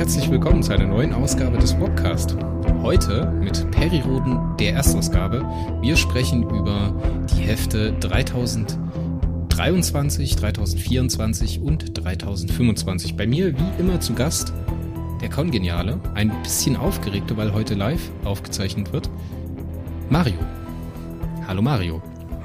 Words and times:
Herzlich 0.00 0.30
willkommen 0.30 0.62
zu 0.62 0.72
einer 0.72 0.86
neuen 0.86 1.12
Ausgabe 1.12 1.58
des 1.58 1.74
Podcast. 1.74 2.34
Heute 2.80 3.30
mit 3.32 3.70
Perry 3.70 4.00
Roden, 4.00 4.56
der 4.58 4.72
Erstausgabe. 4.72 5.42
Wir 5.82 5.94
sprechen 5.94 6.42
über 6.44 6.94
die 7.34 7.42
Hefte 7.42 7.92
3023, 8.00 10.36
3024 10.36 11.60
und 11.60 12.02
3025. 12.02 13.14
Bei 13.14 13.26
mir 13.26 13.54
wie 13.54 13.70
immer 13.78 14.00
zu 14.00 14.14
Gast 14.14 14.54
der 15.20 15.28
Kongeniale, 15.28 16.00
ein 16.14 16.32
bisschen 16.42 16.76
aufgeregter, 16.76 17.36
weil 17.36 17.52
heute 17.52 17.74
live 17.74 18.10
aufgezeichnet 18.24 18.94
wird, 18.94 19.10
Mario. 20.08 20.38
Hallo 21.46 21.60
Mario. 21.60 22.00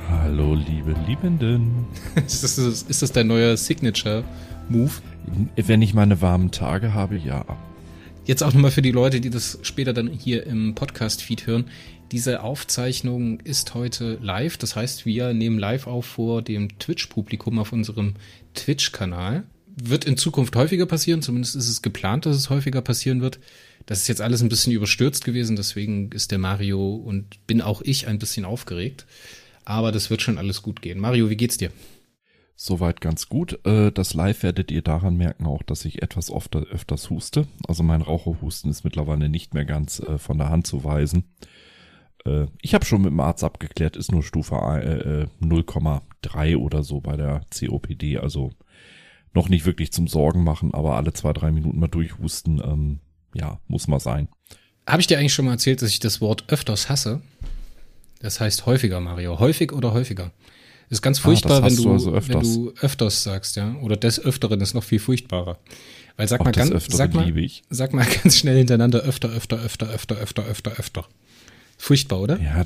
Hallo 0.10 0.56
liebe 0.56 0.94
Liebenden. 1.08 1.86
ist, 2.26 2.44
das, 2.44 2.58
ist 2.58 3.02
das 3.02 3.14
dein 3.14 3.28
neuer 3.28 3.56
Signature-Move? 4.66 4.92
Wenn 5.56 5.82
ich 5.82 5.94
meine 5.94 6.22
warmen 6.22 6.52
Tage 6.52 6.94
habe, 6.94 7.18
ja. 7.18 7.46
Jetzt 8.26 8.44
auch 8.44 8.54
nochmal 8.54 8.72
für 8.72 8.82
die 8.82 8.92
Leute, 8.92 9.22
die 9.22 9.30
das 9.30 9.60
später 9.62 9.94
dann 9.94 10.08
hier 10.08 10.46
im 10.46 10.74
Podcast-Feed 10.76 11.46
hören. 11.46 11.66
Diese 12.12 12.42
Aufzeichnung 12.42 13.40
ist 13.42 13.74
heute 13.74 14.18
live. 14.22 14.58
Das 14.58 14.76
heißt, 14.76 15.06
wir 15.06 15.34
nehmen 15.34 15.60
live 15.60 15.88
auf 15.88 16.06
vor 16.06 16.42
dem 16.42 16.80
Twitch-Publikum 16.80 17.60
auf 17.60 17.72
unserem 17.72 18.16
Twitch-Kanal. 18.56 19.44
Wird 19.78 20.06
in 20.06 20.18
Zukunft 20.18 20.56
häufiger 20.56 20.86
passieren. 20.86 21.22
Zumindest 21.22 21.56
ist 21.56 21.70
es 21.70 21.82
geplant, 21.82 22.26
dass 22.26 22.38
es 22.38 22.50
häufiger 22.50 22.82
passieren 22.82 23.22
wird. 23.22 23.40
Das 23.86 24.00
ist 24.00 24.08
jetzt 24.08 24.22
alles 24.22 24.42
ein 24.42 24.50
bisschen 24.50 24.74
überstürzt 24.74 25.26
gewesen. 25.26 25.56
Deswegen 25.56 26.12
ist 26.12 26.32
der 26.32 26.40
Mario 26.40 26.96
und 26.96 27.46
bin 27.46 27.62
auch 27.62 27.82
ich 27.82 28.08
ein 28.08 28.20
bisschen 28.20 28.46
aufgeregt. 28.46 29.06
Aber 29.66 29.92
das 29.92 30.10
wird 30.10 30.22
schon 30.22 30.38
alles 30.38 30.62
gut 30.62 30.82
gehen. 30.82 31.00
Mario, 31.00 31.30
wie 31.30 31.36
geht's 31.36 31.58
dir? 31.58 31.72
Soweit 32.58 33.02
ganz 33.02 33.28
gut. 33.28 33.60
Äh, 33.66 33.92
das 33.92 34.14
Live 34.14 34.44
werdet 34.44 34.72
ihr 34.72 34.82
daran 34.82 35.18
merken 35.18 35.46
auch, 35.46 35.62
dass 35.62 35.84
ich 35.84 36.02
etwas 36.02 36.32
öfter, 36.32 36.62
öfters 36.62 37.10
huste. 37.10 37.48
Also 37.68 37.84
mein 37.84 38.02
Raucherhusten 38.02 38.72
ist 38.72 38.86
mittlerweile 38.86 39.28
nicht 39.28 39.54
mehr 39.54 39.66
ganz 39.66 40.00
äh, 40.00 40.18
von 40.18 40.38
der 40.38 40.50
Hand 40.50 40.66
zu 40.66 40.86
weisen. 40.86 41.26
Äh, 42.26 42.46
ich 42.62 42.74
habe 42.74 42.86
schon 42.86 43.02
mit 43.02 43.12
dem 43.12 43.20
Arzt 43.20 43.44
abgeklärt, 43.44 43.98
ist 43.98 44.12
nur 44.12 44.24
Stufe 44.24 44.56
0,3 44.56 46.58
oder 46.58 46.84
so 46.84 47.02
bei 47.02 47.18
der 47.18 47.42
COPD. 47.54 48.20
Also 48.20 48.54
noch 49.34 49.50
nicht 49.50 49.66
wirklich 49.66 49.92
zum 49.92 50.08
Sorgen 50.08 50.46
machen, 50.46 50.74
aber 50.74 50.96
alle 50.96 51.12
zwei, 51.12 51.34
drei 51.34 51.52
Minuten 51.52 51.80
mal 51.80 51.88
durchhusten, 51.88 52.62
ähm, 52.64 53.00
ja, 53.34 53.60
muss 53.68 53.88
mal 53.88 54.00
sein. 54.00 54.30
Habe 54.88 55.02
ich 55.02 55.08
dir 55.08 55.20
eigentlich 55.20 55.34
schon 55.34 55.46
mal 55.46 55.52
erzählt, 55.52 55.82
dass 55.82 55.90
ich 55.90 56.00
das 56.00 56.22
Wort 56.22 56.46
öfters 56.48 56.90
hasse? 56.90 57.22
Das 58.20 58.40
heißt 58.40 58.66
häufiger, 58.66 59.02
Mario. 59.02 59.40
Häufig 59.40 59.74
oder 59.74 59.92
häufiger? 59.92 60.32
Ist 60.90 61.02
ganz 61.02 61.20
ah, 61.20 61.24
furchtbar, 61.24 61.62
ah, 61.62 61.66
wenn, 61.66 61.76
du, 61.76 61.84
du 61.84 61.92
also 61.92 62.30
wenn 62.30 62.40
du 62.42 62.74
öfters 62.82 63.24
sagst, 63.24 63.56
ja. 63.56 63.76
Oder 63.82 63.98
des 63.98 64.20
Öfteren 64.20 64.62
ist 64.62 64.74
noch 64.74 64.84
viel 64.84 65.00
furchtbarer. 65.00 65.58
Weil 66.18 66.28
sag 66.28 66.42
Auch 66.42 66.46
mal 66.46 66.52
ganz, 66.52 66.72
sag 66.88 67.14
mal, 67.14 67.34
sag 67.70 67.94
mal 67.94 68.06
ganz 68.24 68.38
schnell 68.38 68.58
hintereinander 68.58 69.02
öfter, 69.02 69.30
öfter, 69.30 69.58
öfter, 69.60 69.90
öfter, 69.90 70.16
öfter, 70.16 70.46
öfter, 70.46 70.72
öfter. 70.80 71.06
Furchtbar, 71.78 72.22
oder? 72.22 72.40
Ja. 72.40 72.66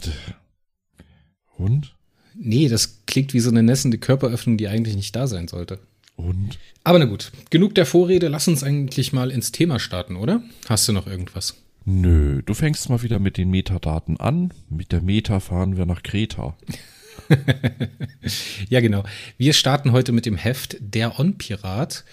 Und? 1.57 1.95
Nee, 2.35 2.69
das 2.69 3.01
klingt 3.05 3.33
wie 3.33 3.39
so 3.39 3.49
eine 3.49 3.63
nässende 3.63 3.97
Körperöffnung, 3.97 4.57
die 4.57 4.67
eigentlich 4.67 4.95
nicht 4.95 5.15
da 5.15 5.27
sein 5.27 5.47
sollte. 5.47 5.79
Und? 6.15 6.59
Aber 6.83 6.99
na 6.99 7.05
gut, 7.05 7.31
genug 7.49 7.75
der 7.75 7.85
Vorrede, 7.85 8.27
lass 8.27 8.47
uns 8.47 8.63
eigentlich 8.63 9.13
mal 9.13 9.31
ins 9.31 9.51
Thema 9.51 9.79
starten, 9.79 10.15
oder? 10.15 10.43
Hast 10.67 10.87
du 10.87 10.93
noch 10.93 11.07
irgendwas? 11.07 11.55
Nö, 11.85 12.43
du 12.45 12.53
fängst 12.53 12.89
mal 12.89 13.01
wieder 13.01 13.19
mit 13.19 13.37
den 13.37 13.49
Metadaten 13.49 14.19
an. 14.19 14.53
Mit 14.69 14.91
der 14.91 15.01
Meta 15.01 15.39
fahren 15.39 15.77
wir 15.77 15.85
nach 15.85 16.03
Kreta. 16.03 16.55
ja, 18.69 18.79
genau. 18.79 19.03
Wir 19.37 19.53
starten 19.53 19.91
heute 19.91 20.11
mit 20.11 20.25
dem 20.25 20.35
Heft 20.35 20.77
Der 20.79 21.19
On-Pirat, 21.19 22.03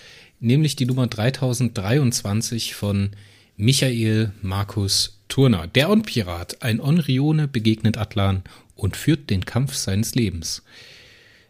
nämlich 0.41 0.77
die 0.77 0.87
Nummer 0.87 1.07
3023 1.07 2.75
von 2.75 3.11
Michael 3.57 4.33
Markus 4.43 5.23
Turner. 5.29 5.67
Der 5.67 5.91
On-Pirat, 5.91 6.63
ein 6.63 6.81
Onrione 6.81 7.49
begegnet 7.49 7.97
Atlan 7.97 8.43
und 8.75 8.97
führt 8.97 9.31
den 9.31 9.45
Kampf 9.45 9.75
seines 9.75 10.15
Lebens. 10.15 10.63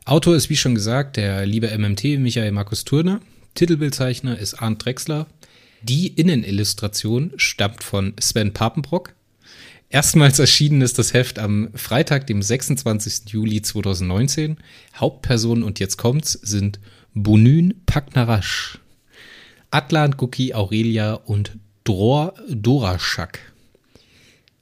Autor 0.05 0.37
ist 0.37 0.51
wie 0.51 0.57
schon 0.57 0.77
gesagt 0.77 1.17
der 1.17 1.47
liebe 1.47 1.77
MMT 1.77 2.19
Michael 2.19 2.53
Markus 2.53 2.85
Turner. 2.85 3.21
Titelbildzeichner 3.55 4.39
ist 4.39 4.55
Arndt 4.55 4.85
Drexler. 4.85 5.27
Die 5.83 6.09
Innenillustration 6.09 7.33
stammt 7.37 7.83
von 7.83 8.15
Sven 8.21 8.53
Papenbrock. 8.53 9.15
Erstmals 9.89 10.39
erschienen 10.39 10.83
ist 10.83 10.99
das 10.99 11.15
Heft 11.15 11.39
am 11.39 11.71
Freitag, 11.75 12.27
dem 12.27 12.43
26. 12.43 13.29
Juli 13.29 13.63
2019. 13.63 14.57
Hauptpersonen 14.97 15.63
und 15.63 15.79
jetzt 15.79 15.97
kommt's 15.97 16.33
sind 16.33 16.81
Bunün 17.15 17.83
Paknarasch, 17.87 18.81
Atlan 19.71 20.13
Guki 20.17 20.55
Aurelia 20.55 21.15
und 21.15 21.59
Dror 21.85 22.35
Dorashak. 22.49 23.53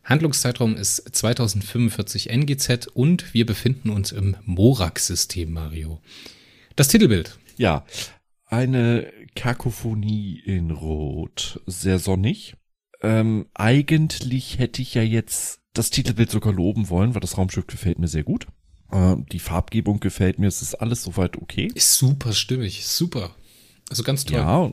Handlungszeitraum 0.04 0.76
ist 0.76 1.16
2045 1.16 2.28
NGZ 2.28 2.88
und 2.88 3.32
wir 3.32 3.46
befinden 3.46 3.88
uns 3.88 4.12
im 4.12 4.36
Morak-System, 4.44 5.50
Mario. 5.50 6.00
Das 6.76 6.88
Titelbild. 6.88 7.38
Ja, 7.56 7.86
eine 8.44 9.10
Kakophonie 9.34 10.38
in 10.44 10.70
Rot. 10.70 11.60
Sehr 11.66 11.98
sonnig. 11.98 12.56
Ähm, 13.04 13.46
eigentlich 13.52 14.58
hätte 14.58 14.80
ich 14.80 14.94
ja 14.94 15.02
jetzt 15.02 15.60
das 15.74 15.90
Titelbild 15.90 16.30
sogar 16.30 16.52
loben 16.52 16.88
wollen, 16.88 17.14
weil 17.14 17.20
das 17.20 17.36
Raumschiff 17.36 17.66
gefällt 17.66 17.98
mir 17.98 18.08
sehr 18.08 18.22
gut. 18.22 18.46
Äh, 18.90 19.16
die 19.30 19.40
Farbgebung 19.40 20.00
gefällt 20.00 20.38
mir, 20.38 20.46
es 20.46 20.62
ist 20.62 20.74
alles 20.76 21.02
soweit 21.02 21.36
okay. 21.36 21.70
Ist 21.74 21.94
super 21.94 22.32
stimmig, 22.32 22.86
super. 22.86 23.34
Also 23.90 24.02
ganz 24.02 24.24
toll. 24.24 24.38
Ja, 24.38 24.72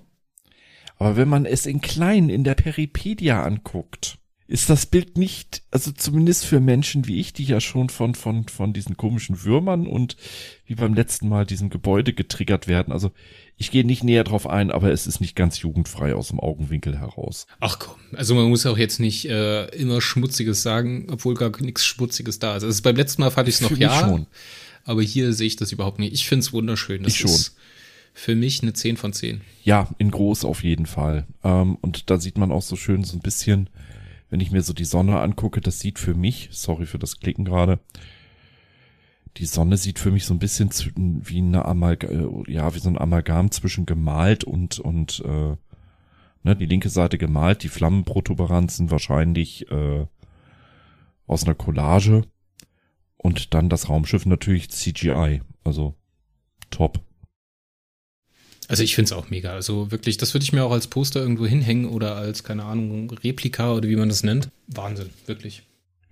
aber 0.97 1.18
wenn 1.18 1.28
man 1.28 1.46
es 1.46 1.66
in 1.66 1.81
klein 1.81 2.30
in 2.30 2.44
der 2.44 2.56
Peripedia 2.56 3.44
anguckt, 3.44 4.20
ist 4.51 4.69
das 4.69 4.85
Bild 4.85 5.17
nicht, 5.17 5.63
also 5.72 5.91
zumindest 5.91 6.45
für 6.45 6.59
Menschen 6.59 7.07
wie 7.07 7.22
ich, 7.22 7.31
die 7.31 7.45
ja 7.45 7.62
schon 7.62 7.88
von, 7.88 8.16
von, 8.16 8.50
von 8.50 8.73
diesen 8.73 8.97
komischen 8.97 9.45
Würmern 9.45 9.88
und 9.88 10.17
wie 10.66 10.75
beim 10.75 10.94
letzten 10.94 11.29
Mal 11.29 11.45
diesem 11.45 11.69
Gebäude 11.69 12.12
getriggert 12.12 12.67
werden. 12.67 12.91
Also 12.91 13.11
ich 13.56 13.72
gehe 13.72 13.85
nicht 13.85 14.03
näher 14.03 14.25
drauf 14.25 14.47
ein, 14.47 14.69
aber 14.69 14.91
es 14.91 15.07
ist 15.07 15.22
nicht 15.22 15.38
ganz 15.38 15.61
jugendfrei 15.61 16.13
aus 16.16 16.28
dem 16.28 16.41
Augenwinkel 16.41 17.00
heraus. 17.00 17.47
Ach 17.61 17.79
komm, 17.79 17.95
also 18.13 18.35
man 18.35 18.50
muss 18.50 18.66
auch 18.66 18.78
jetzt 18.78 19.00
nicht 19.00 19.25
äh, 19.25 19.67
immer 19.67 20.01
Schmutziges 20.01 20.61
sagen, 20.61 21.07
obwohl 21.09 21.35
gar 21.35 21.51
nichts 21.61 21.85
Schmutziges 21.85 22.40
da 22.40 22.57
ist. 22.57 22.66
Also 22.66 22.81
beim 22.81 22.97
letzten 22.97 23.22
Mal 23.22 23.31
fand 23.31 23.47
ich 23.47 23.56
es 23.56 23.61
noch 23.61 23.72
ja, 23.78 24.01
schon. 24.01 24.28
aber 24.84 25.01
hier 25.01 25.31
sehe 25.31 25.47
ich 25.47 25.56
das 25.56 25.72
überhaupt 25.72 26.00
nicht. 26.00 26.11
Ich 26.13 26.28
finde 26.28 26.41
es 26.44 26.51
wunderschön. 26.51 27.03
Das 27.03 27.13
ich 27.13 27.19
schon. 27.19 27.31
für 28.13 28.35
mich 28.35 28.63
eine 28.63 28.73
10 28.73 28.97
von 28.97 29.13
10. 29.13 29.40
Ja, 29.63 29.88
in 29.97 30.11
groß 30.11 30.44
auf 30.44 30.61
jeden 30.61 30.88
Fall. 30.88 31.25
Ähm, 31.41 31.78
und 31.79 32.09
da 32.09 32.19
sieht 32.19 32.38
man 32.38 32.51
auch 32.51 32.63
so 32.63 32.75
schön 32.75 33.06
so 33.06 33.16
ein 33.16 33.22
bisschen 33.22 33.69
wenn 34.31 34.40
ich 34.40 34.50
mir 34.50 34.64
so 34.64 34.74
die 34.74 34.86
Sonne 34.86 35.19
angucke, 35.19 35.62
das 35.62 35.80
sieht 35.80 36.00
für 36.00 36.16
mich, 36.16 36.50
sorry 36.52 36.88
für 36.88 36.97
das 36.97 37.19
Klicken 37.19 37.46
gerade, 37.46 37.80
die 39.38 39.46
Sonne 39.46 39.78
sieht 39.78 40.00
für 40.00 40.09
mich 40.09 40.25
so 40.25 40.34
ein 40.34 40.40
bisschen 40.40 40.72
wie 40.96 41.40
eine 41.40 41.66
Amalgam, 41.66 42.46
äh, 42.47 42.52
ja, 42.52 42.74
wie 42.74 42.80
so 42.80 42.90
ein 42.90 42.97
Amalgam 42.97 43.52
zwischen 43.52 43.86
gemalt 43.86 44.46
und, 44.46 44.80
und, 44.80 45.22
äh, 45.25 45.56
ne, 46.44 46.56
die 46.56 46.66
linke 46.66 46.90
Seite 46.90 47.18
gemalt, 47.18 47.64
die 47.64 47.70
Flammenprotuberanzen 47.70 48.90
wahrscheinlich, 48.90 49.70
äh, 49.70 50.06
aus 51.28 51.44
einer 51.44 51.56
Collage. 51.56 52.24
Und 53.18 53.53
dann 53.53 53.70
das 53.70 53.90
Raumschiff 53.90 54.25
natürlich 54.25 54.72
CGI, 54.72 55.41
also 55.64 55.96
top. 56.72 57.02
Also 58.72 58.84
ich 58.84 58.96
finde 58.96 59.08
es 59.08 59.12
auch 59.12 59.30
mega. 59.30 59.52
Also 59.52 59.92
wirklich, 59.92 60.16
das 60.16 60.34
würde 60.34 60.46
ich 60.46 60.53
mir 60.53 60.64
auch 60.64 60.72
als 60.72 60.88
Poster 60.88 61.20
irgendwo 61.20 61.46
hinhängen 61.46 61.90
oder 61.90 62.16
als, 62.16 62.46
keine 62.46 62.64
Ahnung, 62.64 63.12
Replika 63.12 63.73
oder 63.73 63.90
wie 63.90 63.97
man 63.97 64.08
das 64.08 64.23
nennt. 64.23 64.50
Wahnsinn, 64.68 65.09
wirklich. 65.26 65.64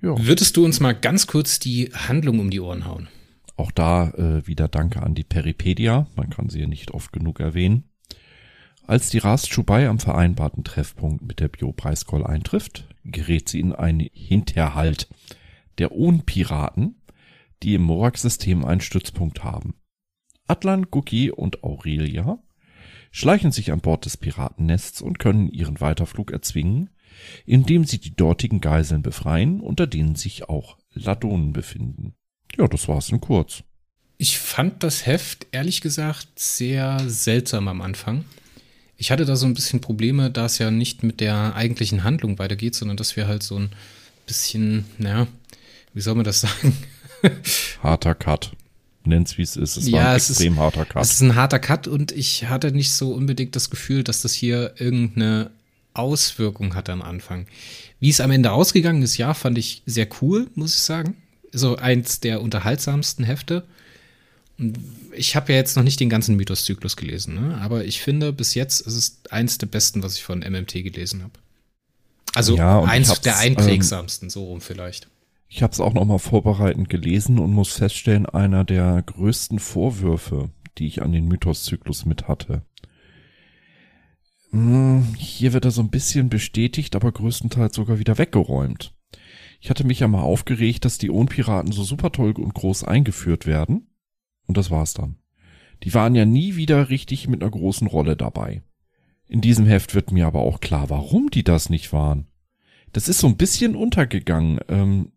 Ja. 0.02 0.14
Würdest 0.22 0.58
du 0.58 0.66
uns 0.66 0.82
mal 0.82 0.92
ganz 0.92 1.26
kurz 1.26 1.60
die 1.60 1.90
Handlung 1.94 2.42
um 2.42 2.50
die 2.50 2.60
Ohren 2.60 2.84
hauen? 2.84 3.08
Auch 3.56 3.72
da 3.72 4.10
äh, 4.10 4.46
wieder 4.46 4.68
Danke 4.68 5.02
an 5.02 5.16
die 5.16 5.24
Peripedia. 5.24 6.08
Man 6.18 6.32
kann 6.32 6.50
sie 6.50 6.60
ja 6.60 6.68
nicht 6.68 6.92
oft 6.92 7.14
genug 7.14 7.40
erwähnen. 7.40 7.86
Als 8.86 9.10
die 9.10 9.20
Rast 9.20 9.52
Chubai 9.52 9.88
am 9.88 10.00
vereinbarten 10.00 10.66
Treffpunkt 10.66 11.26
mit 11.26 11.40
der 11.40 11.48
Bio-Preiskoll 11.48 12.26
eintrifft, 12.26 12.90
gerät 13.06 13.48
sie 13.48 13.62
in 13.62 13.72
einen 13.72 14.10
Hinterhalt 14.12 15.08
der 15.78 15.94
Ohnpiraten, 15.94 17.02
die 17.64 17.76
im 17.76 17.84
Morak-System 17.84 18.66
einen 18.66 18.82
Stützpunkt 18.82 19.46
haben. 19.46 19.76
Atlan, 20.46 20.88
Guki 20.92 21.32
und 21.32 21.64
Aurelia 21.64 22.40
schleichen 23.12 23.52
sich 23.52 23.72
an 23.72 23.82
Bord 23.82 24.06
des 24.06 24.18
Piratennests 24.18 25.02
und 25.02 25.20
können 25.20 25.50
ihren 25.50 25.82
Weiterflug 25.82 26.32
erzwingen, 26.32 26.90
indem 27.46 27.86
sie 27.86 28.00
die 28.00 28.16
dortigen 28.16 28.62
Geiseln 28.62 29.02
befreien, 29.02 29.60
unter 29.60 29.88
denen 29.88 30.16
sich 30.16 30.48
auch 30.50 30.78
Ladonen 30.94 31.54
befinden. 31.54 32.16
Ja, 32.58 32.68
das 32.68 32.88
war's 32.88 33.10
in 33.10 33.22
kurz. 33.22 33.64
Ich 34.18 34.38
fand 34.38 34.84
das 34.84 35.06
Heft 35.06 35.48
ehrlich 35.52 35.82
gesagt 35.82 36.28
sehr 36.38 37.00
seltsam 37.08 37.68
am 37.68 37.82
Anfang. 37.82 38.26
Ich 38.98 39.12
hatte 39.12 39.24
da 39.24 39.38
so 39.38 39.46
ein 39.46 39.54
bisschen 39.54 39.80
Probleme, 39.80 40.30
da 40.30 40.46
es 40.46 40.58
ja 40.58 40.72
nicht 40.72 41.04
mit 41.04 41.22
der 41.22 41.56
eigentlichen 41.56 42.04
Handlung 42.04 42.38
weitergeht, 42.38 42.76
sondern 42.76 42.98
dass 42.98 43.16
wir 43.16 43.28
halt 43.28 43.44
so 43.44 43.58
ein 43.58 43.70
bisschen, 44.26 44.84
naja, 44.98 45.28
wie 45.94 46.02
soll 46.02 46.16
man 46.16 46.26
das 46.26 46.42
sagen? 46.42 46.78
Harter 47.82 48.14
Cut. 48.16 48.52
Nenn's 49.10 49.38
wie 49.38 49.42
es 49.42 49.58
ist. 49.58 49.76
Es 49.78 49.88
Ja, 49.90 49.98
war 49.98 50.10
ein 50.12 50.16
es 50.18 50.30
extrem 50.30 50.54
ist- 50.54 50.60
harter 50.60 50.86
Cut. 50.86 51.04
Es 51.04 51.12
ist 51.14 51.22
ein 51.22 51.36
harter 51.36 51.60
Cut 51.60 51.88
und 51.88 52.12
ich 52.14 52.46
hatte 52.46 52.72
nicht 52.72 52.92
so 52.94 53.12
unbedingt 53.14 53.56
das 53.56 53.70
Gefühl, 53.70 54.04
dass 54.04 54.22
das 54.22 54.34
hier 54.34 54.74
irgendeine 54.78 55.52
Auswirkung 55.94 56.76
hat 56.76 56.90
am 56.90 57.02
Anfang. 57.02 57.48
Wie 58.00 58.10
es 58.10 58.22
am 58.22 58.32
Ende 58.32 58.52
ausgegangen 58.52 59.02
ist, 59.02 59.18
ja, 59.18 59.34
fand 59.34 59.58
ich 59.58 59.82
sehr 59.86 60.08
cool, 60.22 60.48
muss 60.56 60.74
ich 60.76 60.82
sagen. 60.82 61.18
So 61.52 61.76
eins 61.76 62.20
der 62.22 62.42
unterhaltsamsten 62.42 63.26
Hefte. 63.26 63.66
Ich 65.14 65.36
habe 65.36 65.52
ja 65.54 65.58
jetzt 65.58 65.76
noch 65.78 65.84
nicht 65.84 66.00
den 66.00 66.10
ganzen 66.10 66.36
Mythoszyklus 66.36 66.96
gelesen, 66.98 67.36
ne? 67.36 67.58
aber 67.62 67.86
ich 67.86 68.02
finde, 68.02 68.34
bis 68.34 68.54
jetzt 68.56 68.82
ist 68.82 68.94
es 68.94 69.20
eins 69.32 69.58
der 69.58 69.68
besten, 69.68 70.04
was 70.04 70.16
ich 70.16 70.24
von 70.24 70.40
MMT 70.42 70.84
gelesen 70.84 71.24
habe. 71.24 71.34
Also 72.34 72.58
Ja, 72.58 72.84
eins 72.84 73.22
der 73.22 73.38
einprägsamsten, 73.38 74.30
so 74.30 74.44
rum 74.46 74.62
vielleicht. 74.62 75.08
Ich 75.52 75.64
habe 75.64 75.74
es 75.74 75.80
auch 75.80 75.94
noch 75.94 76.06
mal 76.06 76.20
vorbereitend 76.20 76.90
gelesen 76.90 77.40
und 77.40 77.52
muss 77.52 77.74
feststellen, 77.74 78.28
einer 78.28 78.64
der 78.64 79.02
größten 79.02 79.58
Vorwürfe, 79.58 80.52
die 80.78 80.86
ich 80.86 81.02
an 81.02 81.12
den 81.12 81.28
Mythoszyklus 81.28 82.06
mit 82.06 82.28
hatte. 82.28 82.62
Hm, 84.52 85.16
Hier 85.18 85.52
wird 85.54 85.66
er 85.66 85.72
so 85.72 85.82
ein 85.82 85.90
bisschen 85.90 86.30
bestätigt, 86.30 86.96
aber 86.96 87.12
größtenteils 87.12 87.76
sogar 87.76 87.98
wieder 87.98 88.20
weggeräumt. 88.20 88.94
Ich 89.60 89.72
hatte 89.72 89.86
mich 89.86 90.00
ja 90.00 90.08
mal 90.08 90.22
aufgeregt, 90.22 90.86
dass 90.86 91.00
die 91.00 91.10
Ohnpiraten 91.10 91.72
so 91.72 91.84
super 91.84 92.12
toll 92.12 92.32
und 92.34 92.54
groß 92.54 92.84
eingeführt 92.84 93.48
werden. 93.48 93.88
Und 94.46 94.56
das 94.56 94.70
war's 94.70 94.94
dann. 94.94 95.18
Die 95.84 95.94
waren 95.96 96.14
ja 96.14 96.26
nie 96.26 96.56
wieder 96.56 96.90
richtig 96.90 97.28
mit 97.28 97.42
einer 97.42 97.52
großen 97.52 97.88
Rolle 97.88 98.16
dabei. 98.16 98.62
In 99.28 99.42
diesem 99.42 99.66
Heft 99.66 99.96
wird 99.96 100.12
mir 100.12 100.28
aber 100.28 100.42
auch 100.42 100.60
klar, 100.60 100.90
warum 100.90 101.30
die 101.32 101.44
das 101.44 101.70
nicht 101.70 101.92
waren. 101.92 102.28
Das 102.94 103.08
ist 103.08 103.20
so 103.20 103.28
ein 103.28 103.38
bisschen 103.38 103.76
untergegangen. 103.76 104.60
Ähm, 104.68 105.12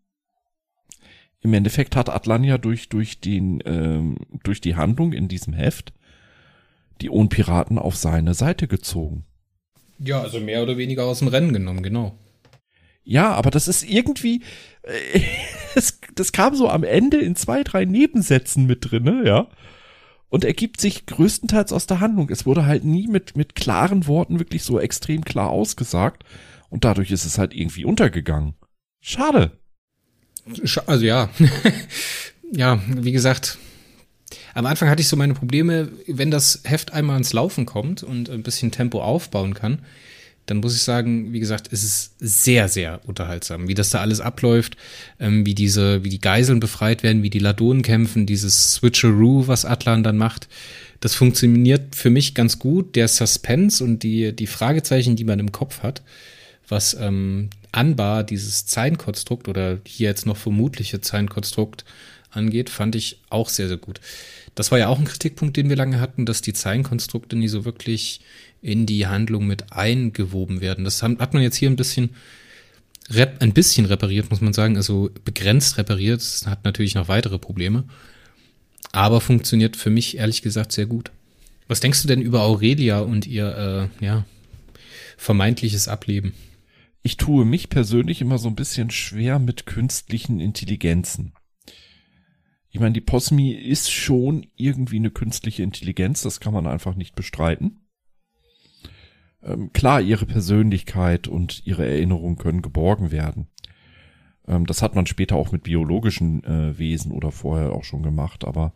Im 1.43 1.53
Endeffekt 1.53 1.95
hat 1.95 2.09
Atlan 2.09 2.45
ja 2.45 2.57
durch, 2.57 2.87
durch, 2.87 3.19
den, 3.19 3.61
ähm, 3.65 4.17
durch 4.43 4.61
die 4.61 4.75
Handlung 4.75 5.11
in 5.11 5.27
diesem 5.27 5.53
Heft 5.53 5.93
die 7.01 7.09
Ohnpiraten 7.09 7.77
auf 7.77 7.97
seine 7.97 8.33
Seite 8.33 8.67
gezogen. 8.67 9.25
Ja, 9.99 10.21
also 10.21 10.39
mehr 10.39 10.63
oder 10.63 10.77
weniger 10.77 11.03
aus 11.03 11.19
dem 11.19 11.27
Rennen 11.27 11.53
genommen, 11.53 11.83
genau. 11.83 12.17
Ja, 13.03 13.33
aber 13.33 13.51
das 13.51 13.67
ist 13.67 13.83
irgendwie, 13.83 14.41
äh, 14.83 15.19
das, 15.75 15.99
das 16.15 16.31
kam 16.31 16.55
so 16.55 16.69
am 16.69 16.85
Ende 16.85 17.17
in 17.17 17.35
zwei, 17.35 17.63
drei 17.63 17.83
Nebensätzen 17.83 18.65
mit 18.65 18.89
drinne, 18.89 19.23
ja. 19.25 19.47
Und 20.29 20.45
ergibt 20.45 20.81
sich 20.81 21.05
größtenteils 21.05 21.73
aus 21.73 21.85
der 21.85 21.99
Handlung. 21.99 22.29
Es 22.29 22.45
wurde 22.45 22.65
halt 22.65 22.85
nie 22.85 23.07
mit, 23.07 23.35
mit 23.35 23.53
klaren 23.53 24.07
Worten 24.07 24.39
wirklich 24.39 24.63
so 24.63 24.79
extrem 24.79 25.23
klar 25.23 25.49
ausgesagt. 25.49 26.23
Und 26.69 26.85
dadurch 26.85 27.11
ist 27.11 27.25
es 27.25 27.37
halt 27.37 27.53
irgendwie 27.53 27.85
untergegangen. 27.85 28.55
Schade. 28.99 29.59
Also 30.85 31.05
ja, 31.05 31.29
ja, 32.51 32.81
wie 32.87 33.11
gesagt, 33.11 33.57
am 34.53 34.65
Anfang 34.65 34.89
hatte 34.89 35.01
ich 35.01 35.07
so 35.07 35.15
meine 35.15 35.33
Probleme, 35.33 35.89
wenn 36.07 36.31
das 36.31 36.61
Heft 36.63 36.93
einmal 36.93 37.17
ins 37.17 37.33
Laufen 37.33 37.65
kommt 37.65 38.03
und 38.03 38.29
ein 38.29 38.43
bisschen 38.43 38.71
Tempo 38.71 39.01
aufbauen 39.01 39.53
kann, 39.53 39.79
dann 40.45 40.57
muss 40.57 40.75
ich 40.75 40.83
sagen, 40.83 41.31
wie 41.31 41.39
gesagt, 41.39 41.69
es 41.71 41.83
ist 41.83 42.15
sehr, 42.19 42.67
sehr 42.67 42.99
unterhaltsam, 43.05 43.67
wie 43.67 43.73
das 43.73 43.91
da 43.91 44.01
alles 44.01 44.19
abläuft, 44.19 44.75
ähm, 45.19 45.45
wie 45.45 45.55
diese, 45.55 46.03
wie 46.03 46.09
die 46.09 46.19
Geiseln 46.19 46.59
befreit 46.59 47.01
werden, 47.01 47.23
wie 47.23 47.29
die 47.29 47.39
Ladonen 47.39 47.81
kämpfen, 47.81 48.25
dieses 48.25 48.73
Switcheroo, 48.73 49.47
was 49.47 49.63
Atlan 49.65 50.03
dann 50.03 50.17
macht. 50.17 50.49
Das 50.99 51.15
funktioniert 51.15 51.95
für 51.95 52.09
mich 52.09 52.33
ganz 52.33 52.59
gut. 52.59 52.95
Der 52.95 53.07
Suspense 53.07 53.83
und 53.83 54.03
die, 54.03 54.33
die 54.33 54.47
Fragezeichen, 54.47 55.15
die 55.15 55.23
man 55.23 55.39
im 55.39 55.51
Kopf 55.51 55.81
hat, 55.81 56.01
was 56.73 56.95
ähm, 56.99 57.49
Anbar, 57.71 58.23
dieses 58.23 58.67
Zeilenkonstrukt 58.67 59.47
oder 59.47 59.79
hier 59.85 60.09
jetzt 60.09 60.27
noch 60.27 60.37
vermutliche 60.37 61.01
Zeilenkonstrukt 61.01 61.85
angeht, 62.29 62.69
fand 62.69 62.95
ich 62.95 63.19
auch 63.29 63.49
sehr, 63.49 63.67
sehr 63.67 63.77
gut. 63.77 63.99
Das 64.53 64.71
war 64.71 64.77
ja 64.77 64.89
auch 64.89 64.99
ein 64.99 65.05
Kritikpunkt, 65.05 65.57
den 65.57 65.69
wir 65.69 65.75
lange 65.75 65.99
hatten, 65.99 66.27
dass 66.27 66.41
die 66.41 66.53
Zeilenkonstrukte 66.53 67.35
nie 67.35 67.47
so 67.47 67.65
wirklich 67.65 68.21
in 68.61 68.85
die 68.85 69.07
Handlung 69.07 69.47
mit 69.47 69.73
eingewoben 69.73 70.61
werden. 70.61 70.85
Das 70.85 71.01
hat 71.01 71.33
man 71.33 71.41
jetzt 71.41 71.55
hier 71.55 71.69
ein 71.69 71.75
bisschen, 71.75 72.11
rep 73.09 73.41
ein 73.41 73.53
bisschen 73.53 73.85
repariert, 73.85 74.29
muss 74.29 74.41
man 74.41 74.53
sagen, 74.53 74.77
also 74.77 75.09
begrenzt 75.25 75.77
repariert. 75.79 76.21
Das 76.21 76.45
hat 76.45 76.65
natürlich 76.65 76.93
noch 76.93 77.07
weitere 77.07 77.39
Probleme, 77.39 77.85
aber 78.91 79.19
funktioniert 79.19 79.75
für 79.75 79.89
mich 79.89 80.17
ehrlich 80.17 80.43
gesagt 80.43 80.71
sehr 80.71 80.85
gut. 80.85 81.11
Was 81.67 81.79
denkst 81.79 82.03
du 82.03 82.07
denn 82.07 82.21
über 82.21 82.43
Aurelia 82.43 82.99
und 82.99 83.25
ihr, 83.25 83.89
äh, 83.99 84.05
ja, 84.05 84.25
vermeintliches 85.17 85.87
Ableben? 85.87 86.33
Ich 87.03 87.17
tue 87.17 87.45
mich 87.45 87.69
persönlich 87.69 88.21
immer 88.21 88.37
so 88.37 88.47
ein 88.47 88.55
bisschen 88.55 88.89
schwer 88.89 89.37
mit 89.37 89.65
künstlichen 89.65 90.39
Intelligenzen. 90.39 91.33
Ich 92.69 92.79
meine, 92.79 92.93
die 92.93 93.01
Posmi 93.01 93.51
ist 93.51 93.91
schon 93.91 94.47
irgendwie 94.55 94.95
eine 94.95 95.11
künstliche 95.11 95.61
Intelligenz, 95.61 96.23
das 96.23 96.39
kann 96.39 96.53
man 96.53 96.65
einfach 96.65 96.95
nicht 96.95 97.13
bestreiten. 97.13 97.85
Ähm, 99.43 99.71
klar, 99.73 100.01
ihre 100.01 100.25
Persönlichkeit 100.25 101.27
und 101.27 101.67
ihre 101.67 101.85
Erinnerungen 101.85 102.37
können 102.37 102.61
geborgen 102.61 103.11
werden. 103.11 103.47
Ähm, 104.47 104.65
das 104.65 104.81
hat 104.81 104.95
man 104.95 105.05
später 105.05 105.35
auch 105.35 105.51
mit 105.51 105.63
biologischen 105.63 106.43
äh, 106.45 106.77
Wesen 106.79 107.11
oder 107.11 107.31
vorher 107.31 107.73
auch 107.73 107.83
schon 107.83 108.01
gemacht, 108.01 108.45
aber 108.45 108.73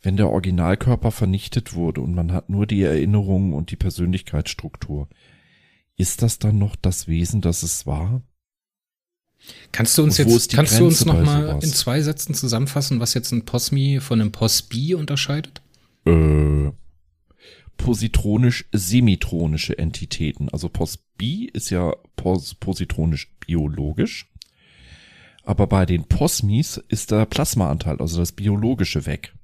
wenn 0.00 0.16
der 0.16 0.30
Originalkörper 0.30 1.10
vernichtet 1.12 1.74
wurde 1.74 2.00
und 2.00 2.14
man 2.14 2.32
hat 2.32 2.48
nur 2.48 2.66
die 2.66 2.82
Erinnerungen 2.82 3.52
und 3.52 3.70
die 3.70 3.76
Persönlichkeitsstruktur, 3.76 5.08
ist 6.02 6.20
das 6.20 6.38
dann 6.38 6.58
noch 6.58 6.76
das 6.76 7.08
Wesen, 7.08 7.40
das 7.40 7.62
es 7.62 7.86
war? 7.86 8.20
Kannst 9.70 9.96
du 9.96 10.02
uns 10.02 10.18
Und 10.18 10.28
jetzt, 10.28 10.52
kannst 10.52 10.78
du 10.78 10.86
uns 10.86 11.04
Grenze 11.04 11.08
noch 11.08 11.14
bei 11.14 11.22
mal 11.22 11.46
sowas? 11.46 11.64
in 11.64 11.72
zwei 11.72 12.02
Sätzen 12.02 12.34
zusammenfassen, 12.34 13.00
was 13.00 13.14
jetzt 13.14 13.32
ein 13.32 13.44
Posmi 13.44 14.00
von 14.00 14.20
einem 14.20 14.32
Posbi 14.32 14.94
unterscheidet? 14.94 15.62
Äh, 16.04 16.70
positronisch-semitronische 17.76 19.78
Entitäten. 19.78 20.48
Also 20.48 20.68
Posbi 20.68 21.48
ist 21.52 21.70
ja 21.70 21.94
pos 22.16 22.54
positronisch 22.54 23.32
biologisch. 23.46 24.28
Aber 25.44 25.68
bei 25.68 25.86
den 25.86 26.04
Posmis 26.04 26.82
ist 26.88 27.12
der 27.12 27.26
Plasmaanteil, 27.26 27.98
also 27.98 28.18
das 28.18 28.32
biologische 28.32 29.06
weg. 29.06 29.34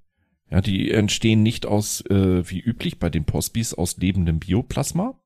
Ja, 0.51 0.61
die 0.61 0.91
entstehen 0.91 1.43
nicht 1.43 1.67
aus, 1.67 2.01
äh, 2.07 2.49
wie 2.49 2.61
üblich 2.61 2.99
bei 2.99 3.11
den 3.11 3.25
Posbis, 3.25 3.75
aus 3.75 3.97
lebendem 3.97 4.39
Bioplasma, 4.39 5.19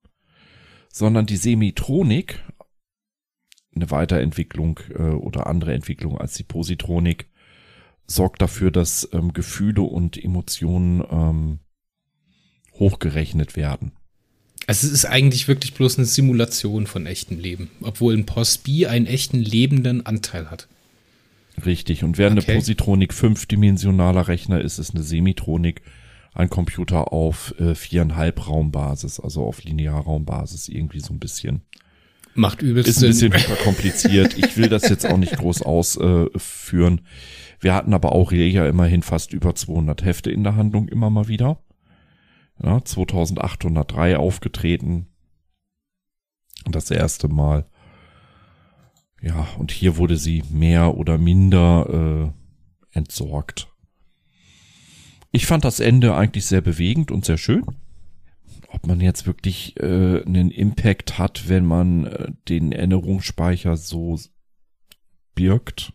sondern 0.93 1.27
die 1.27 1.37
Semitronik, 1.37 2.39
eine 3.75 3.91
Weiterentwicklung 3.91 4.79
äh, 4.91 5.03
oder 5.03 5.49
andere 5.49 5.73
Entwicklung 5.73 6.19
als 6.19 6.35
die 6.35 6.45
Positronik, 6.45 7.29
sorgt 8.07 8.43
dafür, 8.43 8.71
dass 8.71 9.09
ähm, 9.13 9.33
Gefühle 9.33 9.83
und 9.83 10.23
Emotionen 10.23 11.03
ähm, 11.11 11.59
hochgerechnet 12.75 13.57
werden. 13.57 13.93
Also 14.67 14.87
es 14.87 14.93
ist 14.93 15.07
eigentlich 15.07 15.49
wirklich 15.49 15.75
bloß 15.75 15.99
eine 15.99 16.07
Simulation 16.07 16.87
von 16.87 17.07
echtem 17.07 17.39
Leben, 17.39 17.71
obwohl 17.81 18.15
ein 18.15 18.27
Posbi 18.27 18.87
einen 18.87 19.07
echten 19.07 19.41
lebenden 19.41 20.07
Anteil 20.07 20.51
hat. 20.51 20.69
Richtig. 21.65 22.05
Und 22.05 22.19
während 22.19 22.39
Okay. 22.39 22.51
eine 22.53 22.59
Positronik 22.59 23.13
fünfdimensionaler 23.15 24.29
Rechner 24.29 24.61
ist, 24.61 24.79
ist 24.79 24.95
eine 24.95 25.03
Semitronik 25.03 25.83
ein 26.35 26.49
Computer 26.51 27.13
auf 27.13 27.55
äh, 27.59 27.75
viereinhalb 27.75 28.49
Raumbasis, 28.49 29.21
also 29.21 29.45
auf 29.45 29.65
Linearraumbasis 29.65 30.69
irgendwie 30.69 31.01
so 31.01 31.13
ein 31.13 31.19
bisschen. 31.19 31.63
Macht 32.35 32.63
übelst 32.63 32.89
Ist 32.89 33.03
ein 33.03 33.09
bisschen 33.09 33.33
Sinn. 33.33 33.41
hyper 33.41 33.63
kompliziert. 33.63 34.39
Ich 34.39 34.57
will 34.57 34.69
das 34.71 34.89
jetzt 34.89 35.05
auch 35.05 35.19
nicht 35.19 35.37
groß 35.37 35.63
ausführen. 35.63 37.03
Wir 37.61 37.75
hatten 37.75 37.93
aber 37.93 38.13
Aurelia 38.13 38.67
immerhin 38.67 39.03
fast 39.03 39.35
über 39.35 39.55
200 39.55 40.03
Hefte 40.05 40.31
in 40.31 40.43
der 40.43 40.57
Handlung 40.57 40.89
immer 40.89 41.11
mal 41.11 41.29
wieder. 41.29 41.63
Ja, 42.63 42.83
2803 42.83 44.17
aufgetreten. 44.17 45.09
Das 46.65 46.91
erste 46.91 47.29
Mal. 47.29 47.67
Ja, 49.21 49.47
und 49.59 49.71
hier 49.71 49.99
wurde 49.99 50.17
sie 50.17 50.43
mehr 50.51 50.97
oder 50.97 51.19
minder 51.19 52.33
äh, 52.95 52.97
entsorgt. 52.99 53.72
Ich 55.33 55.47
fand 55.47 55.65
das 55.65 55.81
Ende 55.81 56.15
eigentlich 56.15 56.45
sehr 56.45 56.61
bewegend 56.61 57.11
und 57.11 57.25
sehr 57.25 57.39
schön. 57.39 57.65
Ob 58.69 58.87
man 58.87 59.01
jetzt 59.01 59.27
wirklich 59.27 59.79
äh, 59.81 60.23
einen 60.25 60.51
Impact 60.51 61.19
hat, 61.19 61.49
wenn 61.49 61.65
man 61.65 62.07
äh, 62.07 62.33
den 62.49 62.73
Erinnerungsspeicher 62.73 63.77
so 63.77 64.19
birgt, 65.35 65.93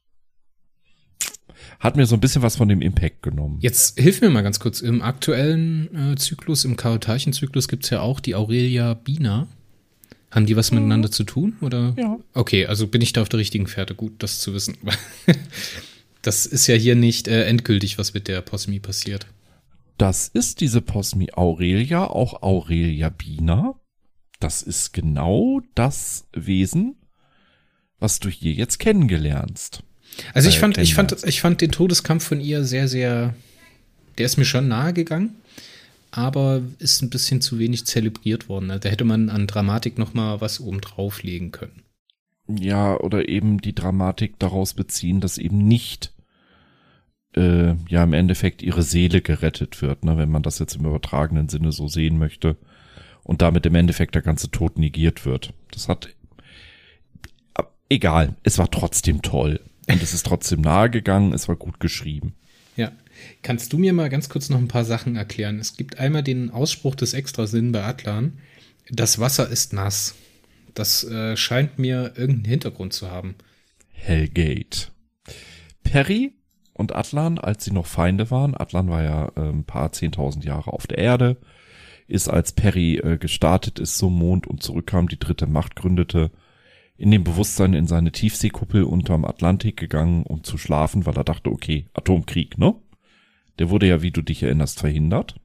hat 1.79 1.96
mir 1.96 2.06
so 2.06 2.15
ein 2.15 2.20
bisschen 2.20 2.41
was 2.41 2.56
von 2.56 2.67
dem 2.67 2.82
Impact 2.82 3.22
genommen. 3.22 3.60
Jetzt 3.62 4.00
hilf 4.00 4.22
mir 4.22 4.29
mal 4.29 4.41
ganz 4.41 4.60
kurz. 4.60 4.82
Im 4.82 5.01
aktuellen 5.01 6.13
äh, 6.13 6.15
Zyklus, 6.15 6.65
im 6.65 6.75
Chaotarchenzyklus 6.75 7.67
gibt's 7.67 7.89
ja 7.91 8.01
auch 8.01 8.20
die 8.20 8.36
Aurelia 8.36 8.96
Bina. 8.96 9.48
Haben 10.32 10.46
die 10.46 10.56
was 10.56 10.72
miteinander 10.72 11.12
zu 11.12 11.24
tun? 11.24 11.56
Oder? 11.62 11.96
Ja. 11.98 12.17
Okay, 12.34 12.65
also 12.65 12.88
bin 12.88 13.01
ich 13.01 13.13
da 13.13 13.22
auf 13.22 13.29
der 13.29 13.39
richtigen 13.39 13.67
Fährte. 13.67 13.96
Gut, 13.96 14.13
das 14.20 14.39
zu 14.39 14.53
wissen. 14.53 14.77
das 16.28 16.46
ist 16.46 16.68
ja 16.68 16.76
hier 16.76 16.96
nicht 16.96 17.30
äh, 17.30 17.46
endgültig, 17.46 17.98
was 17.98 18.14
mit 18.14 18.28
der 18.28 18.42
Posmi 18.42 18.82
passiert. 18.82 19.28
Das 19.98 20.28
ist 20.28 20.60
diese 20.60 20.82
Posmi 20.82 21.30
Aurelia, 21.34 22.04
auch 22.04 22.44
Aurelia 22.44 23.08
Bina. 23.08 23.80
Das 24.42 24.62
ist 24.62 24.92
genau 24.92 25.62
das 25.74 26.28
Wesen, 26.34 26.98
was 27.98 28.20
du 28.20 28.28
hier 28.28 28.52
jetzt 28.52 28.78
kennengelernst. 28.78 29.84
Also 30.34 30.50
ich 30.50 30.60
fand, 30.60 30.78
ich 30.78 30.96
fand, 30.96 31.16
ich 31.24 31.40
fand 31.40 31.62
den 31.62 31.72
Todeskampf 31.72 32.26
von 32.26 32.42
ihr 32.42 32.66
sehr, 32.66 32.90
sehr, 32.90 33.34
der 34.18 34.26
ist 34.26 34.36
mir 34.36 34.46
schon 34.46 34.68
nahe 34.68 34.92
gegangen, 34.92 35.38
aber 36.12 36.62
ist 36.80 37.02
ein 37.02 37.10
bisschen 37.10 37.40
zu 37.40 37.58
wenig 37.58 37.86
zelebriert 37.86 38.50
worden. 38.50 38.68
Da 38.68 38.90
hätte 38.90 39.06
man 39.06 39.30
an 39.30 39.48
Dramatik 39.48 39.98
noch 39.98 40.14
mal 40.14 40.42
was 40.42 40.60
oben 40.60 40.82
drauflegen 40.82 41.52
können. 41.52 41.84
Ja, 42.50 43.00
oder 43.00 43.30
eben 43.30 43.62
die 43.62 43.74
Dramatik 43.74 44.40
daraus 44.40 44.74
beziehen, 44.74 45.22
dass 45.22 45.38
eben 45.38 45.60
nicht 45.60 46.14
äh, 47.38 47.75
ja 47.88 48.03
im 48.03 48.13
Endeffekt 48.13 48.62
ihre 48.62 48.84
Seele 48.84 49.22
gerettet 49.22 49.82
wird, 49.82 50.03
ne, 50.03 50.17
wenn 50.17 50.32
man 50.32 50.44
das 50.44 50.60
jetzt 50.60 50.75
im 50.75 50.86
übertragenen 50.86 51.48
Sinne 51.48 51.72
so 51.72 51.88
sehen 51.88 52.17
möchte 52.17 52.58
und 53.24 53.41
damit 53.41 53.65
im 53.65 53.75
Endeffekt 53.75 54.15
der 54.15 54.22
ganze 54.22 54.51
Tod 54.51 54.77
negiert 54.77 55.25
wird. 55.25 55.53
Das 55.72 55.88
hat 55.88 56.10
egal, 57.89 58.36
es 58.44 58.58
war 58.58 58.70
trotzdem 58.70 59.22
toll 59.22 59.62
und 59.89 60.01
es 60.01 60.13
ist 60.13 60.25
trotzdem 60.25 60.62
nahe 60.62 60.89
gegangen, 60.89 61.34
es 61.34 61.48
war 61.48 61.56
gut 61.56 61.79
geschrieben. 61.79 62.34
Ja. 62.75 62.91
Kannst 63.41 63.74
du 63.74 63.79
mir 63.79 63.94
mal 63.94 64.10
ganz 64.10 64.29
kurz 64.29 64.50
noch 64.50 64.60
ein 64.60 64.67
paar 64.67 64.86
Sachen 64.86 65.15
erklären? 65.15 65.60
Es 65.60 65.75
gibt 65.75 65.98
einmal 65.98 66.22
den 66.24 66.51
Ausspruch 66.51 66.94
des 66.94 67.13
Extrasinn 67.13 67.72
bei 67.72 67.84
Atlan. 67.84 68.39
Das 68.91 69.20
Wasser 69.20 69.50
ist 69.50 69.74
nass. 69.74 70.15
Das 70.75 71.03
äh, 71.03 71.36
scheint 71.36 71.79
mir 71.79 72.13
irgendeinen 72.15 72.46
Hintergrund 72.46 72.94
zu 72.94 73.10
haben. 73.10 73.36
Hellgate. 73.91 74.89
Perry 75.84 76.34
und 76.78 76.96
Atlan, 76.96 77.40
als 77.40 77.66
sie 77.66 77.72
noch 77.72 77.88
Feinde 77.88 78.30
waren, 78.30 78.56
Atlan 78.56 78.90
war 78.90 79.04
ja 79.04 79.32
äh, 79.36 79.50
ein 79.50 79.64
paar 79.64 79.92
zehntausend 79.92 80.46
Jahre 80.46 80.72
auf 80.74 80.88
der 80.88 81.00
Erde, 81.00 81.38
ist 82.08 82.30
als 82.30 82.54
Perry 82.54 82.98
äh, 82.98 83.18
gestartet 83.18 83.80
ist 83.80 83.98
zum 83.98 84.18
Mond 84.18 84.48
und 84.48 84.64
zurückkam, 84.64 85.08
die 85.08 85.20
dritte 85.20 85.48
Macht 85.48 85.76
gründete, 85.76 86.32
in 86.96 87.12
dem 87.12 87.24
Bewusstsein 87.24 87.74
in 87.74 87.88
seine 87.88 88.12
Tiefseekuppel 88.12 88.84
unterm 88.84 89.26
Atlantik 89.26 89.78
gegangen, 89.78 90.24
um 90.24 90.44
zu 90.44 90.58
schlafen, 90.58 91.06
weil 91.06 91.18
er 91.18 91.24
dachte, 91.24 91.52
okay, 91.52 91.88
Atomkrieg, 91.94 92.58
ne? 92.58 92.76
Der 93.60 93.70
wurde 93.70 93.88
ja, 93.88 94.02
wie 94.02 94.12
du 94.12 94.22
dich 94.22 94.44
erinnerst, 94.44 94.80
verhindert. 94.80 95.36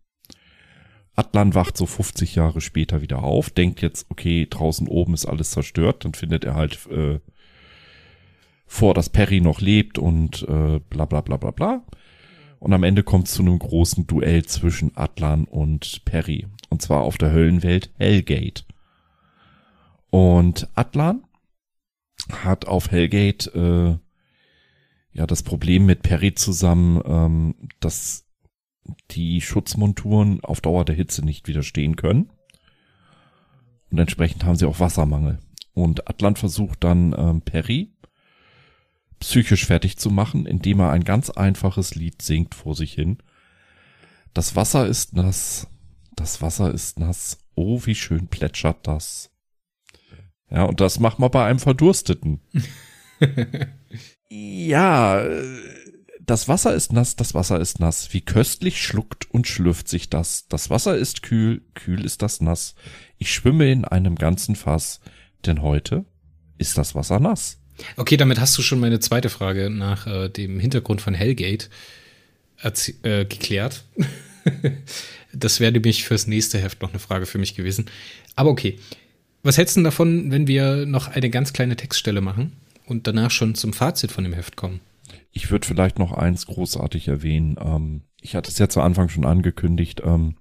Atlan 1.14 1.54
wacht 1.54 1.76
so 1.76 1.86
50 1.86 2.34
Jahre 2.34 2.60
später 2.60 3.02
wieder 3.02 3.22
auf, 3.22 3.50
denkt 3.50 3.82
jetzt, 3.82 4.06
okay, 4.10 4.46
draußen 4.48 4.88
oben 4.88 5.14
ist 5.14 5.26
alles 5.26 5.50
zerstört, 5.50 6.04
dann 6.04 6.14
findet 6.14 6.44
er 6.44 6.54
halt 6.54 6.86
äh, 6.90 7.20
vor, 8.72 8.94
dass 8.94 9.10
Perry 9.10 9.42
noch 9.42 9.60
lebt 9.60 9.98
und 9.98 10.48
äh, 10.48 10.80
bla 10.88 11.04
bla 11.04 11.20
bla 11.20 11.36
bla 11.36 11.50
bla. 11.50 11.82
Und 12.58 12.72
am 12.72 12.84
Ende 12.84 13.02
kommt 13.02 13.28
es 13.28 13.34
zu 13.34 13.42
einem 13.42 13.58
großen 13.58 14.06
Duell 14.06 14.46
zwischen 14.46 14.96
Atlan 14.96 15.44
und 15.44 16.04
Perry. 16.06 16.46
Und 16.70 16.80
zwar 16.80 17.02
auf 17.02 17.18
der 17.18 17.32
Höllenwelt 17.32 17.90
Hellgate. 17.98 18.64
Und 20.08 20.68
Atlan 20.74 21.22
hat 22.30 22.66
auf 22.66 22.90
Hellgate 22.90 23.48
äh, 23.54 23.98
ja 25.12 25.26
das 25.26 25.42
Problem 25.42 25.84
mit 25.84 26.02
Perry 26.02 26.34
zusammen, 26.34 27.02
ähm, 27.04 27.54
dass 27.80 28.26
die 29.10 29.42
Schutzmonturen 29.42 30.42
auf 30.42 30.62
Dauer 30.62 30.86
der 30.86 30.96
Hitze 30.96 31.22
nicht 31.22 31.46
widerstehen 31.46 31.96
können. 31.96 32.30
Und 33.90 33.98
entsprechend 33.98 34.44
haben 34.44 34.56
sie 34.56 34.66
auch 34.66 34.80
Wassermangel. 34.80 35.40
Und 35.74 36.08
Atlant 36.08 36.38
versucht 36.38 36.82
dann 36.82 37.14
ähm, 37.18 37.42
Perry 37.42 37.91
psychisch 39.22 39.66
fertig 39.66 39.98
zu 39.98 40.10
machen, 40.10 40.46
indem 40.46 40.80
er 40.80 40.90
ein 40.90 41.04
ganz 41.04 41.30
einfaches 41.30 41.94
Lied 41.94 42.22
singt 42.22 42.56
vor 42.56 42.74
sich 42.74 42.92
hin. 42.92 43.18
Das 44.34 44.56
Wasser 44.56 44.88
ist 44.88 45.14
nass, 45.14 45.68
das 46.16 46.42
Wasser 46.42 46.74
ist 46.74 46.98
nass, 46.98 47.38
oh 47.54 47.80
wie 47.84 47.94
schön 47.94 48.26
plätschert 48.26 48.84
das. 48.84 49.30
Ja, 50.50 50.64
und 50.64 50.80
das 50.80 50.98
macht 50.98 51.20
man 51.20 51.30
bei 51.30 51.46
einem 51.46 51.60
Verdursteten. 51.60 52.40
ja, 54.28 55.24
das 56.20 56.48
Wasser 56.48 56.74
ist 56.74 56.92
nass, 56.92 57.14
das 57.14 57.32
Wasser 57.32 57.60
ist 57.60 57.78
nass. 57.78 58.12
Wie 58.12 58.22
köstlich 58.22 58.82
schluckt 58.82 59.30
und 59.30 59.46
schlürft 59.46 59.86
sich 59.86 60.10
das. 60.10 60.48
Das 60.48 60.68
Wasser 60.68 60.96
ist 60.96 61.22
kühl, 61.22 61.62
kühl 61.74 62.04
ist 62.04 62.22
das 62.22 62.40
nass. 62.40 62.74
Ich 63.18 63.32
schwimme 63.32 63.70
in 63.70 63.84
einem 63.84 64.16
ganzen 64.16 64.56
Fass, 64.56 65.00
denn 65.46 65.62
heute 65.62 66.06
ist 66.58 66.76
das 66.76 66.96
Wasser 66.96 67.20
nass. 67.20 67.61
Okay, 67.96 68.16
damit 68.16 68.40
hast 68.40 68.56
du 68.58 68.62
schon 68.62 68.80
meine 68.80 69.00
zweite 69.00 69.28
Frage 69.28 69.70
nach 69.70 70.06
äh, 70.06 70.28
dem 70.28 70.60
Hintergrund 70.60 71.00
von 71.00 71.14
Hellgate 71.14 71.68
äh, 73.02 73.24
geklärt. 73.24 73.84
das 75.32 75.60
wäre 75.60 75.72
nämlich 75.72 76.04
fürs 76.04 76.26
nächste 76.26 76.58
Heft 76.58 76.82
noch 76.82 76.90
eine 76.90 76.98
Frage 76.98 77.26
für 77.26 77.38
mich 77.38 77.54
gewesen. 77.54 77.86
Aber 78.36 78.50
okay, 78.50 78.78
was 79.42 79.58
hältst 79.58 79.76
du 79.76 79.82
davon, 79.82 80.30
wenn 80.30 80.46
wir 80.46 80.86
noch 80.86 81.08
eine 81.08 81.30
ganz 81.30 81.52
kleine 81.52 81.76
Textstelle 81.76 82.20
machen 82.20 82.52
und 82.86 83.06
danach 83.06 83.30
schon 83.30 83.54
zum 83.54 83.72
Fazit 83.72 84.12
von 84.12 84.24
dem 84.24 84.32
Heft 84.32 84.56
kommen? 84.56 84.80
Ich 85.32 85.50
würde 85.50 85.66
vielleicht 85.66 85.98
noch 85.98 86.12
eins 86.12 86.46
großartig 86.46 87.08
erwähnen. 87.08 87.56
Ähm, 87.60 88.02
ich 88.20 88.36
hatte 88.36 88.50
es 88.50 88.58
ja 88.58 88.68
zu 88.68 88.80
Anfang 88.80 89.08
schon 89.08 89.24
angekündigt. 89.24 90.02
Ähm, 90.04 90.36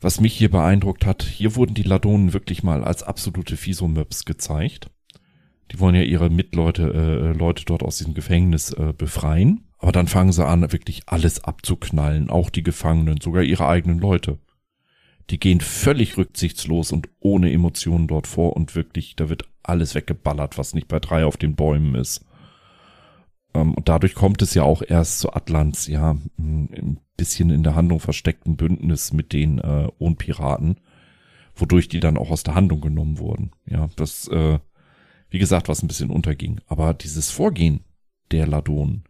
was 0.00 0.20
mich 0.20 0.34
hier 0.34 0.50
beeindruckt 0.50 1.04
hat, 1.04 1.22
hier 1.24 1.56
wurden 1.56 1.74
die 1.74 1.82
Ladonen 1.82 2.32
wirklich 2.32 2.62
mal 2.62 2.84
als 2.84 3.02
absolute 3.02 3.56
Fisomöps 3.56 4.24
gezeigt. 4.24 4.90
Die 5.70 5.80
wollen 5.80 5.94
ja 5.94 6.02
ihre 6.02 6.30
Mitleute, 6.30 6.92
äh, 6.92 7.38
Leute 7.38 7.64
dort 7.64 7.82
aus 7.82 7.98
diesem 7.98 8.14
Gefängnis 8.14 8.72
äh, 8.72 8.92
befreien. 8.96 9.64
Aber 9.78 9.92
dann 9.92 10.08
fangen 10.08 10.32
sie 10.32 10.44
an, 10.44 10.72
wirklich 10.72 11.02
alles 11.06 11.44
abzuknallen, 11.44 12.30
auch 12.30 12.50
die 12.50 12.62
Gefangenen, 12.62 13.20
sogar 13.20 13.42
ihre 13.42 13.68
eigenen 13.68 13.98
Leute 13.98 14.38
die 15.30 15.38
gehen 15.38 15.60
völlig 15.60 16.16
rücksichtslos 16.16 16.92
und 16.92 17.08
ohne 17.20 17.52
Emotionen 17.52 18.06
dort 18.06 18.26
vor 18.26 18.56
und 18.56 18.74
wirklich, 18.74 19.14
da 19.16 19.28
wird 19.28 19.48
alles 19.62 19.94
weggeballert, 19.94 20.56
was 20.56 20.74
nicht 20.74 20.88
bei 20.88 21.00
drei 21.00 21.24
auf 21.24 21.36
den 21.36 21.54
Bäumen 21.54 21.94
ist. 21.94 22.24
Ähm, 23.54 23.74
und 23.74 23.88
dadurch 23.88 24.14
kommt 24.14 24.40
es 24.40 24.54
ja 24.54 24.62
auch 24.62 24.82
erst 24.86 25.20
zu 25.20 25.32
Atlants, 25.32 25.86
ja, 25.86 26.16
ein 26.38 27.00
bisschen 27.16 27.50
in 27.50 27.62
der 27.62 27.74
Handlung 27.74 28.00
versteckten 28.00 28.56
Bündnis 28.56 29.12
mit 29.12 29.32
den 29.32 29.58
äh, 29.58 29.88
Ohnpiraten, 29.98 30.80
wodurch 31.54 31.88
die 31.88 32.00
dann 32.00 32.16
auch 32.16 32.30
aus 32.30 32.42
der 32.42 32.54
Handlung 32.54 32.80
genommen 32.80 33.18
wurden. 33.18 33.50
Ja, 33.66 33.90
das, 33.96 34.28
äh, 34.28 34.58
wie 35.30 35.38
gesagt, 35.38 35.68
was 35.68 35.82
ein 35.82 35.88
bisschen 35.88 36.10
unterging. 36.10 36.60
Aber 36.66 36.94
dieses 36.94 37.30
Vorgehen 37.30 37.80
der 38.30 38.46
Ladonen, 38.46 39.04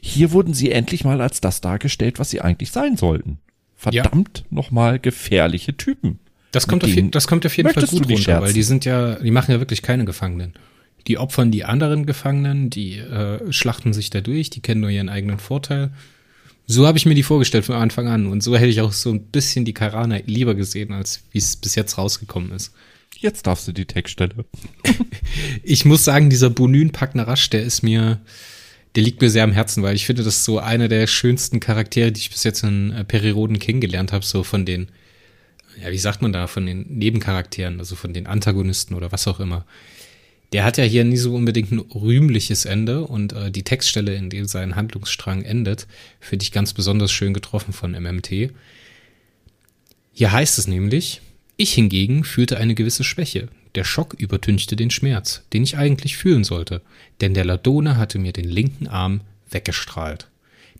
hier 0.00 0.32
wurden 0.32 0.54
sie 0.54 0.70
endlich 0.70 1.04
mal 1.04 1.20
als 1.20 1.40
das 1.40 1.60
dargestellt, 1.60 2.18
was 2.18 2.30
sie 2.30 2.40
eigentlich 2.40 2.70
sein 2.70 2.96
sollten 2.96 3.38
verdammt 3.76 4.38
ja. 4.38 4.44
nochmal 4.50 4.98
gefährliche 4.98 5.76
Typen. 5.76 6.18
Das 6.52 6.66
kommt, 6.66 6.84
auf, 6.84 6.90
das 7.10 7.28
kommt 7.28 7.44
auf 7.44 7.56
jeden 7.56 7.70
Fall 7.70 7.84
gut 7.84 8.08
runter, 8.08 8.16
scherzen? 8.16 8.46
weil 8.46 8.52
die 8.54 8.62
sind 8.62 8.84
ja, 8.86 9.16
die 9.16 9.30
machen 9.30 9.52
ja 9.52 9.60
wirklich 9.60 9.82
keine 9.82 10.06
Gefangenen. 10.06 10.54
Die 11.06 11.18
opfern 11.18 11.52
die 11.52 11.64
anderen 11.64 12.06
Gefangenen, 12.06 12.70
die 12.70 12.96
äh, 12.98 13.52
schlachten 13.52 13.92
sich 13.92 14.10
da 14.10 14.20
durch, 14.20 14.50
die 14.50 14.60
kennen 14.60 14.80
nur 14.80 14.90
ihren 14.90 15.08
eigenen 15.08 15.38
Vorteil. 15.38 15.90
So 16.66 16.86
habe 16.86 16.98
ich 16.98 17.06
mir 17.06 17.14
die 17.14 17.22
vorgestellt 17.22 17.64
von 17.64 17.76
Anfang 17.76 18.08
an 18.08 18.26
und 18.26 18.42
so 18.42 18.56
hätte 18.56 18.66
ich 18.66 18.80
auch 18.80 18.92
so 18.92 19.10
ein 19.10 19.24
bisschen 19.26 19.64
die 19.64 19.74
Karana 19.74 20.18
lieber 20.26 20.54
gesehen, 20.54 20.92
als 20.92 21.22
wie 21.30 21.38
es 21.38 21.56
bis 21.56 21.74
jetzt 21.74 21.98
rausgekommen 21.98 22.50
ist. 22.52 22.72
Jetzt 23.18 23.46
darfst 23.46 23.66
du 23.66 23.72
die 23.72 23.86
Textstelle. 23.86 24.44
ich 25.62 25.84
muss 25.84 26.04
sagen, 26.04 26.28
dieser 26.28 26.50
Bonün 26.50 26.92
Packnarasch, 26.92 27.48
der 27.50 27.62
ist 27.62 27.82
mir, 27.82 28.20
der 28.94 29.02
liegt 29.02 29.20
mir 29.20 29.30
sehr 29.30 29.44
am 29.44 29.52
Herzen, 29.52 29.82
weil 29.82 29.96
ich 29.96 30.06
finde, 30.06 30.22
das 30.22 30.36
ist 30.36 30.44
so 30.44 30.58
einer 30.58 30.88
der 30.88 31.06
schönsten 31.06 31.60
Charaktere, 31.60 32.12
die 32.12 32.20
ich 32.20 32.30
bis 32.30 32.44
jetzt 32.44 32.62
in 32.62 32.92
äh, 32.92 33.04
Periroden 33.04 33.58
kennengelernt 33.58 34.12
habe, 34.12 34.24
so 34.24 34.42
von 34.42 34.66
den, 34.66 34.88
ja, 35.82 35.90
wie 35.90 35.98
sagt 35.98 36.20
man 36.20 36.32
da, 36.32 36.46
von 36.46 36.66
den 36.66 36.82
Nebencharakteren, 36.88 37.78
also 37.78 37.96
von 37.96 38.12
den 38.12 38.26
Antagonisten 38.26 38.94
oder 38.94 39.12
was 39.12 39.26
auch 39.26 39.40
immer. 39.40 39.64
Der 40.52 40.64
hat 40.64 40.78
ja 40.78 40.84
hier 40.84 41.04
nie 41.04 41.16
so 41.16 41.34
unbedingt 41.34 41.72
ein 41.72 41.80
rühmliches 41.80 42.66
Ende 42.66 43.04
und 43.04 43.32
äh, 43.32 43.50
die 43.50 43.64
Textstelle, 43.64 44.14
in 44.14 44.30
der 44.30 44.46
sein 44.46 44.76
Handlungsstrang 44.76 45.42
endet, 45.42 45.86
finde 46.20 46.44
ich 46.44 46.52
ganz 46.52 46.72
besonders 46.72 47.10
schön 47.10 47.34
getroffen 47.34 47.72
von 47.72 47.92
MMT. 47.92 48.52
Hier 50.12 50.32
heißt 50.32 50.58
es 50.58 50.68
nämlich, 50.68 51.20
ich 51.56 51.72
hingegen 51.72 52.24
fühlte 52.24 52.58
eine 52.58 52.74
gewisse 52.74 53.04
Schwäche, 53.04 53.48
der 53.74 53.84
Schock 53.84 54.14
übertünchte 54.14 54.76
den 54.76 54.90
Schmerz, 54.90 55.42
den 55.52 55.62
ich 55.62 55.76
eigentlich 55.76 56.16
fühlen 56.16 56.44
sollte, 56.44 56.82
denn 57.20 57.34
der 57.34 57.44
Ladone 57.44 57.96
hatte 57.96 58.18
mir 58.18 58.32
den 58.32 58.48
linken 58.48 58.86
Arm 58.86 59.20
weggestrahlt. 59.50 60.28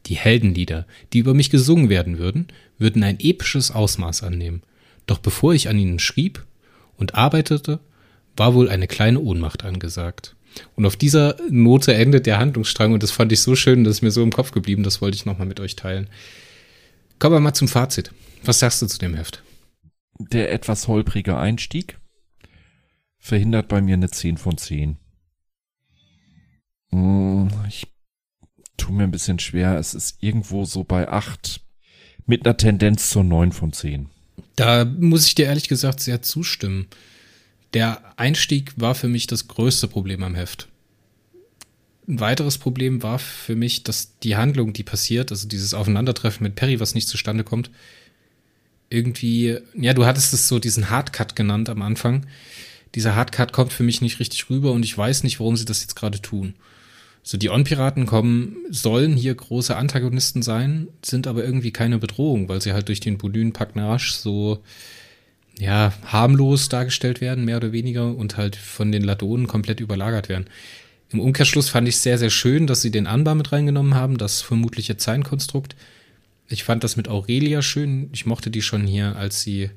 Die 0.06 0.16
Heldenlieder, 0.16 0.86
die 1.12 1.18
über 1.18 1.34
mich 1.34 1.50
gesungen 1.50 1.88
werden 1.88 2.18
würden, 2.18 2.48
würden 2.78 3.02
ein 3.02 3.18
episches 3.20 3.70
Ausmaß 3.70 4.22
annehmen. 4.22 4.62
Doch 5.06 5.18
bevor 5.18 5.54
ich 5.54 5.68
an 5.68 5.78
ihnen 5.78 5.98
schrieb 5.98 6.44
und 6.96 7.14
arbeitete, 7.14 7.80
war 8.36 8.54
wohl 8.54 8.68
eine 8.68 8.86
kleine 8.86 9.20
Ohnmacht 9.20 9.64
angesagt. 9.64 10.34
Und 10.74 10.86
auf 10.86 10.96
dieser 10.96 11.36
Note 11.50 11.94
endet 11.94 12.26
der 12.26 12.38
Handlungsstrang 12.38 12.92
und 12.92 13.02
das 13.02 13.10
fand 13.10 13.32
ich 13.32 13.40
so 13.40 13.56
schön, 13.56 13.84
dass 13.84 13.96
es 13.96 14.02
mir 14.02 14.10
so 14.10 14.22
im 14.22 14.32
Kopf 14.32 14.52
geblieben, 14.52 14.82
das 14.82 15.00
wollte 15.00 15.16
ich 15.16 15.26
nochmal 15.26 15.46
mit 15.46 15.60
euch 15.60 15.76
teilen. 15.76 16.08
Kommen 17.18 17.34
wir 17.34 17.40
mal 17.40 17.54
zum 17.54 17.68
Fazit. 17.68 18.10
Was 18.42 18.58
sagst 18.58 18.80
du 18.80 18.86
zu 18.86 18.98
dem 18.98 19.14
Heft? 19.14 19.42
Der 20.18 20.52
etwas 20.52 20.88
holprige 20.88 21.36
Einstieg 21.36 21.98
verhindert 23.18 23.68
bei 23.68 23.80
mir 23.80 23.94
eine 23.94 24.10
10 24.10 24.36
von 24.36 24.56
10. 24.56 24.96
Hm, 26.90 27.50
ich 27.68 27.86
tue 28.76 28.94
mir 28.94 29.04
ein 29.04 29.10
bisschen 29.10 29.38
schwer. 29.38 29.78
Es 29.78 29.94
ist 29.94 30.22
irgendwo 30.22 30.64
so 30.64 30.84
bei 30.84 31.08
8 31.08 31.60
mit 32.26 32.46
einer 32.46 32.56
Tendenz 32.56 33.10
zur 33.10 33.24
9 33.24 33.52
von 33.52 33.72
10. 33.72 34.08
Da 34.54 34.84
muss 34.84 35.26
ich 35.26 35.34
dir 35.34 35.46
ehrlich 35.46 35.68
gesagt 35.68 36.00
sehr 36.00 36.22
zustimmen. 36.22 36.86
Der 37.74 38.18
Einstieg 38.18 38.72
war 38.76 38.94
für 38.94 39.08
mich 39.08 39.26
das 39.26 39.48
größte 39.48 39.88
Problem 39.88 40.22
am 40.22 40.34
Heft. 40.34 40.68
ein 42.08 42.20
weiteres 42.20 42.56
Problem 42.58 43.02
war 43.02 43.18
für 43.18 43.56
mich, 43.56 43.82
dass 43.82 44.18
die 44.20 44.36
Handlung, 44.36 44.72
die 44.72 44.84
passiert, 44.84 45.30
also 45.30 45.48
dieses 45.48 45.74
Aufeinandertreffen 45.74 46.44
mit 46.44 46.54
Perry, 46.54 46.80
was 46.80 46.94
nicht 46.94 47.08
zustande 47.08 47.44
kommt, 47.44 47.70
irgendwie, 48.90 49.58
ja, 49.74 49.92
du 49.94 50.06
hattest 50.06 50.32
es 50.32 50.48
so 50.48 50.58
diesen 50.58 50.90
Hardcut 50.90 51.36
genannt 51.36 51.68
am 51.68 51.82
Anfang. 51.82 52.26
Dieser 52.94 53.14
Hardcut 53.14 53.52
kommt 53.52 53.72
für 53.72 53.82
mich 53.82 54.00
nicht 54.00 54.20
richtig 54.20 54.48
rüber 54.48 54.72
und 54.72 54.84
ich 54.84 54.96
weiß 54.96 55.22
nicht, 55.22 55.40
warum 55.40 55.56
sie 55.56 55.64
das 55.64 55.82
jetzt 55.82 55.96
gerade 55.96 56.20
tun. 56.20 56.54
So, 57.22 57.36
die 57.36 57.50
On-Piraten 57.50 58.06
kommen, 58.06 58.56
sollen 58.70 59.16
hier 59.16 59.34
große 59.34 59.76
Antagonisten 59.76 60.42
sein, 60.42 60.86
sind 61.04 61.26
aber 61.26 61.44
irgendwie 61.44 61.72
keine 61.72 61.98
Bedrohung, 61.98 62.48
weil 62.48 62.62
sie 62.62 62.72
halt 62.72 62.86
durch 62.86 63.00
den 63.00 63.18
Bolyn 63.18 63.52
Pagnage 63.52 64.12
so, 64.12 64.62
ja, 65.58 65.92
harmlos 66.04 66.68
dargestellt 66.68 67.20
werden, 67.20 67.44
mehr 67.44 67.56
oder 67.56 67.72
weniger, 67.72 68.14
und 68.14 68.36
halt 68.36 68.54
von 68.54 68.92
den 68.92 69.02
Ladonen 69.02 69.48
komplett 69.48 69.80
überlagert 69.80 70.28
werden. 70.28 70.46
Im 71.10 71.18
Umkehrschluss 71.18 71.68
fand 71.68 71.88
ich 71.88 71.96
sehr, 71.96 72.18
sehr 72.18 72.30
schön, 72.30 72.68
dass 72.68 72.82
sie 72.82 72.92
den 72.92 73.08
Anbar 73.08 73.34
mit 73.34 73.50
reingenommen 73.50 73.94
haben, 73.94 74.18
das 74.18 74.40
vermutliche 74.40 74.96
Zeilenkonstrukt. 74.96 75.74
Ich 76.48 76.64
fand 76.64 76.84
das 76.84 76.96
mit 76.96 77.08
Aurelia 77.08 77.62
schön. 77.62 78.08
Ich 78.12 78.26
mochte 78.26 78.50
die 78.50 78.62
schon 78.62 78.86
hier, 78.86 79.16
als 79.16 79.42
sie, 79.42 79.70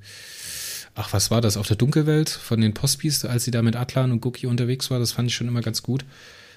ach, 0.95 1.13
was 1.13 1.31
war 1.31 1.41
das, 1.41 1.57
auf 1.57 1.67
der 1.67 1.77
Dunkelwelt 1.77 2.29
von 2.29 2.61
den 2.61 2.73
Postbis, 2.73 3.25
als 3.25 3.45
sie 3.45 3.51
da 3.51 3.61
mit 3.61 3.75
Atlan 3.75 4.11
und 4.11 4.21
Guki 4.21 4.47
unterwegs 4.47 4.91
war. 4.91 4.99
Das 4.99 5.13
fand 5.13 5.29
ich 5.29 5.35
schon 5.35 5.47
immer 5.47 5.61
ganz 5.61 5.81
gut. 5.81 6.05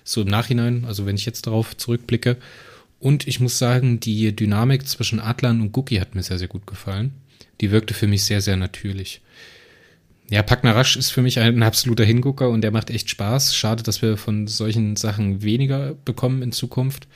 So 0.04 0.22
im 0.22 0.28
Nachhinein, 0.28 0.84
also 0.84 1.06
wenn 1.06 1.16
ich 1.16 1.26
jetzt 1.26 1.46
darauf 1.46 1.76
zurückblicke. 1.76 2.36
Und 2.98 3.26
ich 3.26 3.40
muss 3.40 3.58
sagen, 3.58 4.00
die 4.00 4.34
Dynamik 4.34 4.86
zwischen 4.86 5.18
Atlan 5.18 5.60
und 5.60 5.72
Guki 5.72 5.96
hat 5.96 6.14
mir 6.14 6.22
sehr, 6.22 6.38
sehr 6.38 6.48
gut 6.48 6.66
gefallen. 6.66 7.12
Die 7.60 7.70
wirkte 7.70 7.94
für 7.94 8.06
mich 8.06 8.24
sehr, 8.24 8.40
sehr 8.40 8.56
natürlich. 8.56 9.22
Ja, 10.30 10.42
Pagnarasch 10.42 10.96
ist 10.96 11.10
für 11.10 11.22
mich 11.22 11.38
ein 11.38 11.62
absoluter 11.62 12.04
Hingucker 12.04 12.48
und 12.48 12.62
der 12.62 12.70
macht 12.70 12.90
echt 12.90 13.10
Spaß. 13.10 13.54
Schade, 13.54 13.82
dass 13.82 14.02
wir 14.02 14.16
von 14.16 14.46
solchen 14.46 14.96
Sachen 14.96 15.42
weniger 15.42 15.94
bekommen 16.04 16.42
in 16.42 16.52
Zukunft. 16.52 17.06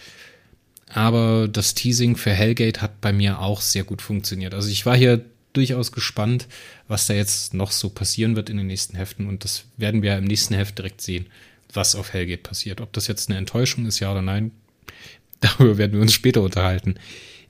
Aber 0.88 1.48
das 1.48 1.74
Teasing 1.74 2.16
für 2.16 2.30
Hellgate 2.30 2.80
hat 2.80 3.00
bei 3.00 3.12
mir 3.12 3.40
auch 3.40 3.60
sehr 3.60 3.84
gut 3.84 4.02
funktioniert. 4.02 4.54
Also 4.54 4.68
ich 4.68 4.86
war 4.86 4.96
hier 4.96 5.24
durchaus 5.52 5.90
gespannt, 5.90 6.46
was 6.86 7.06
da 7.06 7.14
jetzt 7.14 7.54
noch 7.54 7.72
so 7.72 7.88
passieren 7.88 8.36
wird 8.36 8.50
in 8.50 8.58
den 8.58 8.66
nächsten 8.66 8.96
Heften. 8.96 9.26
Und 9.26 9.44
das 9.44 9.64
werden 9.76 10.02
wir 10.02 10.16
im 10.16 10.24
nächsten 10.24 10.54
Heft 10.54 10.78
direkt 10.78 11.00
sehen, 11.00 11.26
was 11.72 11.96
auf 11.96 12.12
Hellgate 12.12 12.42
passiert. 12.42 12.80
Ob 12.80 12.92
das 12.92 13.06
jetzt 13.06 13.28
eine 13.28 13.38
Enttäuschung 13.38 13.86
ist, 13.86 14.00
ja 14.00 14.12
oder 14.12 14.22
nein, 14.22 14.52
darüber 15.40 15.78
werden 15.78 15.92
wir 15.92 16.00
uns 16.00 16.12
später 16.12 16.42
unterhalten. 16.42 16.96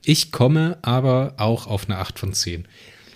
Ich 0.03 0.31
komme 0.31 0.77
aber 0.81 1.33
auch 1.37 1.67
auf 1.67 1.85
eine 1.85 1.97
8 1.97 2.17
von 2.17 2.33
10. 2.33 2.65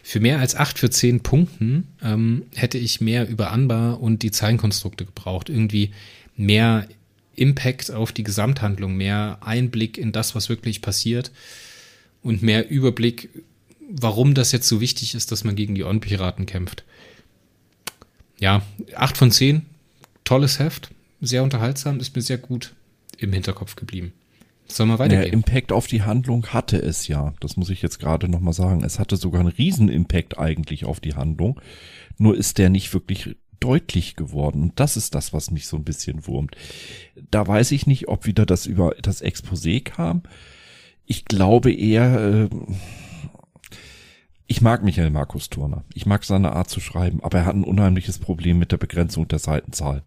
Für 0.04 0.20
mehr 0.20 0.40
als 0.40 0.56
8 0.56 0.78
für 0.78 0.90
10 0.90 1.22
Punkten 1.22 1.88
ähm, 2.04 2.44
hätte 2.56 2.78
ich 2.78 3.01
mehr 3.01 3.30
über 3.30 3.51
Anbar 3.51 4.01
und 4.01 4.24
die 4.24 4.32
Zeilenkonstrukte 4.32 5.06
gebraucht. 5.06 5.50
Irgendwie 5.50 5.92
mehr 6.36 6.88
Impact 7.41 7.91
auf 7.91 8.12
die 8.12 8.24
Gesamthandlung, 8.24 8.95
mehr 8.95 9.39
Einblick 9.41 9.98
in 9.98 10.12
das, 10.12 10.36
was 10.36 10.48
wirklich 10.48 10.81
passiert 10.81 11.31
und 12.21 12.43
mehr 12.43 12.69
Überblick, 12.69 13.29
warum 13.89 14.36
das 14.36 14.51
jetzt 14.51 14.67
so 14.67 14.79
wichtig 14.79 15.15
ist, 15.15 15.31
dass 15.31 15.43
man 15.43 15.55
gegen 15.55 15.74
die 15.74 15.83
On-Piraten 15.83 16.45
kämpft. 16.45 16.83
Ja, 18.39 18.62
8 18.95 19.17
von 19.17 19.31
10, 19.31 19.65
tolles 20.24 20.60
Heft, 20.60 20.91
sehr 21.19 21.43
unterhaltsam, 21.43 22.00
ist 22.00 22.15
mir 22.15 22.21
sehr 22.21 22.38
gut 22.38 22.74
im 23.17 23.33
Hinterkopf 23.33 23.75
geblieben. 23.75 24.13
Sollen 24.67 24.89
wir 24.89 25.00
weitergehen? 25.00 25.24
Der 25.24 25.33
Impact 25.33 25.71
auf 25.71 25.88
die 25.88 26.03
Handlung 26.03 26.48
hatte 26.48 26.77
es 26.77 27.07
ja. 27.07 27.33
Das 27.39 27.57
muss 27.57 27.69
ich 27.69 27.81
jetzt 27.81 28.00
gerade 28.00 28.29
nochmal 28.29 28.53
sagen. 28.53 28.83
Es 28.83 29.00
hatte 29.00 29.17
sogar 29.17 29.41
einen 29.41 29.50
Riesen-Impact 29.50 30.38
eigentlich 30.38 30.86
auf 30.86 31.00
die 31.00 31.15
Handlung. 31.15 31.60
Nur 32.17 32.38
ist 32.38 32.57
der 32.57 32.69
nicht 32.69 32.93
wirklich 32.93 33.36
deutlich 33.62 34.18
geworden. 34.18 34.63
Und 34.63 34.80
das 34.80 34.98
ist 34.98 35.16
das, 35.16 35.31
was 35.31 35.51
mich 35.51 35.68
so 35.68 35.77
ein 35.77 35.85
bisschen 35.85 36.27
wurmt. 36.27 36.55
Da 37.29 37.48
weiß 37.48 37.72
ich 37.72 37.88
nicht, 37.88 38.09
ob 38.09 38.25
wieder 38.25 38.46
das 38.46 38.66
über 38.66 38.96
das 39.01 39.24
Exposé 39.24 39.81
kam. 39.81 40.24
Ich 41.05 41.24
glaube 41.25 41.72
eher, 41.72 42.20
äh, 42.20 42.50
ich 44.48 44.62
mag 44.62 44.83
Michael 44.83 45.12
Markus 45.12 45.50
Turner. 45.50 45.85
Ich 45.94 46.05
mag 46.05 46.25
seine 46.25 46.51
Art 46.51 46.70
zu 46.70 46.81
schreiben, 46.81 47.24
aber 47.24 47.40
er 47.40 47.46
hat 47.46 47.55
ein 47.55 47.64
unheimliches 47.64 48.20
Problem 48.20 48.59
mit 48.59 48.74
der 48.74 48.77
Begrenzung 48.77 49.27
der 49.29 49.40
Seitenzahl. 49.40 50.03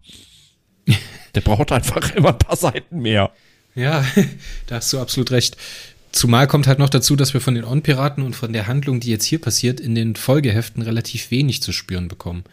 Der 1.34 1.40
braucht 1.40 1.72
einfach 1.72 2.14
immer 2.14 2.28
ein 2.30 2.38
paar 2.38 2.56
Seiten 2.56 3.00
mehr. 3.00 3.32
Ja, 3.74 4.04
da 4.66 4.76
hast 4.76 4.92
du 4.92 5.00
absolut 5.00 5.30
recht. 5.30 5.56
Zumal 6.12 6.46
kommt 6.46 6.66
halt 6.66 6.78
noch 6.78 6.90
dazu, 6.90 7.16
dass 7.16 7.34
wir 7.34 7.40
von 7.40 7.54
den 7.54 7.64
On-Piraten 7.64 8.22
und 8.22 8.36
von 8.36 8.52
der 8.52 8.66
Handlung, 8.66 9.00
die 9.00 9.10
jetzt 9.10 9.24
hier 9.24 9.40
passiert, 9.40 9.80
in 9.80 9.94
den 9.94 10.14
Folgeheften 10.14 10.82
relativ 10.82 11.30
wenig 11.30 11.62
zu 11.62 11.72
spüren 11.72 12.06
bekommen. 12.08 12.44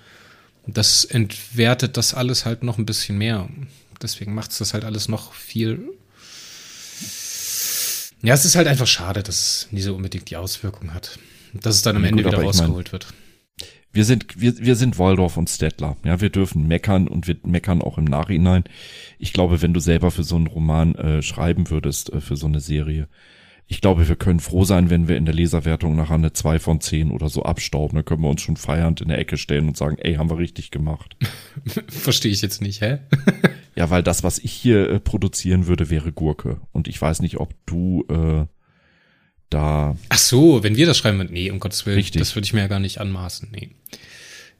Das 0.67 1.05
entwertet 1.05 1.97
das 1.97 2.13
alles 2.13 2.45
halt 2.45 2.63
noch 2.63 2.77
ein 2.77 2.85
bisschen 2.85 3.17
mehr. 3.17 3.49
Deswegen 4.01 4.33
macht 4.33 4.51
es 4.51 4.57
das 4.59 4.73
halt 4.73 4.83
alles 4.83 5.07
noch 5.07 5.33
viel. 5.33 5.89
Ja, 8.23 8.33
es 8.35 8.45
ist 8.45 8.55
halt 8.55 8.67
einfach 8.67 8.87
schade, 8.87 9.23
dass 9.23 9.39
es 9.39 9.67
nie 9.71 9.81
so 9.81 9.95
unbedingt 9.95 10.29
die 10.29 10.37
Auswirkung 10.37 10.93
hat. 10.93 11.17
Dass 11.53 11.75
es 11.75 11.81
dann 11.81 11.95
am 11.95 12.03
ja, 12.03 12.09
Ende 12.09 12.23
gut, 12.23 12.33
wieder 12.33 12.43
rausgeholt 12.43 12.87
mein, 12.87 12.91
wird. 12.91 13.07
Wir 13.93 14.05
sind, 14.05 14.39
wir, 14.39 14.57
wir 14.57 14.75
sind 14.75 14.99
Waldorf 14.99 15.37
und 15.37 15.49
Stettler. 15.49 15.97
Ja, 16.05 16.21
wir 16.21 16.29
dürfen 16.29 16.67
meckern 16.67 17.07
und 17.07 17.27
wir 17.27 17.37
meckern 17.43 17.81
auch 17.81 17.97
im 17.97 18.05
Nachhinein. 18.05 18.63
Ich 19.19 19.33
glaube, 19.33 19.61
wenn 19.61 19.73
du 19.73 19.79
selber 19.79 20.11
für 20.11 20.23
so 20.23 20.35
einen 20.37 20.47
Roman 20.47 20.95
äh, 20.95 21.21
schreiben 21.21 21.69
würdest, 21.69 22.13
äh, 22.13 22.21
für 22.21 22.37
so 22.37 22.47
eine 22.47 22.61
Serie, 22.61 23.09
ich 23.71 23.79
glaube, 23.79 24.09
wir 24.09 24.17
können 24.17 24.41
froh 24.41 24.65
sein, 24.65 24.89
wenn 24.89 25.07
wir 25.07 25.15
in 25.15 25.23
der 25.23 25.33
Leserwertung 25.33 25.95
nachher 25.95 26.15
eine 26.15 26.33
2 26.33 26.59
von 26.59 26.81
10 26.81 27.09
oder 27.09 27.29
so 27.29 27.43
abstauben. 27.43 27.95
Dann 27.95 28.03
können 28.03 28.21
wir 28.21 28.29
uns 28.29 28.41
schon 28.41 28.57
feiernd 28.57 28.99
in 28.99 29.07
der 29.07 29.17
Ecke 29.17 29.37
stellen 29.37 29.69
und 29.69 29.77
sagen, 29.77 29.95
ey, 29.97 30.15
haben 30.15 30.29
wir 30.29 30.37
richtig 30.37 30.71
gemacht. 30.71 31.15
Verstehe 31.87 32.33
ich 32.33 32.41
jetzt 32.41 32.61
nicht, 32.61 32.81
hä? 32.81 32.97
ja, 33.75 33.89
weil 33.89 34.03
das, 34.03 34.23
was 34.23 34.39
ich 34.39 34.51
hier 34.51 34.89
äh, 34.89 34.99
produzieren 34.99 35.67
würde, 35.67 35.89
wäre 35.89 36.11
Gurke. 36.11 36.59
Und 36.73 36.89
ich 36.89 37.01
weiß 37.01 37.21
nicht, 37.21 37.37
ob 37.37 37.53
du 37.65 38.03
äh, 38.09 38.45
da. 39.49 39.95
Ach 40.09 40.17
so, 40.17 40.63
wenn 40.63 40.75
wir 40.75 40.85
das 40.85 40.97
schreiben, 40.97 41.25
nee, 41.31 41.49
um 41.49 41.61
Gottes 41.61 41.85
Willen, 41.85 41.95
richtig. 41.95 42.19
das 42.19 42.35
würde 42.35 42.43
ich 42.43 42.51
mir 42.51 42.59
ja 42.59 42.67
gar 42.67 42.81
nicht 42.81 42.99
anmaßen. 42.99 43.51
Nee. 43.53 43.69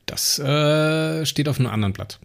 Das 0.06 0.40
äh, 0.40 1.26
steht 1.26 1.50
auf 1.50 1.60
einem 1.60 1.70
anderen 1.70 1.92
Blatt. 1.92 2.22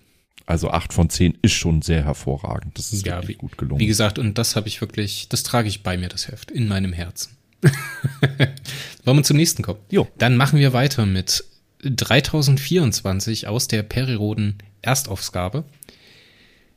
Also 0.47 0.71
acht 0.71 0.93
von 0.93 1.11
zehn 1.11 1.37
ist 1.43 1.53
schon 1.53 1.83
sehr 1.83 2.05
hervorragend. 2.05 2.79
Das 2.79 2.93
ist 2.93 3.05
ja, 3.05 3.17
wirklich 3.17 3.37
wie, 3.37 3.41
gut 3.41 3.59
gelungen. 3.59 3.81
Wie 3.81 3.87
gesagt, 3.87 4.19
und 4.19 4.39
das 4.39 4.55
habe 4.55 4.69
ich 4.69 4.81
wirklich, 4.81 5.29
das 5.29 5.43
trage 5.43 5.69
ich 5.69 5.83
bei 5.83 5.99
mir, 5.99 6.09
das 6.09 6.29
Heft, 6.29 6.53
in 6.53 6.69
meinem 6.69 6.93
Herzen. 6.93 7.37
Wollen 9.05 9.19
wir 9.19 9.25
zum 9.25 9.37
nächsten 9.37 9.63
kommen? 9.63 9.81
Jo. 9.91 10.07
Dann 10.19 10.37
machen 10.37 10.61
wir 10.61 10.73
weiter 10.73 11.05
mit 11.05 11.45
3024 11.83 13.49
aus 13.49 13.67
der 13.67 13.83
Periroden 13.83 14.59
Erstaufgabe. 14.83 15.65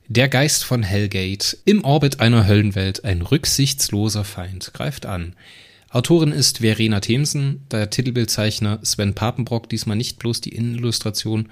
Der 0.07 0.29
Geist 0.29 0.65
von 0.65 0.81
Hellgate. 0.81 1.55
Im 1.65 1.83
Orbit 1.83 2.19
einer 2.19 2.47
Höllenwelt 2.47 3.05
ein 3.05 3.21
rücksichtsloser 3.21 4.23
Feind 4.23 4.73
greift 4.73 5.05
an. 5.05 5.35
Autorin 5.91 6.31
ist 6.31 6.59
Verena 6.59 6.99
Themsen, 6.99 7.65
der 7.71 7.89
Titelbildzeichner 7.89 8.79
Sven 8.83 9.15
Papenbrock, 9.15 9.67
diesmal 9.69 9.97
nicht 9.97 10.19
bloß 10.19 10.39
die 10.39 10.53
Innenillustration. 10.53 11.49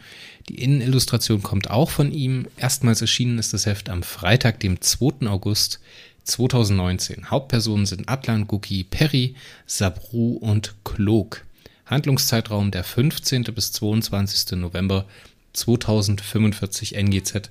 Die 0.48 0.62
Innenillustration 0.62 1.42
kommt 1.42 1.72
auch 1.72 1.90
von 1.90 2.12
ihm. 2.12 2.46
Erstmals 2.56 3.02
erschienen 3.02 3.40
ist 3.40 3.54
das 3.54 3.66
Heft 3.66 3.90
am 3.90 4.04
Freitag, 4.04 4.60
dem 4.60 4.80
2. 4.80 5.26
August 5.28 5.80
2019. 6.26 7.32
Hauptpersonen 7.32 7.88
sind 7.88 8.08
Atlan, 8.08 8.46
Guki, 8.46 8.84
Perry, 8.84 9.34
Sabru 9.66 10.34
und 10.34 10.76
Klog. 10.84 11.44
Handlungszeitraum 11.88 12.70
der 12.70 12.84
15. 12.84 13.46
bis 13.56 13.72
22. 13.72 14.60
November 14.60 15.06
2045 15.54 16.96
NGZ. 16.96 17.50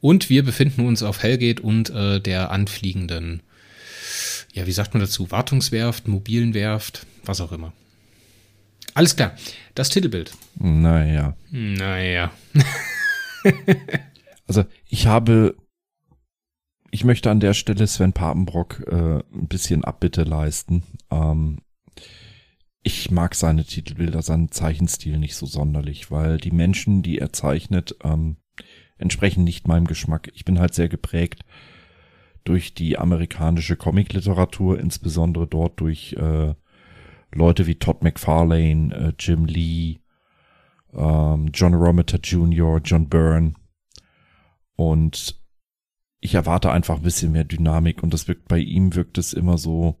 Und 0.00 0.30
wir 0.30 0.44
befinden 0.44 0.86
uns 0.86 1.02
auf 1.02 1.22
Hellgate 1.22 1.62
und 1.62 1.90
äh, 1.90 2.20
der 2.20 2.52
anfliegenden 2.52 3.42
ja, 4.56 4.66
wie 4.66 4.72
sagt 4.72 4.94
man 4.94 5.02
dazu, 5.02 5.30
Wartungswerft, 5.30 6.08
Mobilenwerft, 6.08 7.06
was 7.24 7.42
auch 7.42 7.52
immer. 7.52 7.74
Alles 8.94 9.14
klar. 9.14 9.36
Das 9.74 9.90
Titelbild. 9.90 10.32
Naja. 10.54 11.36
Naja. 11.50 12.32
also 14.46 14.64
ich 14.86 15.06
habe, 15.06 15.54
ich 16.90 17.04
möchte 17.04 17.30
an 17.30 17.40
der 17.40 17.52
Stelle 17.52 17.86
Sven 17.86 18.14
Papenbrock 18.14 18.82
äh, 18.86 19.18
ein 19.18 19.48
bisschen 19.48 19.84
Abbitte 19.84 20.22
leisten. 20.22 20.82
Ähm, 21.10 21.58
ich 22.82 23.10
mag 23.10 23.34
seine 23.34 23.66
Titelbilder, 23.66 24.22
seinen 24.22 24.50
Zeichenstil 24.50 25.18
nicht 25.18 25.36
so 25.36 25.44
sonderlich, 25.44 26.10
weil 26.10 26.38
die 26.38 26.52
Menschen, 26.52 27.02
die 27.02 27.18
er 27.18 27.30
zeichnet, 27.34 27.96
ähm, 28.02 28.36
entsprechen 28.96 29.44
nicht 29.44 29.68
meinem 29.68 29.86
Geschmack. 29.86 30.30
Ich 30.32 30.46
bin 30.46 30.58
halt 30.58 30.72
sehr 30.72 30.88
geprägt 30.88 31.44
durch 32.48 32.74
die 32.74 32.98
amerikanische 32.98 33.76
Comicliteratur, 33.76 34.78
insbesondere 34.78 35.46
dort 35.46 35.80
durch 35.80 36.14
äh, 36.14 36.54
Leute 37.32 37.66
wie 37.66 37.74
Todd 37.74 38.02
McFarlane, 38.02 38.94
äh, 38.94 39.12
Jim 39.18 39.44
Lee, 39.44 39.98
ähm, 40.94 41.50
John 41.52 41.74
Romita 41.74 42.18
Jr., 42.18 42.80
John 42.82 43.08
Byrne. 43.08 43.54
Und 44.76 45.40
ich 46.20 46.34
erwarte 46.34 46.70
einfach 46.70 46.96
ein 46.96 47.02
bisschen 47.02 47.32
mehr 47.32 47.44
Dynamik 47.44 48.02
und 48.02 48.12
das 48.12 48.28
wirkt 48.28 48.48
bei 48.48 48.58
ihm 48.58 48.94
wirkt 48.94 49.18
es 49.18 49.32
immer 49.32 49.58
so, 49.58 50.00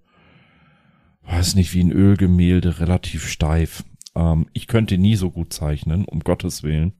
weiß 1.22 1.54
nicht, 1.56 1.74
wie 1.74 1.82
ein 1.82 1.92
Ölgemälde, 1.92 2.80
relativ 2.80 3.26
steif. 3.26 3.84
Ähm, 4.14 4.46
ich 4.52 4.66
könnte 4.66 4.98
nie 4.98 5.16
so 5.16 5.30
gut 5.30 5.52
zeichnen, 5.52 6.04
um 6.04 6.20
Gottes 6.20 6.62
Willen. 6.62 6.94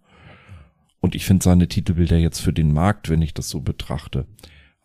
Und 1.01 1.15
ich 1.15 1.25
finde 1.25 1.45
seine 1.45 1.69
Titelbilder 1.69 2.17
jetzt 2.17 2.41
für 2.41 2.53
den 2.53 2.73
Markt, 2.73 3.09
wenn 3.09 3.23
ich 3.23 3.33
das 3.33 3.49
so 3.49 3.61
betrachte, 3.61 4.27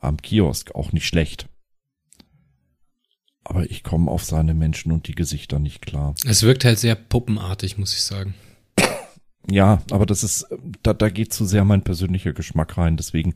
am 0.01 0.21
Kiosk 0.21 0.75
auch 0.75 0.91
nicht 0.91 1.07
schlecht. 1.07 1.47
Aber 3.43 3.69
ich 3.69 3.83
komme 3.83 4.11
auf 4.11 4.23
seine 4.23 4.53
Menschen 4.53 4.91
und 4.91 5.07
die 5.07 5.15
Gesichter 5.15 5.59
nicht 5.59 5.81
klar. 5.81 6.15
Es 6.25 6.43
wirkt 6.43 6.65
halt 6.65 6.79
sehr 6.79 6.95
puppenartig, 6.95 7.77
muss 7.77 7.93
ich 7.93 8.03
sagen. 8.03 8.35
Ja, 9.49 9.81
aber 9.89 10.05
das 10.05 10.23
ist, 10.23 10.47
da, 10.83 10.93
da 10.93 11.09
geht 11.09 11.33
zu 11.33 11.45
sehr 11.45 11.65
mein 11.65 11.83
persönlicher 11.83 12.33
Geschmack 12.33 12.77
rein. 12.77 12.97
Deswegen 12.97 13.35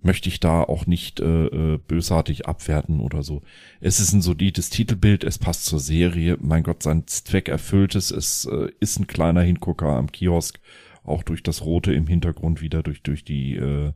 möchte 0.00 0.28
ich 0.28 0.40
da 0.40 0.62
auch 0.62 0.86
nicht 0.86 1.20
äh, 1.20 1.46
äh, 1.46 1.78
bösartig 1.78 2.46
abwerten 2.46 3.00
oder 3.00 3.22
so. 3.22 3.42
Es 3.80 4.00
ist 4.00 4.12
ein 4.12 4.22
solides 4.22 4.70
Titelbild, 4.70 5.24
es 5.24 5.38
passt 5.38 5.64
zur 5.64 5.80
Serie. 5.80 6.36
Mein 6.40 6.62
Gott, 6.62 6.82
sein 6.82 7.06
Zweck 7.06 7.48
erfüllt 7.48 7.94
es. 7.94 8.10
Es 8.10 8.44
äh, 8.46 8.68
ist 8.80 8.98
ein 8.98 9.06
kleiner 9.06 9.42
Hingucker 9.42 9.88
am 9.88 10.10
Kiosk, 10.10 10.58
auch 11.04 11.22
durch 11.22 11.42
das 11.42 11.64
Rote 11.64 11.92
im 11.92 12.06
Hintergrund 12.06 12.60
wieder, 12.60 12.82
durch, 12.82 13.02
durch 13.02 13.24
die, 13.24 13.56
äh, 13.56 13.92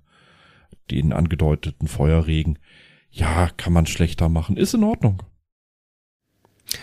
den 1.00 1.12
angedeuteten 1.12 1.88
Feuerregen. 1.88 2.58
Ja, 3.10 3.50
kann 3.56 3.72
man 3.72 3.86
schlechter 3.86 4.28
machen. 4.28 4.56
Ist 4.56 4.74
in 4.74 4.84
Ordnung. 4.84 5.22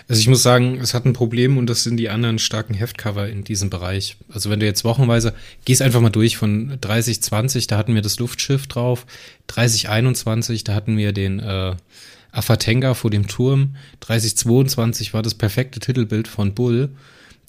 Also 0.07 0.19
ich 0.19 0.27
muss 0.27 0.43
sagen, 0.43 0.79
es 0.79 0.93
hat 0.93 1.05
ein 1.05 1.13
Problem 1.13 1.57
und 1.57 1.67
das 1.67 1.83
sind 1.83 1.97
die 1.97 2.09
anderen 2.09 2.39
starken 2.39 2.73
Heftcover 2.73 3.29
in 3.29 3.43
diesem 3.43 3.69
Bereich. 3.69 4.17
Also 4.29 4.49
wenn 4.49 4.59
du 4.59 4.65
jetzt 4.65 4.83
wochenweise, 4.83 5.33
gehst 5.65 5.81
einfach 5.81 6.01
mal 6.01 6.09
durch 6.09 6.37
von 6.37 6.77
3020, 6.81 7.67
da 7.67 7.77
hatten 7.77 7.95
wir 7.95 8.01
das 8.01 8.19
Luftschiff 8.19 8.67
drauf, 8.67 9.05
3021, 9.47 10.63
da 10.63 10.73
hatten 10.75 10.97
wir 10.97 11.11
den 11.11 11.39
äh, 11.39 11.75
Afatenga 12.31 12.93
vor 12.93 13.09
dem 13.09 13.27
Turm, 13.27 13.75
3022 14.01 15.13
war 15.13 15.23
das 15.23 15.35
perfekte 15.35 15.79
Titelbild 15.79 16.27
von 16.27 16.53
Bull, 16.53 16.89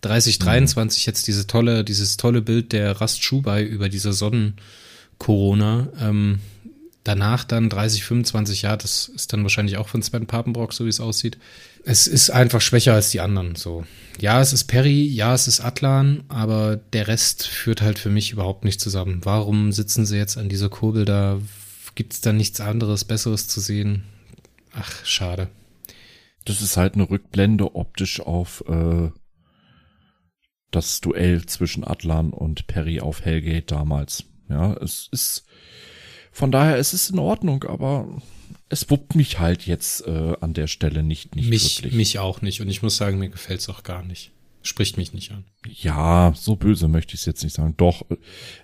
3023 0.03 1.07
mhm. 1.07 1.11
jetzt 1.11 1.27
diese 1.27 1.47
tolle, 1.47 1.85
dieses 1.85 2.17
tolle 2.17 2.43
Bild 2.43 2.73
der 2.73 3.01
Rast 3.01 3.23
Schubai 3.23 3.65
über 3.65 3.89
dieser 3.89 4.13
Sonnenkorona. 5.21 5.89
Ähm, 6.01 6.41
danach 7.05 7.45
dann 7.45 7.69
30, 7.69 8.05
25, 8.05 8.63
ja, 8.63 8.77
das 8.77 9.09
ist 9.09 9.33
dann 9.33 9.43
wahrscheinlich 9.43 9.77
auch 9.77 9.89
von 9.89 10.03
Sven 10.03 10.27
Papenbrock, 10.27 10.73
so 10.73 10.85
wie 10.85 10.91
es 10.91 11.01
aussieht 11.01 11.39
es 11.85 12.07
ist 12.07 12.31
einfach 12.31 12.61
schwächer 12.61 12.95
als 12.95 13.11
die 13.11 13.21
anderen. 13.21 13.57
So, 13.57 13.85
ja, 14.19 14.41
es 14.41 14.53
ist 14.53 14.65
Perry, 14.65 15.05
ja, 15.07 15.35
es 15.35 15.49
ist 15.49 15.61
Atlan, 15.61 16.25
aber 16.29 16.77
der 16.77 17.09
Rest 17.09 17.47
führt 17.47 17.83
halt 17.83 17.99
für 17.99 18.11
mich 18.11 18.33
überhaupt 18.33 18.65
nicht 18.65 18.81
zusammen. 18.81 19.21
Warum 19.25 19.73
sitzen 19.73 20.07
sie 20.07 20.17
jetzt 20.17 20.37
an 20.37 20.49
dieser 20.49 20.69
Kurbel 20.69 21.05
da? 21.05 21.41
Gibt 21.95 22.13
es 22.13 22.21
da 22.21 22.33
nichts 22.33 22.61
anderes, 22.61 23.05
Besseres 23.05 23.49
zu 23.49 23.61
sehen? 23.61 24.05
Ach, 24.73 25.05
schade. 25.05 25.49
Das 26.45 26.63
ist 26.63 26.77
halt 26.77 26.95
eine 26.95 27.09
Rückblende 27.09 27.75
optisch 27.75 28.21
auf 28.21 28.65
äh, 28.69 29.11
das 30.71 31.01
Duell 31.01 31.47
zwischen 31.47 31.85
Atlan 31.87 32.31
und 32.31 32.67
Perry 32.67 33.01
auf 33.01 33.25
Hellgate 33.25 33.67
damals. 33.67 34.25
Ja, 34.51 34.75
es 34.75 35.09
ist 35.13 35.45
von 36.33 36.53
daher 36.53 36.77
es 36.79 36.95
ist 36.95 37.11
in 37.11 37.19
Ordnung, 37.19 37.65
aber 37.65 38.09
es 38.69 38.89
wuppt 38.89 39.15
mich 39.17 39.39
halt 39.39 39.67
jetzt 39.67 40.07
äh, 40.07 40.37
an 40.41 40.55
der 40.55 40.69
Stelle 40.69 41.03
nicht, 41.03 41.35
nicht 41.35 41.51
mich, 41.51 41.79
wirklich. 41.79 41.95
Mich 41.95 42.19
auch 42.19 42.41
nicht. 42.41 42.61
Und 42.61 42.69
ich 42.69 42.83
muss 42.83 42.97
sagen, 42.97 43.19
mir 43.19 43.29
gefällt's 43.29 43.69
auch 43.69 43.83
gar 43.83 44.05
nicht. 44.05 44.31
Spricht 44.63 44.97
mich 44.97 45.13
nicht 45.13 45.33
an. 45.33 45.45
Ja, 45.67 46.33
so 46.37 46.55
böse 46.55 46.87
möchte 46.87 47.15
ich 47.15 47.21
es 47.21 47.27
jetzt 47.27 47.43
nicht 47.43 47.55
sagen. 47.55 47.75
Doch. 47.77 48.09
Äh, 48.11 48.17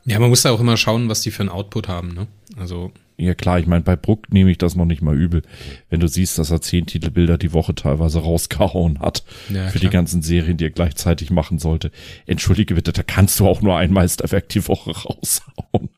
ja, 0.04 0.18
man 0.18 0.28
muss 0.28 0.42
da 0.42 0.52
auch 0.52 0.60
immer 0.60 0.76
schauen, 0.76 1.08
was 1.08 1.22
die 1.22 1.30
für 1.30 1.42
einen 1.42 1.48
Output 1.48 1.88
haben, 1.88 2.14
ne? 2.14 2.28
Also. 2.56 2.92
Ja 3.18 3.34
klar, 3.34 3.58
ich 3.58 3.66
meine, 3.66 3.82
bei 3.82 3.96
Bruck 3.96 4.30
nehme 4.32 4.50
ich 4.50 4.58
das 4.58 4.76
noch 4.76 4.84
nicht 4.84 5.00
mal 5.00 5.16
übel. 5.16 5.42
Wenn 5.88 6.00
du 6.00 6.08
siehst, 6.08 6.38
dass 6.38 6.50
er 6.50 6.60
zehn 6.60 6.84
Titelbilder 6.84 7.38
die 7.38 7.54
Woche 7.54 7.74
teilweise 7.74 8.20
rausgehauen 8.20 9.00
hat 9.00 9.24
ja, 9.48 9.68
für 9.68 9.78
klar. 9.78 9.90
die 9.90 9.94
ganzen 9.94 10.20
Serien, 10.22 10.58
die 10.58 10.64
er 10.64 10.70
gleichzeitig 10.70 11.30
machen 11.30 11.58
sollte. 11.58 11.90
Entschuldige 12.26 12.74
bitte, 12.74 12.92
da 12.92 13.02
kannst 13.02 13.40
du 13.40 13.46
auch 13.48 13.62
nur 13.62 13.76
ein 13.76 13.92
Meisterwerk 13.92 14.50
die 14.50 14.66
Woche 14.68 14.90
raushauen. 14.90 15.88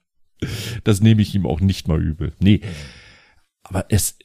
Das 0.85 1.01
nehme 1.01 1.23
ich 1.23 1.35
ihm 1.35 1.47
auch 1.47 1.61
nicht 1.61 1.89
mal 1.89 2.01
übel. 2.01 2.33
Nee. 2.39 2.61
Aber 3.65 3.87
es, 3.89 4.17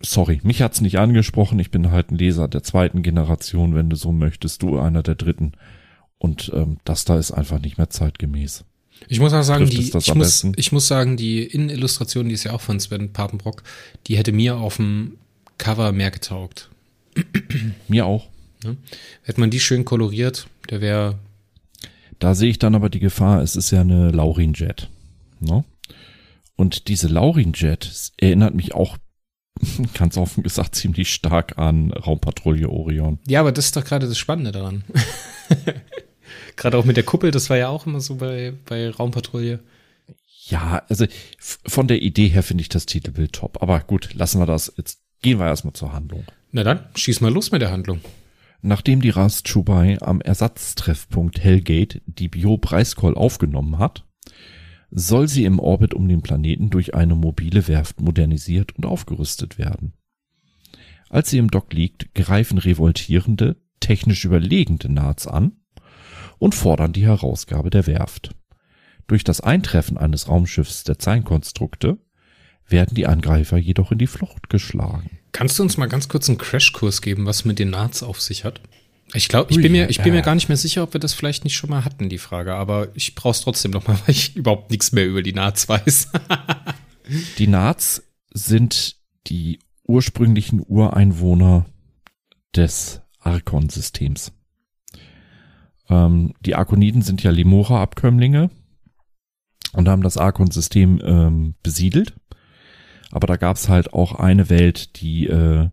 sorry, 0.00 0.40
mich 0.42 0.62
hat's 0.62 0.80
nicht 0.80 0.98
angesprochen. 0.98 1.58
Ich 1.58 1.70
bin 1.70 1.90
halt 1.90 2.10
ein 2.10 2.16
Leser 2.16 2.48
der 2.48 2.62
zweiten 2.62 3.02
Generation, 3.02 3.74
wenn 3.74 3.90
du 3.90 3.96
so 3.96 4.12
möchtest, 4.12 4.62
du 4.62 4.78
einer 4.78 5.02
der 5.02 5.16
dritten. 5.16 5.52
Und 6.16 6.50
ähm, 6.54 6.78
das 6.84 7.04
da 7.04 7.18
ist 7.18 7.32
einfach 7.32 7.60
nicht 7.60 7.76
mehr 7.76 7.90
zeitgemäß. 7.90 8.64
Ich 9.08 9.20
muss 9.20 9.32
auch 9.32 9.42
sagen, 9.42 9.66
die, 9.68 9.80
ich, 9.80 10.14
muss, 10.14 10.46
ich 10.56 10.72
muss 10.72 10.88
sagen, 10.88 11.16
die 11.16 11.44
Innenillustration, 11.44 12.28
die 12.28 12.34
ist 12.34 12.44
ja 12.44 12.52
auch 12.52 12.60
von 12.60 12.80
Sven 12.80 13.12
Papenbrock, 13.12 13.62
die 14.06 14.16
hätte 14.16 14.32
mir 14.32 14.56
auf 14.56 14.76
dem 14.76 15.18
Cover 15.58 15.92
mehr 15.92 16.10
getaugt. 16.10 16.70
Mir 17.88 18.06
auch. 18.06 18.28
Ja. 18.64 18.74
Hätte 19.22 19.40
man 19.40 19.50
die 19.50 19.60
schön 19.60 19.84
koloriert, 19.84 20.46
der 20.70 20.80
wäre. 20.80 21.18
Da 22.18 22.34
sehe 22.34 22.50
ich 22.50 22.58
dann 22.58 22.74
aber 22.74 22.88
die 22.88 23.00
Gefahr, 23.00 23.42
es 23.42 23.56
ist 23.56 23.70
ja 23.70 23.80
eine 23.80 24.10
Laurin-Jet. 24.10 24.88
Ne? 25.40 25.64
Und 26.56 26.88
diese 26.88 27.08
Laurin-Jet 27.08 28.12
erinnert 28.16 28.54
mich 28.54 28.74
auch 28.74 28.96
ganz 29.94 30.16
offen 30.16 30.42
gesagt 30.42 30.74
ziemlich 30.74 31.12
stark 31.12 31.58
an 31.58 31.92
Raumpatrouille 31.92 32.68
Orion. 32.68 33.18
Ja, 33.26 33.40
aber 33.40 33.52
das 33.52 33.66
ist 33.66 33.76
doch 33.76 33.84
gerade 33.84 34.06
das 34.06 34.18
Spannende 34.18 34.52
daran. 34.52 34.84
gerade 36.56 36.76
auch 36.78 36.84
mit 36.84 36.96
der 36.96 37.04
Kuppel, 37.04 37.30
das 37.30 37.50
war 37.50 37.56
ja 37.56 37.68
auch 37.68 37.86
immer 37.86 38.00
so 38.00 38.16
bei, 38.16 38.52
bei 38.66 38.90
Raumpatrouille. 38.90 39.60
Ja, 40.46 40.82
also 40.88 41.06
von 41.38 41.86
der 41.86 42.02
Idee 42.02 42.28
her 42.28 42.42
finde 42.42 42.62
ich 42.62 42.68
das 42.68 42.86
Titelbild 42.86 43.32
top. 43.32 43.62
Aber 43.62 43.80
gut, 43.80 44.14
lassen 44.14 44.40
wir 44.40 44.46
das. 44.46 44.72
Jetzt 44.76 45.00
gehen 45.22 45.38
wir 45.38 45.46
erstmal 45.46 45.74
zur 45.74 45.92
Handlung. 45.92 46.24
Na 46.50 46.64
dann, 46.64 46.80
schieß 46.94 47.20
mal 47.20 47.32
los 47.32 47.52
mit 47.52 47.62
der 47.62 47.70
Handlung. 47.70 48.00
Nachdem 48.60 49.00
die 49.00 49.10
Rast 49.10 49.46
Chubai 49.46 49.98
am 50.00 50.20
Ersatztreffpunkt 50.20 51.40
Hellgate 51.40 52.00
die 52.06 52.28
Bio-Preiskoll 52.28 53.14
aufgenommen 53.14 53.78
hat, 53.78 54.04
soll 54.90 55.26
sie 55.26 55.44
im 55.44 55.58
Orbit 55.58 55.94
um 55.94 56.06
den 56.06 56.22
Planeten 56.22 56.70
durch 56.70 56.94
eine 56.94 57.14
mobile 57.14 57.66
Werft 57.66 58.00
modernisiert 58.00 58.76
und 58.76 58.84
aufgerüstet 58.84 59.58
werden. 59.58 59.94
Als 61.08 61.30
sie 61.30 61.38
im 61.38 61.50
Dock 61.50 61.72
liegt, 61.72 62.14
greifen 62.14 62.58
revoltierende, 62.58 63.56
technisch 63.80 64.24
überlegende 64.24 64.92
Nats 64.92 65.26
an 65.26 65.52
und 66.42 66.56
fordern 66.56 66.92
die 66.92 67.06
Herausgabe 67.06 67.70
der 67.70 67.86
Werft. 67.86 68.34
Durch 69.06 69.22
das 69.22 69.40
Eintreffen 69.40 69.96
eines 69.96 70.28
Raumschiffs 70.28 70.82
der 70.82 70.98
Zeilenkonstrukte 70.98 71.98
werden 72.66 72.96
die 72.96 73.06
Angreifer 73.06 73.58
jedoch 73.58 73.92
in 73.92 73.98
die 73.98 74.08
Flucht 74.08 74.50
geschlagen. 74.50 75.18
Kannst 75.30 75.60
du 75.60 75.62
uns 75.62 75.76
mal 75.76 75.86
ganz 75.86 76.08
kurz 76.08 76.28
einen 76.28 76.38
Crashkurs 76.38 77.00
geben, 77.00 77.26
was 77.26 77.44
mit 77.44 77.60
den 77.60 77.70
Nats 77.70 78.02
auf 78.02 78.20
sich 78.20 78.44
hat? 78.44 78.60
Ich 79.14 79.28
glaube, 79.28 79.52
ich 79.52 79.58
bin 79.58 79.70
mir, 79.70 79.88
ich 79.88 80.02
bin 80.02 80.14
mir 80.14 80.22
gar 80.22 80.34
nicht 80.34 80.48
mehr 80.48 80.56
sicher, 80.56 80.82
ob 80.82 80.94
wir 80.94 81.00
das 81.00 81.14
vielleicht 81.14 81.44
nicht 81.44 81.54
schon 81.54 81.70
mal 81.70 81.84
hatten, 81.84 82.08
die 82.08 82.18
Frage. 82.18 82.54
Aber 82.54 82.88
ich 82.94 83.14
brauche 83.14 83.32
es 83.32 83.42
trotzdem 83.42 83.70
noch 83.70 83.86
mal, 83.86 83.96
weil 84.06 84.14
ich 84.14 84.34
überhaupt 84.34 84.72
nichts 84.72 84.90
mehr 84.90 85.06
über 85.06 85.22
die 85.22 85.34
Nats 85.34 85.68
weiß. 85.68 86.08
die 87.38 87.46
Nats 87.46 88.02
sind 88.32 88.96
die 89.28 89.60
ursprünglichen 89.86 90.60
Ureinwohner 90.66 91.66
des 92.56 93.00
Arkon-Systems. 93.20 94.32
Ähm, 95.92 96.32
die 96.40 96.54
Arkoniden 96.54 97.02
sind 97.02 97.22
ja 97.22 97.30
Lemora-Abkömmlinge 97.30 98.50
und 99.74 99.88
haben 99.88 100.02
das 100.02 100.16
Arkon-System 100.16 101.02
ähm, 101.04 101.54
besiedelt. 101.62 102.14
Aber 103.10 103.26
da 103.26 103.36
gab 103.36 103.56
es 103.56 103.68
halt 103.68 103.92
auch 103.92 104.14
eine 104.14 104.48
Welt, 104.48 105.02
die 105.02 105.26
äh, 105.26 105.68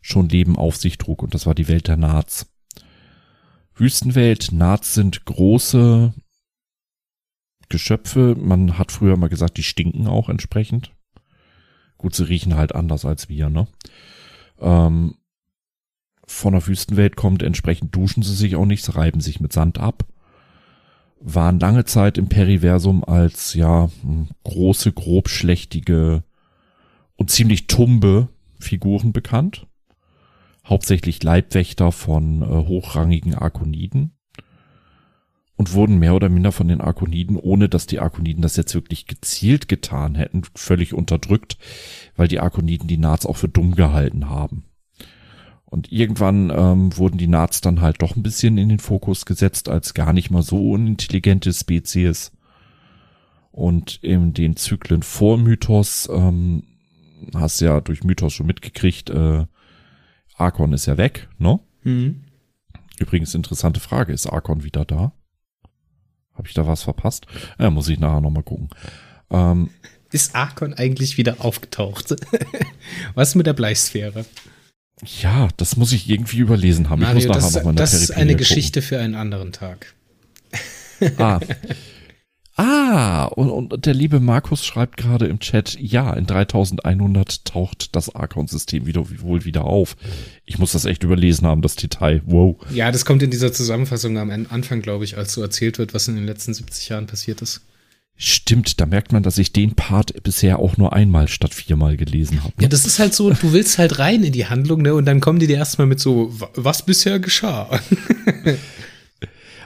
schon 0.00 0.28
Leben 0.28 0.56
auf 0.56 0.76
sich 0.76 0.98
trug 0.98 1.22
und 1.22 1.32
das 1.32 1.46
war 1.46 1.54
die 1.54 1.68
Welt 1.68 1.86
der 1.86 1.96
Nats. 1.96 2.50
Wüstenwelt, 3.74 4.50
Nats 4.50 4.94
sind 4.94 5.24
große 5.24 6.12
Geschöpfe. 7.68 8.34
Man 8.36 8.78
hat 8.78 8.90
früher 8.90 9.16
mal 9.16 9.28
gesagt, 9.28 9.56
die 9.58 9.62
stinken 9.62 10.08
auch 10.08 10.28
entsprechend. 10.28 10.92
Gut, 11.98 12.16
sie 12.16 12.28
riechen 12.28 12.56
halt 12.56 12.74
anders 12.74 13.04
als 13.04 13.28
wir, 13.28 13.48
ne? 13.48 13.68
Ähm, 14.58 15.14
von 16.32 16.52
der 16.52 16.66
Wüstenwelt 16.66 17.16
kommt, 17.16 17.42
entsprechend 17.42 17.94
duschen 17.94 18.22
sie 18.22 18.34
sich 18.34 18.56
auch 18.56 18.66
nicht, 18.66 18.94
reiben 18.94 19.20
sich 19.20 19.40
mit 19.40 19.52
Sand 19.52 19.78
ab. 19.78 20.04
Waren 21.20 21.60
lange 21.60 21.84
Zeit 21.84 22.18
im 22.18 22.28
Periversum 22.28 23.04
als, 23.04 23.54
ja, 23.54 23.90
große, 24.44 24.92
grobschlächtige 24.92 26.24
und 27.16 27.30
ziemlich 27.30 27.68
tumbe 27.68 28.28
Figuren 28.58 29.12
bekannt 29.12 29.66
hauptsächlich 30.64 31.22
Leibwächter 31.22 31.92
von 31.92 32.42
äh, 32.42 32.46
hochrangigen 32.46 33.34
Arkoniden 33.34 34.12
und 35.56 35.74
wurden 35.74 35.98
mehr 35.98 36.14
oder 36.14 36.28
minder 36.28 36.52
von 36.52 36.68
den 36.68 36.80
Arkoniden, 36.80 37.36
ohne 37.36 37.68
dass 37.68 37.86
die 37.86 38.00
Arkoniden 38.00 38.42
das 38.42 38.56
jetzt 38.56 38.74
wirklich 38.74 39.06
gezielt 39.06 39.68
getan 39.68 40.14
hätten, 40.14 40.42
völlig 40.54 40.94
unterdrückt, 40.94 41.58
weil 42.16 42.28
die 42.28 42.40
Arkoniden 42.40 42.88
die 42.88 42.98
Nats 42.98 43.26
auch 43.26 43.36
für 43.36 43.48
dumm 43.48 43.74
gehalten 43.74 44.28
haben. 44.28 44.64
Und 45.72 45.90
irgendwann 45.90 46.50
ähm, 46.50 46.94
wurden 46.98 47.16
die 47.16 47.26
Nats 47.26 47.62
dann 47.62 47.80
halt 47.80 48.02
doch 48.02 48.14
ein 48.14 48.22
bisschen 48.22 48.58
in 48.58 48.68
den 48.68 48.78
Fokus 48.78 49.24
gesetzt 49.24 49.70
als 49.70 49.94
gar 49.94 50.12
nicht 50.12 50.30
mal 50.30 50.42
so 50.42 50.72
unintelligente 50.72 51.50
Spezies. 51.50 52.30
Und 53.52 53.98
in 54.02 54.34
den 54.34 54.56
Zyklen 54.56 55.02
vor 55.02 55.38
Mythos 55.38 56.10
ähm, 56.12 56.64
hast 57.34 57.62
ja 57.62 57.80
durch 57.80 58.04
Mythos 58.04 58.34
schon 58.34 58.48
mitgekriegt, 58.48 59.08
äh, 59.08 59.46
Arkon 60.34 60.74
ist 60.74 60.84
ja 60.84 60.98
weg, 60.98 61.30
ne? 61.38 61.58
Mhm. 61.84 62.24
Übrigens, 62.98 63.34
interessante 63.34 63.80
Frage, 63.80 64.12
ist 64.12 64.26
Arkon 64.26 64.64
wieder 64.64 64.84
da? 64.84 65.14
Habe 66.34 66.48
ich 66.48 66.52
da 66.52 66.66
was 66.66 66.82
verpasst? 66.82 67.24
Ja, 67.58 67.70
muss 67.70 67.88
ich 67.88 67.98
nachher 67.98 68.20
nochmal 68.20 68.42
gucken. 68.42 68.68
Ähm, 69.30 69.70
ist 70.10 70.34
Arkon 70.34 70.74
eigentlich 70.74 71.16
wieder 71.16 71.36
aufgetaucht? 71.38 72.14
Was 73.14 73.34
mit 73.34 73.46
der 73.46 73.54
Bleisphäre? 73.54 74.26
Ja, 75.20 75.48
das 75.56 75.76
muss 75.76 75.92
ich 75.92 76.08
irgendwie 76.08 76.38
überlesen 76.38 76.88
haben. 76.88 77.00
Mario, 77.00 77.18
ich 77.18 77.26
muss 77.26 77.36
das, 77.36 77.44
nachher 77.46 77.58
nochmal 77.60 77.74
das 77.74 77.94
ist 77.94 78.12
eine 78.12 78.36
Geschichte 78.36 78.82
für 78.82 78.98
einen 78.98 79.14
anderen 79.14 79.52
Tag. 79.52 79.94
Ah. 81.18 81.40
Ah, 82.54 83.24
und, 83.24 83.50
und 83.50 83.86
der 83.86 83.94
liebe 83.94 84.20
Markus 84.20 84.64
schreibt 84.64 84.98
gerade 84.98 85.26
im 85.26 85.40
Chat, 85.40 85.76
ja, 85.80 86.12
in 86.12 86.26
3100 86.26 87.46
taucht 87.46 87.96
das 87.96 88.14
Archon-System 88.14 88.84
wieder, 88.84 89.04
wohl 89.22 89.44
wieder 89.46 89.64
auf. 89.64 89.96
Ich 90.44 90.58
muss 90.58 90.72
das 90.72 90.84
echt 90.84 91.02
überlesen 91.02 91.46
haben, 91.46 91.62
das 91.62 91.76
Detail. 91.76 92.20
Wow. 92.26 92.56
Ja, 92.70 92.92
das 92.92 93.06
kommt 93.06 93.22
in 93.22 93.30
dieser 93.30 93.52
Zusammenfassung 93.52 94.18
am 94.18 94.30
Anfang, 94.50 94.82
glaube 94.82 95.04
ich, 95.04 95.16
als 95.16 95.32
so 95.32 95.40
erzählt 95.40 95.78
wird, 95.78 95.94
was 95.94 96.08
in 96.08 96.14
den 96.14 96.26
letzten 96.26 96.52
70 96.52 96.90
Jahren 96.90 97.06
passiert 97.06 97.40
ist. 97.40 97.62
Stimmt, 98.16 98.80
da 98.80 98.86
merkt 98.86 99.12
man, 99.12 99.22
dass 99.22 99.38
ich 99.38 99.52
den 99.52 99.74
Part 99.74 100.22
bisher 100.22 100.60
auch 100.60 100.76
nur 100.76 100.92
einmal 100.92 101.26
statt 101.26 101.54
viermal 101.54 101.96
gelesen 101.96 102.44
habe. 102.44 102.52
Ne? 102.56 102.62
Ja, 102.62 102.68
das 102.68 102.86
ist 102.86 102.98
halt 102.98 103.14
so, 103.14 103.30
du 103.30 103.52
willst 103.52 103.78
halt 103.78 103.98
rein 103.98 104.22
in 104.22 104.32
die 104.32 104.46
Handlung, 104.46 104.82
ne? 104.82 104.94
Und 104.94 105.06
dann 105.06 105.20
kommen 105.20 105.40
die 105.40 105.48
dir 105.48 105.56
erstmal 105.56 105.88
mit 105.88 105.98
so, 105.98 106.32
was 106.54 106.86
bisher 106.86 107.18
geschah. 107.18 107.80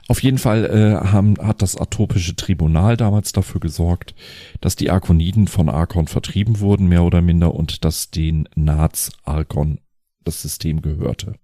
Auf 0.08 0.22
jeden 0.22 0.38
Fall 0.38 0.64
äh, 0.64 1.06
haben, 1.08 1.34
hat 1.38 1.62
das 1.62 1.76
atopische 1.76 2.36
Tribunal 2.36 2.96
damals 2.96 3.32
dafür 3.32 3.60
gesorgt, 3.60 4.14
dass 4.60 4.76
die 4.76 4.90
Arkoniden 4.90 5.48
von 5.48 5.68
Arkon 5.68 6.06
vertrieben 6.06 6.60
wurden, 6.60 6.86
mehr 6.86 7.02
oder 7.02 7.20
minder, 7.22 7.54
und 7.54 7.84
dass 7.84 8.10
den 8.10 8.48
Naz 8.54 9.10
Arkon 9.24 9.80
das 10.24 10.42
System 10.42 10.80
gehörte. 10.80 11.34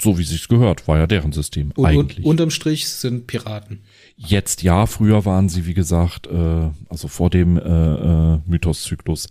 So 0.00 0.16
wie 0.16 0.24
sich's 0.24 0.46
gehört, 0.46 0.86
war 0.86 0.98
ja 0.98 1.06
deren 1.08 1.32
System 1.32 1.72
und, 1.74 1.84
eigentlich. 1.84 2.24
Und, 2.24 2.30
unterm 2.30 2.50
Strich 2.50 2.88
sind 2.88 3.26
Piraten. 3.26 3.82
Jetzt 4.20 4.64
ja, 4.64 4.86
früher 4.86 5.24
waren 5.24 5.48
sie, 5.48 5.64
wie 5.64 5.74
gesagt, 5.74 6.26
äh, 6.26 6.70
also 6.88 7.06
vor 7.06 7.30
dem 7.30 7.56
äh, 7.56 7.60
äh, 7.60 8.40
Mythoszyklus. 8.46 9.28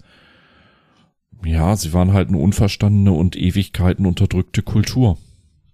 Ja, 1.44 1.76
sie 1.76 1.92
waren 1.92 2.14
halt 2.14 2.30
eine 2.30 2.38
unverstandene 2.38 3.12
und 3.12 3.36
Ewigkeiten 3.36 4.06
unterdrückte 4.06 4.62
Kultur. 4.62 5.18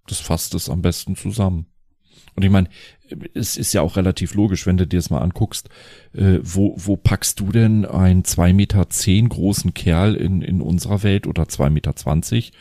Das 0.08 0.20
fasst 0.20 0.56
es 0.56 0.68
am 0.68 0.82
besten 0.82 1.16
zusammen. 1.16 1.68
Und 2.36 2.44
ich 2.44 2.50
meine, 2.50 2.70
es 3.36 3.56
ist 3.56 3.74
ja 3.74 3.84
auch 3.84 3.98
relativ 3.98 4.34
logisch, 4.34 4.66
wenn 4.66 4.78
du 4.78 4.88
dir 4.88 4.98
das 4.98 5.12
mal 5.12 5.22
anguckst, 5.22 5.70
äh, 6.14 6.40
wo, 6.42 6.74
wo 6.78 6.98
packst 6.98 7.40
du 7.40 7.52
denn 7.52 7.86
einen 7.86 8.26
zwei 8.26 8.52
Meter 8.52 8.90
zehn 8.90 9.30
großen 9.30 9.76
Kerl 9.76 10.16
in, 10.16 10.42
in 10.42 10.60
unserer 10.60 11.04
Welt 11.04 11.28
oder 11.28 11.48
zwei 11.48 11.70
Meter, 11.70 11.96
zwanzig, 11.96 12.52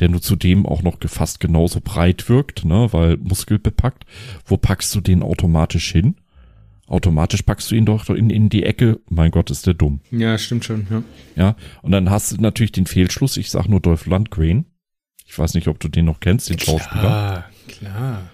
der 0.00 0.08
nur 0.08 0.22
zudem 0.22 0.66
auch 0.66 0.82
noch 0.82 0.96
fast 1.06 1.40
genauso 1.40 1.80
breit 1.80 2.28
wirkt, 2.28 2.64
ne, 2.64 2.88
weil 2.92 3.18
muskelbepackt. 3.18 4.04
Wo 4.44 4.56
packst 4.56 4.94
du 4.94 5.00
den 5.00 5.22
automatisch 5.22 5.92
hin? 5.92 6.16
Automatisch 6.86 7.42
packst 7.42 7.70
du 7.70 7.76
ihn 7.76 7.86
doch 7.86 8.08
in, 8.10 8.30
in 8.30 8.48
die 8.48 8.64
Ecke. 8.64 8.98
Mein 9.08 9.30
Gott, 9.30 9.50
ist 9.50 9.66
der 9.66 9.74
dumm. 9.74 10.00
Ja, 10.10 10.36
stimmt 10.38 10.64
schon, 10.64 10.86
ja. 10.90 11.02
Ja, 11.36 11.56
und 11.82 11.92
dann 11.92 12.10
hast 12.10 12.32
du 12.32 12.36
natürlich 12.40 12.72
den 12.72 12.86
Fehlschluss. 12.86 13.36
Ich 13.36 13.50
sag 13.50 13.68
nur 13.68 13.80
Dolph 13.80 14.06
Lundgren. 14.06 14.64
Ich 15.24 15.38
weiß 15.38 15.54
nicht, 15.54 15.68
ob 15.68 15.78
du 15.78 15.86
den 15.86 16.06
noch 16.06 16.18
kennst, 16.18 16.50
den 16.50 16.56
klar, 16.56 16.78
Schauspieler. 16.80 17.44
Klar, 17.68 18.30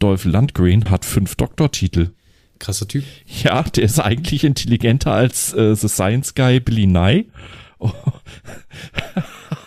Dolph 0.00 0.24
Lundgren 0.24 0.90
hat 0.90 1.04
fünf 1.04 1.36
Doktortitel. 1.36 2.10
Krasser 2.58 2.88
Typ. 2.88 3.04
Ja, 3.44 3.62
der 3.62 3.84
ist 3.84 4.00
eigentlich 4.00 4.42
intelligenter 4.42 5.12
als 5.12 5.52
äh, 5.52 5.76
The 5.76 5.88
Science 5.88 6.34
Guy 6.34 6.58
Billy 6.58 6.88
Nye. 6.88 7.26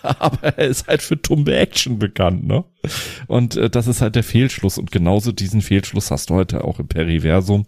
Aber 0.20 0.58
er 0.58 0.68
ist 0.68 0.88
halt 0.88 1.02
für 1.02 1.22
tumbe 1.22 1.56
Action 1.56 2.00
bekannt, 2.00 2.46
ne? 2.46 2.64
Und 3.28 3.56
äh, 3.56 3.70
das 3.70 3.88
ist 3.88 4.02
halt 4.02 4.16
der 4.16 4.24
Fehlschluss. 4.24 4.78
Und 4.78 4.92
genauso 4.92 5.32
diesen 5.32 5.62
Fehlschluss 5.62 6.12
hast 6.12 6.30
du 6.30 6.36
heute 6.36 6.64
auch 6.64 6.80
im 6.80 6.88
Periversum. 6.88 7.66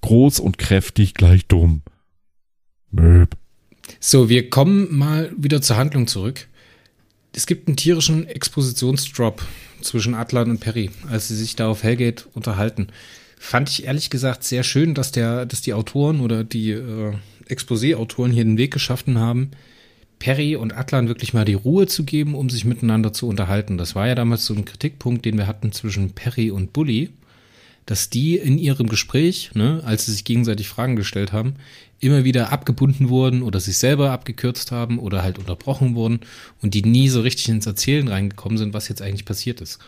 Groß 0.00 0.38
und 0.40 0.58
kräftig 0.58 1.14
gleich 1.14 1.46
dumm. 1.46 1.82
Möb. 2.90 3.36
So, 3.98 4.28
wir 4.28 4.50
kommen 4.50 4.96
mal 4.96 5.32
wieder 5.36 5.60
zur 5.60 5.76
Handlung 5.76 6.06
zurück. 6.06 6.46
Es 7.34 7.46
gibt 7.46 7.68
einen 7.68 7.76
tierischen 7.76 8.26
Expositionsdrop 8.26 9.42
zwischen 9.80 10.14
Atlan 10.14 10.50
und 10.50 10.60
Perry, 10.60 10.90
als 11.08 11.28
sie 11.28 11.36
sich 11.36 11.56
da 11.56 11.68
auf 11.68 11.82
Hellgate 11.82 12.26
unterhalten. 12.34 12.88
Fand 13.38 13.70
ich 13.70 13.84
ehrlich 13.84 14.10
gesagt 14.10 14.44
sehr 14.44 14.62
schön, 14.62 14.94
dass 14.94 15.12
der, 15.12 15.46
dass 15.46 15.60
die 15.60 15.74
Autoren 15.74 16.20
oder 16.20 16.44
die 16.44 16.70
äh, 16.70 17.14
Exposé-Autoren 17.48 18.32
hier 18.32 18.44
den 18.44 18.58
Weg 18.58 18.72
geschaffen 18.72 19.18
haben, 19.18 19.50
Perry 20.18 20.56
und 20.56 20.76
Atlan 20.76 21.08
wirklich 21.08 21.32
mal 21.32 21.44
die 21.44 21.54
Ruhe 21.54 21.86
zu 21.86 22.04
geben, 22.04 22.34
um 22.34 22.50
sich 22.50 22.64
miteinander 22.64 23.12
zu 23.12 23.28
unterhalten. 23.28 23.78
Das 23.78 23.94
war 23.94 24.08
ja 24.08 24.14
damals 24.14 24.44
so 24.44 24.54
ein 24.54 24.64
Kritikpunkt, 24.64 25.24
den 25.24 25.38
wir 25.38 25.46
hatten 25.46 25.72
zwischen 25.72 26.10
Perry 26.10 26.50
und 26.50 26.72
Bully, 26.72 27.10
dass 27.86 28.10
die 28.10 28.36
in 28.36 28.58
ihrem 28.58 28.88
Gespräch, 28.88 29.50
ne, 29.54 29.82
als 29.84 30.06
sie 30.06 30.12
sich 30.12 30.24
gegenseitig 30.24 30.68
Fragen 30.68 30.96
gestellt 30.96 31.32
haben, 31.32 31.54
immer 32.00 32.24
wieder 32.24 32.52
abgebunden 32.52 33.08
wurden 33.08 33.42
oder 33.42 33.60
sich 33.60 33.78
selber 33.78 34.10
abgekürzt 34.10 34.72
haben 34.72 34.98
oder 34.98 35.22
halt 35.22 35.38
unterbrochen 35.38 35.94
wurden 35.94 36.20
und 36.60 36.74
die 36.74 36.82
nie 36.82 37.08
so 37.08 37.20
richtig 37.20 37.48
ins 37.48 37.66
Erzählen 37.66 38.06
reingekommen 38.08 38.58
sind, 38.58 38.74
was 38.74 38.88
jetzt 38.88 39.02
eigentlich 39.02 39.24
passiert 39.24 39.60
ist. 39.60 39.78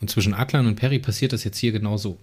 Und 0.00 0.10
zwischen 0.10 0.34
Atlan 0.34 0.66
und 0.66 0.76
Perry 0.76 0.98
passiert 0.98 1.32
das 1.32 1.44
jetzt 1.44 1.58
hier 1.58 1.72
genauso. 1.72 2.16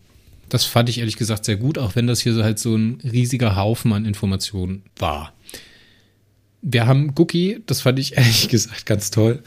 Das 0.50 0.64
fand 0.64 0.90
ich 0.90 1.00
ehrlich 1.00 1.18
gesagt 1.18 1.46
sehr 1.46 1.58
gut, 1.58 1.78
auch 1.78 1.96
wenn 1.96 2.08
das 2.08 2.22
hier 2.22 2.34
so 2.34 2.44
halt 2.44 2.58
so 2.58 2.76
ein 2.76 3.00
riesiger 3.04 3.56
Haufen 3.56 3.94
an 3.94 4.06
Informationen 4.06 4.84
war 4.98 5.34
wir 6.62 6.88
haben 6.88 7.16
Gookie, 7.16 7.62
das 7.66 7.82
fand 7.82 8.00
ich 8.00 8.14
ehrlich 8.18 8.50
gesagt 8.50 8.86
ganz 8.86 9.12
toll, 9.12 9.42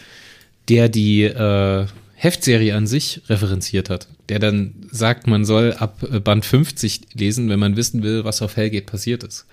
der 0.68 0.88
die 0.88 1.24
äh, 1.24 1.86
Heftserie 2.14 2.76
an 2.76 2.86
sich 2.86 3.22
referenziert 3.28 3.90
hat. 3.90 4.08
Der 4.28 4.38
dann 4.38 4.74
sagt, 4.90 5.26
man 5.26 5.44
soll 5.44 5.72
ab 5.72 6.04
äh, 6.10 6.20
Band 6.20 6.44
50 6.44 7.14
lesen, 7.14 7.48
wenn 7.48 7.58
man 7.58 7.76
wissen 7.76 8.02
will, 8.02 8.24
was 8.24 8.42
auf 8.42 8.56
Hellgate 8.56 8.86
passiert 8.86 9.24
ist. 9.24 9.46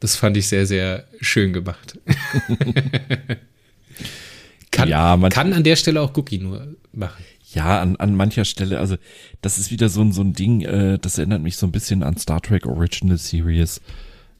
Das 0.00 0.16
fand 0.16 0.36
ich 0.36 0.48
sehr, 0.48 0.66
sehr 0.66 1.06
schön 1.20 1.52
gemacht. 1.52 1.98
kann, 4.70 4.88
ja, 4.88 5.16
man, 5.16 5.30
kann 5.30 5.52
an 5.52 5.64
der 5.64 5.76
Stelle 5.76 6.00
auch 6.00 6.12
Gookie 6.12 6.38
nur 6.38 6.74
machen. 6.92 7.24
Ja, 7.54 7.80
an, 7.80 7.96
an 7.96 8.16
mancher 8.16 8.44
Stelle, 8.44 8.78
also 8.78 8.96
das 9.42 9.58
ist 9.58 9.70
wieder 9.70 9.88
so 9.88 10.00
ein, 10.00 10.12
so 10.12 10.22
ein 10.22 10.32
Ding, 10.32 10.62
äh, 10.62 10.98
das 10.98 11.18
erinnert 11.18 11.42
mich 11.42 11.56
so 11.56 11.66
ein 11.66 11.72
bisschen 11.72 12.02
an 12.02 12.16
Star 12.16 12.40
Trek 12.40 12.66
Original 12.66 13.18
Series 13.18 13.80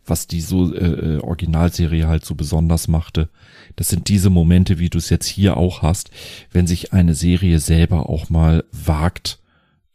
was 0.05 0.27
die 0.27 0.41
so 0.41 0.75
äh, 0.75 1.17
äh, 1.17 1.19
Originalserie 1.19 2.07
halt 2.07 2.25
so 2.25 2.35
besonders 2.35 2.89
machte. 2.89 3.29
Das 3.77 3.89
sind 3.89 4.09
diese 4.09 4.31
Momente, 4.31 4.79
wie 4.79 4.91
du 4.91 4.99
es 4.99 5.11
jetzt 5.11 5.27
hier 5.27 5.57
auch 5.57 5.83
hast, 5.83 6.11
wenn 6.51 6.67
sich 6.67 6.93
eine 6.93 7.15
Serie 7.15 7.59
selber 7.61 8.09
auch 8.09 8.29
mal 8.29 8.65
wagt, 8.73 9.39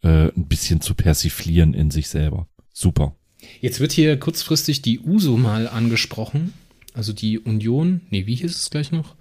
äh, 0.03 0.27
ein 0.27 0.47
bisschen 0.47 0.81
zu 0.81 0.95
persiflieren 0.95 1.73
in 1.73 1.91
sich 1.91 2.07
selber. 2.07 2.47
Super. 2.73 3.15
Jetzt 3.59 3.79
wird 3.79 3.91
hier 3.91 4.17
kurzfristig 4.17 4.81
die 4.81 4.99
USO 4.99 5.37
mal 5.37 5.67
angesprochen. 5.67 6.53
Also 6.93 7.13
die 7.13 7.39
Union, 7.39 8.01
nee, 8.09 8.25
wie 8.25 8.35
hieß 8.35 8.55
es 8.55 8.69
gleich 8.69 8.91
noch? 8.91 9.15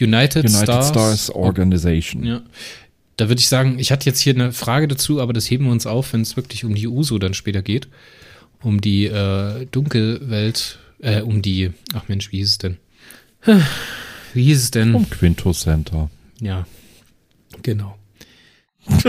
United, 0.00 0.44
United 0.44 0.62
Stars, 0.62 0.88
Stars 0.88 1.30
Organization. 1.30 2.24
Ja. 2.24 2.42
Da 3.16 3.28
würde 3.28 3.40
ich 3.40 3.48
sagen, 3.48 3.78
ich 3.78 3.90
hatte 3.90 4.06
jetzt 4.06 4.20
hier 4.20 4.34
eine 4.34 4.52
Frage 4.52 4.86
dazu, 4.86 5.20
aber 5.20 5.32
das 5.32 5.50
heben 5.50 5.64
wir 5.64 5.72
uns 5.72 5.86
auf, 5.86 6.12
wenn 6.12 6.20
es 6.20 6.36
wirklich 6.36 6.64
um 6.64 6.74
die 6.74 6.86
USO 6.86 7.18
dann 7.18 7.34
später 7.34 7.62
geht 7.62 7.88
um 8.62 8.80
die 8.80 9.06
äh, 9.06 9.66
Dunkelwelt, 9.66 10.78
äh, 11.00 11.20
um 11.20 11.42
die, 11.42 11.72
ach 11.94 12.08
Mensch, 12.08 12.32
wie 12.32 12.38
hieß 12.38 12.50
es 12.50 12.58
denn? 12.58 12.76
Wie 14.34 14.44
hieß 14.44 14.62
es 14.64 14.70
denn? 14.70 14.94
Um 14.94 15.08
Quinto 15.08 15.52
Center. 15.52 16.10
Ja, 16.40 16.66
genau. 17.62 17.96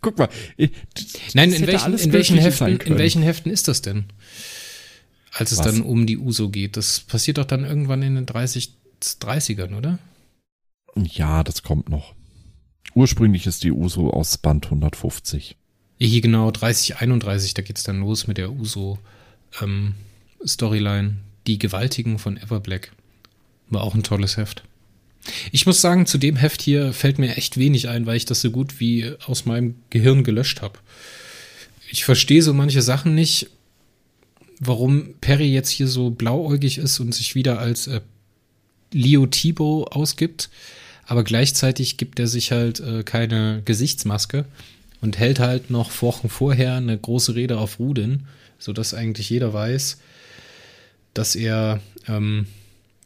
Guck 0.00 0.18
mal. 0.18 0.28
Ich, 0.56 0.70
Nein, 1.34 1.52
in 1.52 1.66
welchen, 1.66 1.94
in, 1.94 2.12
welchen 2.12 2.38
Heften, 2.38 2.80
in 2.80 2.98
welchen 2.98 3.22
Heften 3.22 3.52
ist 3.52 3.68
das 3.68 3.82
denn? 3.82 4.06
Als 5.32 5.52
es 5.52 5.58
Was? 5.58 5.66
dann 5.66 5.82
um 5.82 6.06
die 6.06 6.16
USO 6.18 6.48
geht. 6.48 6.76
Das 6.76 7.00
passiert 7.00 7.38
doch 7.38 7.44
dann 7.44 7.64
irgendwann 7.64 8.02
in 8.02 8.14
den 8.14 8.26
30, 8.26 8.74
30ern, 9.02 9.76
oder? 9.76 9.98
Ja, 10.96 11.44
das 11.44 11.62
kommt 11.62 11.88
noch. 11.88 12.14
Ursprünglich 12.94 13.46
ist 13.46 13.62
die 13.64 13.70
USO 13.70 14.10
aus 14.10 14.38
Band 14.38 14.64
150. 14.66 15.56
Hier 15.98 16.20
genau 16.20 16.50
3031, 16.50 17.54
da 17.54 17.62
geht's 17.62 17.82
dann 17.82 18.00
los 18.00 18.26
mit 18.26 18.36
der 18.38 18.52
Uso-Storyline. 18.52 21.08
Ähm, 21.08 21.16
die 21.48 21.58
Gewaltigen 21.58 22.18
von 22.18 22.36
Everblack. 22.36 22.92
War 23.70 23.82
auch 23.82 23.94
ein 23.94 24.04
tolles 24.04 24.36
Heft. 24.36 24.62
Ich 25.50 25.66
muss 25.66 25.80
sagen, 25.80 26.06
zu 26.06 26.18
dem 26.18 26.36
Heft 26.36 26.62
hier 26.62 26.92
fällt 26.92 27.18
mir 27.18 27.36
echt 27.36 27.58
wenig 27.58 27.88
ein, 27.88 28.06
weil 28.06 28.16
ich 28.16 28.24
das 28.24 28.40
so 28.40 28.50
gut 28.50 28.80
wie 28.80 29.12
aus 29.26 29.46
meinem 29.46 29.74
Gehirn 29.90 30.24
gelöscht 30.24 30.62
habe. 30.62 30.78
Ich 31.90 32.04
verstehe 32.04 32.42
so 32.42 32.54
manche 32.54 32.82
Sachen 32.82 33.14
nicht, 33.14 33.48
warum 34.60 35.14
Perry 35.20 35.52
jetzt 35.52 35.70
hier 35.70 35.88
so 35.88 36.10
blauäugig 36.10 36.78
ist 36.78 37.00
und 37.00 37.14
sich 37.14 37.34
wieder 37.34 37.58
als 37.58 37.88
äh, 37.88 38.00
Leo 38.92 39.26
Thibault 39.26 39.92
ausgibt, 39.92 40.50
aber 41.06 41.24
gleichzeitig 41.24 41.96
gibt 41.96 42.20
er 42.20 42.26
sich 42.26 42.52
halt 42.52 42.80
äh, 42.80 43.02
keine 43.02 43.62
Gesichtsmaske 43.64 44.44
und 45.00 45.18
hält 45.18 45.38
halt 45.38 45.70
noch 45.70 46.02
Wochen 46.02 46.28
vorher 46.28 46.76
eine 46.76 46.98
große 46.98 47.34
Rede 47.34 47.58
auf 47.58 47.78
Rudin, 47.78 48.26
sodass 48.58 48.94
eigentlich 48.94 49.30
jeder 49.30 49.52
weiß, 49.52 49.98
dass 51.14 51.36
er 51.36 51.80
ähm, 52.06 52.46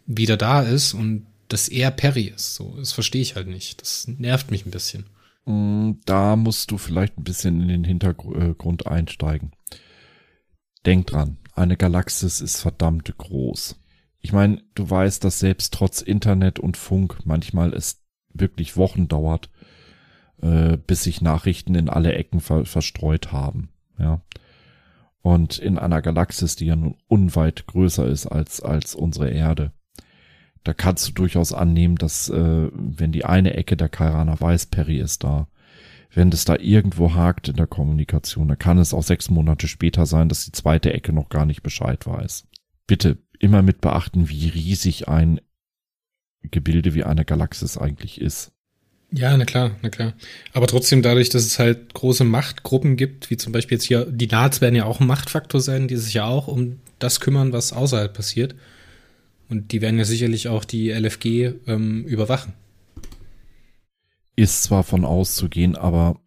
wieder 0.07 0.37
da 0.37 0.63
ist 0.63 0.95
und 0.95 1.27
dass 1.49 1.69
er 1.69 1.91
Perry 1.91 2.33
ist. 2.35 2.55
So, 2.55 2.75
das 2.79 2.93
verstehe 2.93 3.23
ich 3.23 3.37
halt 3.37 3.49
nicht. 3.49 3.83
Das 3.83 4.09
nervt 4.09 4.51
mich 4.51 4.65
ein 4.65 4.71
bisschen. 4.71 5.05
Mm, 5.45 5.93
da 6.05 6.37
musst 6.37 6.71
du 6.71 6.79
vielleicht 6.79 7.19
ein 7.19 7.25
bisschen 7.25 7.61
in 7.61 7.69
den 7.69 7.85
Hintergrund 7.85 8.87
einsteigen. 8.87 9.53
Denk 10.87 11.09
dran. 11.09 11.39
eine 11.55 11.77
Galaxis 11.77 12.41
ist 12.41 12.61
verdammt 12.61 13.13
groß. 13.17 13.77
Ich 14.21 14.33
meine, 14.33 14.63
du 14.75 14.89
weißt, 14.89 15.23
dass 15.23 15.39
selbst 15.39 15.75
trotz 15.75 16.01
Internet 16.01 16.59
und 16.59 16.77
Funk 16.77 17.19
manchmal 17.25 17.75
es 17.75 18.01
wirklich 18.33 18.77
Wochen 18.77 19.09
dauert, 19.09 19.51
äh, 20.43 20.77
bis 20.77 21.05
sich 21.05 21.21
Nachrichten 21.21 21.75
in 21.75 21.89
alle 21.89 22.15
Ecken 22.15 22.41
ver 22.41 22.65
verstreut 22.65 23.33
haben. 23.33 23.71
Ja. 23.99 24.21
Und 25.23 25.59
in 25.59 25.79
einer 25.79 26.03
Galaxis, 26.03 26.57
die 26.57 26.67
ja 26.67 26.77
nun 26.77 26.97
unweit 27.07 27.67
größer 27.67 28.07
ist 28.07 28.27
als, 28.27 28.61
als 28.61 28.95
unsere 28.95 29.31
Erde, 29.31 29.73
da 30.65 30.75
kannst 30.75 31.09
du 31.09 31.13
durchaus 31.13 31.53
annehmen, 31.53 31.97
dass 31.97 32.29
äh, 32.29 32.69
wenn 32.73 33.13
die 33.13 33.25
eine 33.25 33.55
Ecke 33.55 33.77
der 33.77 33.89
Kairana 33.89 34.41
weiß, 34.41 34.67
Perry 34.67 34.99
ist 34.99 35.25
da, 35.25 35.49
wenn 36.15 36.31
das 36.31 36.45
da 36.45 36.57
irgendwo 36.57 37.15
hakt 37.15 37.49
in 37.49 37.57
der 37.57 37.67
Kommunikation, 37.67 38.49
dann 38.49 38.59
kann 38.59 38.79
es 38.79 38.93
auch 38.93 39.03
sechs 39.03 39.31
Monate 39.31 39.67
später 39.67 40.07
sein, 40.07 40.29
dass 40.29 40.45
die 40.45 40.53
zweite 40.53 40.93
Ecke 40.93 41.13
noch 41.13 41.29
gar 41.29 41.47
nicht 41.47 41.63
Bescheid 41.63 42.07
weiß. 42.07 42.47
Bitte 42.87 43.19
immer 43.39 43.63
mit 43.63 43.81
beachten, 43.81 44.29
wie 44.29 44.49
riesig 44.49 45.09
ein 45.09 45.41
Gebilde 46.43 46.95
wie 46.95 47.05
eine 47.05 47.25
Galaxis 47.25 47.79
eigentlich 47.79 48.21
ist. 48.21 48.52
Ja, 49.15 49.37
na 49.37 49.45
klar, 49.45 49.77
na 49.83 49.91
klar. 49.91 50.15
Aber 50.55 50.67
trotzdem 50.67 51.03
dadurch, 51.03 51.29
dass 51.29 51.45
es 51.45 51.59
halt 51.59 51.93
große 51.93 52.25
Machtgruppen 52.25 52.97
gibt, 52.97 53.31
wie 53.31 53.37
zum 53.37 53.53
Beispiel 53.53 53.77
jetzt 53.77 53.85
hier, 53.85 54.07
die 54.07 54.27
Nats 54.27 54.63
werden 54.63 54.75
ja 54.75 54.87
auch 54.87 55.01
ein 55.01 55.07
Machtfaktor 55.07 55.61
sein, 55.61 55.87
die 55.87 55.97
sich 55.97 56.15
ja 56.15 56.25
auch 56.25 56.49
um 56.49 56.81
das 56.99 57.21
kümmern, 57.21 57.53
was 57.53 57.75
außerhalb 57.75 58.13
passiert. 58.13 58.55
Und 59.51 59.73
die 59.73 59.83
werden 59.83 59.99
ja 59.99 60.07
sicherlich 60.07 60.49
auch 60.49 60.65
die 60.65 60.91
LFG 60.91 61.53
ähm, 61.67 62.05
überwachen. 62.05 62.55
Ist 64.35 64.63
zwar 64.63 64.83
von 64.83 65.05
auszugehen, 65.05 65.77
aber 65.77 66.19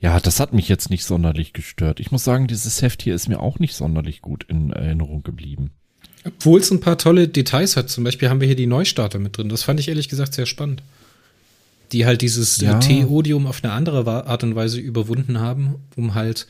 ja, 0.00 0.20
das 0.20 0.38
hat 0.38 0.52
mich 0.52 0.68
jetzt 0.68 0.90
nicht 0.90 1.04
sonderlich 1.04 1.54
gestört. 1.54 1.98
Ich 1.98 2.12
muss 2.12 2.24
sagen, 2.24 2.46
dieses 2.46 2.82
Heft 2.82 3.02
hier 3.02 3.14
ist 3.14 3.28
mir 3.28 3.40
auch 3.40 3.58
nicht 3.58 3.74
sonderlich 3.74 4.20
gut 4.20 4.44
in 4.44 4.70
Erinnerung 4.70 5.22
geblieben. 5.22 5.70
Obwohl 6.26 6.60
es 6.60 6.70
ein 6.70 6.80
paar 6.80 6.98
tolle 6.98 7.26
Details 7.26 7.76
hat. 7.76 7.88
Zum 7.88 8.04
Beispiel 8.04 8.28
haben 8.28 8.40
wir 8.40 8.46
hier 8.46 8.56
die 8.56 8.66
Neustarter 8.66 9.18
mit 9.18 9.38
drin. 9.38 9.48
Das 9.48 9.62
fand 9.62 9.80
ich 9.80 9.88
ehrlich 9.88 10.10
gesagt 10.10 10.34
sehr 10.34 10.46
spannend. 10.46 10.82
Die 11.92 12.04
halt 12.04 12.20
dieses 12.22 12.58
ja. 12.58 12.78
T-Odium 12.78 13.46
auf 13.46 13.64
eine 13.64 13.72
andere 13.72 14.26
Art 14.26 14.42
und 14.44 14.54
Weise 14.54 14.78
überwunden 14.78 15.40
haben, 15.40 15.76
um 15.96 16.14
halt 16.14 16.46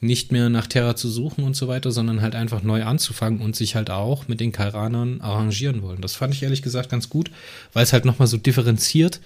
nicht 0.00 0.30
mehr 0.30 0.48
nach 0.48 0.66
Terra 0.66 0.94
zu 0.94 1.08
suchen 1.08 1.42
und 1.44 1.56
so 1.56 1.66
weiter, 1.66 1.90
sondern 1.90 2.22
halt 2.22 2.34
einfach 2.34 2.62
neu 2.62 2.84
anzufangen 2.84 3.40
und 3.40 3.56
sich 3.56 3.74
halt 3.74 3.90
auch 3.90 4.28
mit 4.28 4.40
den 4.40 4.52
Kairanern 4.52 5.20
arrangieren 5.20 5.82
wollen. 5.82 6.00
Das 6.00 6.14
fand 6.14 6.34
ich 6.34 6.42
ehrlich 6.42 6.62
gesagt 6.62 6.90
ganz 6.90 7.08
gut, 7.08 7.30
weil 7.72 7.82
es 7.82 7.92
halt 7.92 8.04
nochmal 8.04 8.28
so 8.28 8.36
differenziert, 8.36 9.20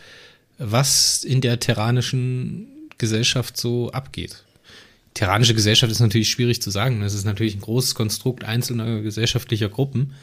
was 0.59 1.25
in 1.25 1.41
der 1.41 1.61
terranischen 1.61 2.69
Gesellschaft 2.97 3.57
so 3.57 3.91
abgeht. 3.91 4.45
Terranische 5.15 5.55
Gesellschaft 5.55 5.93
ist 5.93 6.01
natürlich 6.01 6.31
schwierig 6.31 6.63
zu 6.63 6.71
sagen. 6.71 7.01
Das 7.01 7.13
ist 7.13 7.27
natürlich 7.27 7.55
ein 7.55 7.61
großes 7.61 7.95
Konstrukt 7.95 8.45
einzelner 8.45 9.03
gesellschaftlicher 9.03 9.69
Gruppen. 9.69 10.15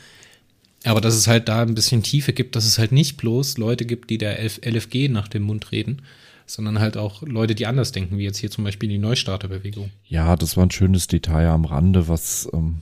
Aber 0.85 1.01
dass 1.01 1.15
es 1.15 1.27
halt 1.27 1.49
da 1.49 1.61
ein 1.61 1.75
bisschen 1.75 2.03
Tiefe 2.03 2.33
gibt, 2.33 2.55
dass 2.55 2.65
es 2.65 2.77
halt 2.77 2.91
nicht 2.91 3.17
bloß 3.17 3.57
Leute 3.57 3.85
gibt, 3.85 4.09
die 4.09 4.17
der 4.17 4.39
LFG 4.41 5.09
nach 5.09 5.27
dem 5.27 5.43
Mund 5.43 5.71
reden, 5.71 6.01
sondern 6.45 6.79
halt 6.79 6.95
auch 6.95 7.21
Leute, 7.21 7.53
die 7.53 7.67
anders 7.67 7.91
denken, 7.91 8.17
wie 8.17 8.23
jetzt 8.23 8.37
hier 8.37 8.49
zum 8.49 8.63
Beispiel 8.63 8.89
die 8.89 8.97
Neustarterbewegung. 8.97 9.91
Ja, 10.05 10.35
das 10.35 10.55
war 10.57 10.65
ein 10.65 10.71
schönes 10.71 11.07
Detail 11.07 11.49
am 11.49 11.65
Rande, 11.65 12.07
was, 12.07 12.49
ähm, 12.53 12.81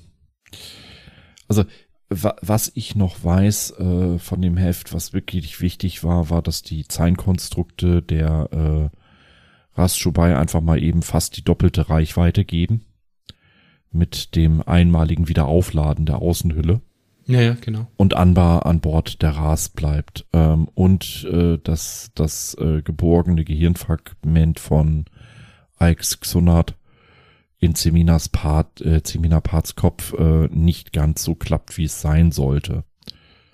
also 1.48 1.64
was 2.10 2.72
ich 2.74 2.96
noch 2.96 3.24
weiß 3.24 3.72
äh, 3.80 4.20
von 4.20 4.42
dem 4.42 4.56
Heft, 4.56 4.94
was 4.94 5.12
wirklich 5.12 5.60
wichtig 5.60 6.04
war, 6.04 6.30
war, 6.30 6.42
dass 6.42 6.62
die 6.62 6.88
Zeinkonstrukte 6.88 8.02
der 8.02 8.92
äh, 8.94 9.80
Rastschubai 9.80 10.38
einfach 10.38 10.62
mal 10.62 10.82
eben 10.82 11.02
fast 11.02 11.36
die 11.36 11.44
doppelte 11.44 11.90
Reichweite 11.90 12.46
geben 12.46 12.86
mit 13.92 14.36
dem 14.36 14.62
einmaligen 14.62 15.28
Wiederaufladen 15.28 16.06
der 16.06 16.20
Außenhülle. 16.20 16.82
Ja, 17.28 17.42
ja, 17.42 17.58
genau. 17.60 17.88
Und 17.98 18.16
Anbar 18.16 18.66
an 18.66 18.80
Bord 18.80 19.22
der 19.22 19.32
Ras 19.32 19.70
bleibt. 19.70 20.26
Ähm, 20.32 20.70
und 20.74 21.28
äh, 21.32 21.58
dass 21.62 22.12
das 22.16 22.56
äh, 22.56 22.82
geborgene 22.82 23.44
Gehirnfragment 23.44 24.60
von 24.60 25.06
Ix 25.80 26.20
Xonat 26.22 26.76
in 27.60 27.76
Seminas 27.76 28.30
Part, 28.30 28.82
äh, 28.82 29.02
Semina 29.04 29.42
Parts 29.42 29.76
Kopf 29.76 30.14
äh, 30.14 30.48
nicht 30.48 30.94
ganz 30.94 31.24
so 31.24 31.36
klappt, 31.36 31.78
wie 31.78 31.86
es 31.86 32.02
sein 32.02 32.32
sollte. 32.32 32.84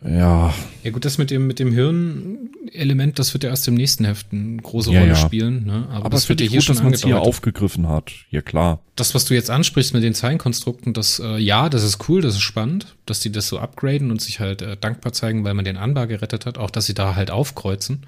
Ja. 0.06 0.54
Ja 0.84 0.92
gut, 0.92 1.06
das 1.06 1.18
mit 1.18 1.32
dem 1.32 1.48
mit 1.48 1.60
dem 1.60 1.72
Hirnelement, 1.72 3.20
das 3.20 3.34
wird 3.34 3.44
ja 3.44 3.50
erst 3.50 3.68
im 3.68 3.76
nächsten 3.76 4.04
Heft 4.06 4.28
eine 4.32 4.58
große 4.58 4.92
ja, 4.92 5.00
Rolle 5.00 5.14
ja. 5.14 5.16
spielen. 5.16 5.66
Ne? 5.66 5.88
Aber, 5.90 6.06
Aber 6.06 6.10
das 6.10 6.28
wird 6.30 6.42
ja 6.42 6.48
hier 6.48 6.60
gut, 6.60 6.66
schon 6.66 6.76
dass 6.76 6.84
man 6.84 6.94
es 6.94 7.04
hier 7.04 7.22
aufgegriffen 7.22 7.88
hat. 7.88 8.12
Ja 8.30 8.42
klar. 8.42 8.80
Das, 8.96 9.16
was 9.16 9.26
du 9.26 9.34
jetzt 9.34 9.50
ansprichst 9.50 9.94
mit 9.94 10.04
den 10.04 10.14
Zeilenkonstrukten, 10.14 10.94
das 10.94 11.20
äh, 11.20 11.38
ja, 11.38 11.70
das 11.70 11.84
ist 11.84 12.10
cool, 12.10 12.22
das 12.22 12.36
ist 12.36 12.42
spannend, 12.42 12.96
dass 13.06 13.22
die 13.22 13.32
das 13.32 13.48
so 13.48 13.60
upgraden 13.60 14.12
und 14.12 14.22
sich 14.22 14.40
halt 14.40 14.62
äh, 14.62 14.76
dankbar 14.76 15.14
zeigen, 15.14 15.44
weil 15.44 15.54
man 15.54 15.66
den 15.66 15.78
Anbar 15.78 16.08
gerettet 16.08 16.46
hat. 16.46 16.58
Auch, 16.58 16.70
dass 16.70 16.86
sie 16.86 16.94
da 16.94 17.16
halt 17.16 17.32
aufkreuzen, 17.32 18.06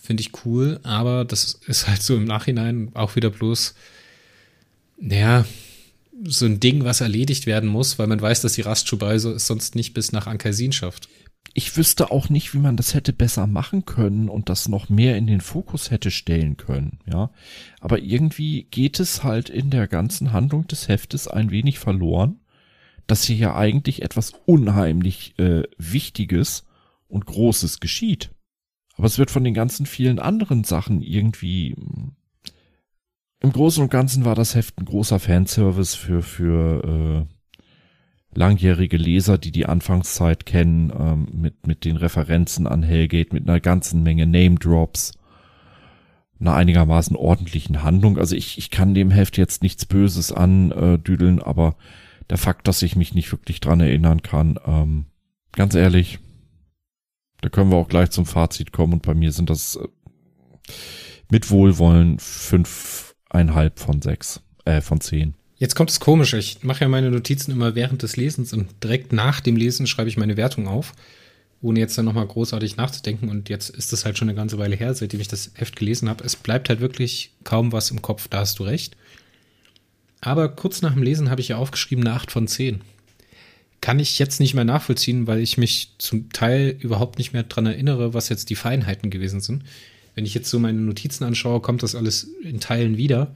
finde 0.00 0.22
ich 0.22 0.32
cool. 0.44 0.80
Aber 0.82 1.24
das 1.24 1.60
ist 1.66 1.86
halt 1.86 2.02
so 2.02 2.16
im 2.16 2.24
Nachhinein 2.24 2.90
auch 2.94 3.14
wieder 3.16 3.30
bloß, 3.30 3.74
naja, 4.98 5.44
so 6.24 6.46
ein 6.46 6.60
Ding, 6.60 6.84
was 6.84 7.00
erledigt 7.00 7.46
werden 7.46 7.68
muss, 7.68 7.98
weil 7.98 8.06
man 8.06 8.20
weiß, 8.20 8.42
dass 8.42 8.54
die 8.54 8.62
Rastschubai 8.62 9.18
so 9.18 9.36
sonst 9.38 9.74
nicht 9.74 9.94
bis 9.94 10.12
nach 10.12 10.26
Ankaisin 10.26 10.72
schafft. 10.72 11.08
Ich 11.54 11.76
wüsste 11.76 12.10
auch 12.10 12.28
nicht, 12.28 12.54
wie 12.54 12.58
man 12.58 12.76
das 12.76 12.94
hätte 12.94 13.12
besser 13.12 13.46
machen 13.46 13.84
können 13.84 14.28
und 14.28 14.48
das 14.48 14.68
noch 14.68 14.88
mehr 14.88 15.16
in 15.16 15.26
den 15.26 15.40
Fokus 15.40 15.90
hätte 15.90 16.10
stellen 16.10 16.56
können, 16.56 17.00
ja. 17.10 17.30
Aber 17.80 17.98
irgendwie 17.98 18.64
geht 18.70 19.00
es 19.00 19.24
halt 19.24 19.50
in 19.50 19.70
der 19.70 19.88
ganzen 19.88 20.32
Handlung 20.32 20.66
des 20.66 20.88
Heftes 20.88 21.28
ein 21.28 21.50
wenig 21.50 21.78
verloren, 21.78 22.40
dass 23.06 23.24
hier 23.24 23.36
ja 23.36 23.56
eigentlich 23.56 24.02
etwas 24.02 24.32
unheimlich 24.46 25.38
äh, 25.38 25.64
Wichtiges 25.76 26.64
und 27.08 27.26
Großes 27.26 27.80
geschieht. 27.80 28.30
Aber 28.96 29.06
es 29.06 29.18
wird 29.18 29.30
von 29.30 29.44
den 29.44 29.54
ganzen 29.54 29.86
vielen 29.86 30.18
anderen 30.18 30.64
Sachen 30.64 31.02
irgendwie 31.02 31.74
hm, 31.74 32.12
im 33.42 33.52
Großen 33.52 33.82
und 33.82 33.90
Ganzen 33.90 34.24
war 34.24 34.34
das 34.34 34.54
Heft 34.54 34.78
ein 34.78 34.84
großer 34.84 35.18
Fanservice 35.18 35.94
für, 35.94 36.22
für 36.22 37.26
äh, 37.26 38.38
langjährige 38.38 38.96
Leser, 38.96 39.36
die 39.36 39.50
die 39.50 39.66
Anfangszeit 39.66 40.46
kennen, 40.46 40.92
ähm, 40.96 41.28
mit, 41.32 41.66
mit 41.66 41.84
den 41.84 41.96
Referenzen 41.96 42.66
an 42.66 42.82
Hellgate, 42.82 43.34
mit 43.34 43.48
einer 43.48 43.60
ganzen 43.60 44.02
Menge 44.02 44.26
Name-Drops, 44.26 45.12
einer 46.40 46.54
einigermaßen 46.54 47.16
ordentlichen 47.16 47.82
Handlung. 47.82 48.16
Also 48.16 48.36
ich, 48.36 48.58
ich 48.58 48.70
kann 48.70 48.94
dem 48.94 49.10
Heft 49.10 49.36
jetzt 49.36 49.62
nichts 49.62 49.86
Böses 49.86 50.32
andüdeln, 50.32 51.42
aber 51.42 51.76
der 52.30 52.38
Fakt, 52.38 52.68
dass 52.68 52.82
ich 52.82 52.96
mich 52.96 53.12
nicht 53.12 53.30
wirklich 53.32 53.60
dran 53.60 53.80
erinnern 53.80 54.22
kann, 54.22 54.58
ähm, 54.64 55.06
ganz 55.52 55.74
ehrlich, 55.74 56.20
da 57.40 57.48
können 57.48 57.70
wir 57.70 57.76
auch 57.76 57.88
gleich 57.88 58.10
zum 58.10 58.24
Fazit 58.24 58.72
kommen 58.72 58.94
und 58.94 59.02
bei 59.02 59.14
mir 59.14 59.32
sind 59.32 59.50
das 59.50 59.76
äh, 59.76 59.88
mit 61.28 61.50
Wohlwollen 61.50 62.18
fünf 62.18 63.11
einhalb 63.32 63.78
von 63.78 64.00
sechs, 64.02 64.40
äh, 64.64 64.80
von 64.80 65.00
zehn. 65.00 65.34
Jetzt 65.58 65.74
kommt 65.74 65.90
es 65.90 66.00
komisch. 66.00 66.34
Ich 66.34 66.64
mache 66.64 66.80
ja 66.80 66.88
meine 66.88 67.10
Notizen 67.10 67.52
immer 67.52 67.74
während 67.74 68.02
des 68.02 68.16
Lesens 68.16 68.52
und 68.52 68.68
direkt 68.82 69.12
nach 69.12 69.40
dem 69.40 69.56
Lesen 69.56 69.86
schreibe 69.86 70.08
ich 70.08 70.16
meine 70.16 70.36
Wertung 70.36 70.66
auf, 70.66 70.92
ohne 71.60 71.78
jetzt 71.78 71.96
dann 71.96 72.04
nochmal 72.04 72.26
großartig 72.26 72.76
nachzudenken. 72.76 73.28
Und 73.28 73.48
jetzt 73.48 73.70
ist 73.70 73.92
es 73.92 74.04
halt 74.04 74.18
schon 74.18 74.28
eine 74.28 74.36
ganze 74.36 74.58
Weile 74.58 74.74
her, 74.74 74.92
seitdem 74.94 75.20
ich 75.20 75.28
das 75.28 75.52
Heft 75.54 75.76
gelesen 75.76 76.08
habe. 76.08 76.24
Es 76.24 76.34
bleibt 76.34 76.68
halt 76.68 76.80
wirklich 76.80 77.32
kaum 77.44 77.70
was 77.70 77.90
im 77.90 78.02
Kopf, 78.02 78.26
da 78.28 78.40
hast 78.40 78.58
du 78.58 78.64
recht. 78.64 78.96
Aber 80.20 80.48
kurz 80.48 80.82
nach 80.82 80.94
dem 80.94 81.02
Lesen 81.02 81.30
habe 81.30 81.40
ich 81.40 81.48
ja 81.48 81.58
aufgeschrieben 81.58 82.06
eine 82.06 82.16
8 82.16 82.32
von 82.32 82.48
10. 82.48 82.80
Kann 83.80 84.00
ich 84.00 84.18
jetzt 84.18 84.40
nicht 84.40 84.54
mehr 84.54 84.64
nachvollziehen, 84.64 85.28
weil 85.28 85.40
ich 85.40 85.58
mich 85.58 85.94
zum 85.98 86.30
Teil 86.32 86.76
überhaupt 86.80 87.18
nicht 87.18 87.32
mehr 87.32 87.42
dran 87.44 87.66
erinnere, 87.66 88.14
was 88.14 88.28
jetzt 88.28 88.50
die 88.50 88.56
Feinheiten 88.56 89.10
gewesen 89.10 89.40
sind 89.40 89.64
wenn 90.14 90.26
ich 90.26 90.34
jetzt 90.34 90.50
so 90.50 90.58
meine 90.58 90.80
Notizen 90.80 91.24
anschaue, 91.24 91.60
kommt 91.60 91.82
das 91.82 91.94
alles 91.94 92.28
in 92.42 92.60
Teilen 92.60 92.96
wieder. 92.96 93.34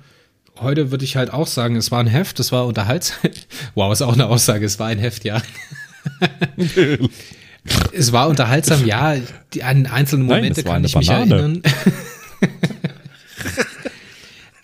Heute 0.59 0.91
würde 0.91 1.05
ich 1.05 1.17
halt 1.17 1.33
auch 1.33 1.47
sagen, 1.47 1.77
es 1.77 1.91
war 1.91 2.01
ein 2.01 2.07
Heft, 2.07 2.41
es 2.41 2.53
war 2.53 2.67
unterhaltsam. 2.67 3.31
wow, 3.75 3.93
ist 3.93 4.03
auch 4.03 4.15
eine 4.15 4.27
Aussage, 4.27 4.65
es 4.65 4.79
war 4.79 4.87
ein 4.89 4.99
Heft, 4.99 5.25
ja. 5.25 5.43
es 7.93 8.13
war 8.13 8.29
unterhaltsam, 8.29 8.87
ja. 8.87 9.17
Die, 9.53 9.63
an 9.63 9.87
einzelne 9.87 10.25
Momente 10.25 10.63
Nein, 10.63 10.73
kann 10.73 10.85
ich 10.85 10.93
Banane. 10.93 11.25
mich 11.27 11.33
erinnern. 11.33 11.63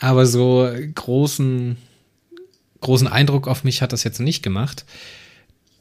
Aber 0.01 0.27
so 0.27 0.69
großen, 0.95 1.77
großen 2.81 3.07
Eindruck 3.07 3.47
auf 3.47 3.63
mich 3.63 3.83
hat 3.83 3.93
das 3.93 4.03
jetzt 4.03 4.21
nicht 4.21 4.43
gemacht. 4.43 4.85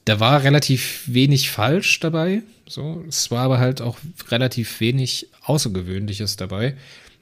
Da 0.05 0.19
war 0.19 0.43
relativ 0.43 1.03
wenig 1.07 1.51
falsch 1.51 1.99
dabei. 1.99 2.41
So, 2.67 3.03
es 3.07 3.29
war 3.31 3.43
aber 3.43 3.59
halt 3.59 3.81
auch 3.81 3.97
relativ 4.29 4.79
wenig 4.79 5.27
Außergewöhnliches 5.43 6.37
dabei. 6.37 6.75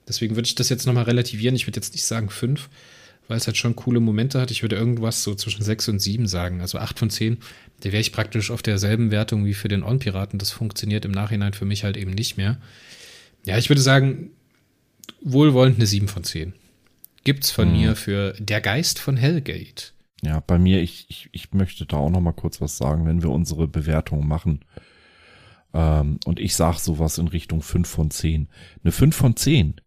Deswegen 0.07 0.35
würde 0.35 0.47
ich 0.47 0.55
das 0.55 0.69
jetzt 0.69 0.85
nochmal 0.85 1.03
relativieren. 1.03 1.55
Ich 1.55 1.67
würde 1.67 1.77
jetzt 1.77 1.93
nicht 1.93 2.05
sagen 2.05 2.29
fünf, 2.29 2.69
weil 3.27 3.37
es 3.37 3.47
halt 3.47 3.57
schon 3.57 3.75
coole 3.75 3.99
Momente 3.99 4.39
hat. 4.39 4.49
Ich 4.49 4.61
würde 4.61 4.75
irgendwas 4.75 5.23
so 5.23 5.35
zwischen 5.35 5.63
sechs 5.63 5.87
und 5.89 5.99
sieben 5.99 6.27
sagen. 6.27 6.61
Also 6.61 6.77
acht 6.77 6.97
von 6.97 7.09
zehn. 7.09 7.37
Da 7.81 7.91
wäre 7.91 8.01
ich 8.01 8.11
praktisch 8.11 8.49
auf 8.51 8.61
derselben 8.61 9.11
Wertung 9.11 9.45
wie 9.45 9.53
für 9.53 9.67
den 9.67 9.83
On-Piraten. 9.83 10.39
Das 10.39 10.51
funktioniert 10.51 11.05
im 11.05 11.11
Nachhinein 11.11 11.53
für 11.53 11.65
mich 11.65 11.83
halt 11.83 11.97
eben 11.97 12.11
nicht 12.11 12.37
mehr. 12.37 12.57
Ja, 13.45 13.57
ich 13.57 13.69
würde 13.69 13.81
sagen, 13.81 14.31
wohlwollend 15.21 15.77
eine 15.77 15.85
sieben 15.85 16.07
von 16.07 16.23
zehn. 16.23 16.53
Gibt's 17.23 17.51
von 17.51 17.69
mhm. 17.69 17.77
mir 17.77 17.95
für 17.95 18.33
Der 18.39 18.61
Geist 18.61 18.99
von 18.99 19.17
Hellgate. 19.17 19.93
Ja, 20.23 20.41
bei 20.41 20.59
mir, 20.59 20.81
ich, 20.81 21.05
ich, 21.09 21.29
ich 21.31 21.53
möchte 21.53 21.85
da 21.85 21.97
auch 21.97 22.09
noch 22.09 22.19
mal 22.19 22.33
kurz 22.33 22.59
was 22.59 22.77
sagen, 22.77 23.05
wenn 23.05 23.23
wir 23.23 23.29
unsere 23.29 23.67
Bewertung 23.67 24.27
machen. 24.27 24.65
Ähm, 25.73 26.19
und 26.25 26.39
ich 26.39 26.55
sag 26.55 26.79
sowas 26.79 27.17
in 27.17 27.27
Richtung 27.27 27.61
5 27.61 27.87
von 27.87 28.11
10. 28.11 28.49
Eine 28.83 28.91
5 28.91 29.15
von 29.15 29.35
10 29.35 29.81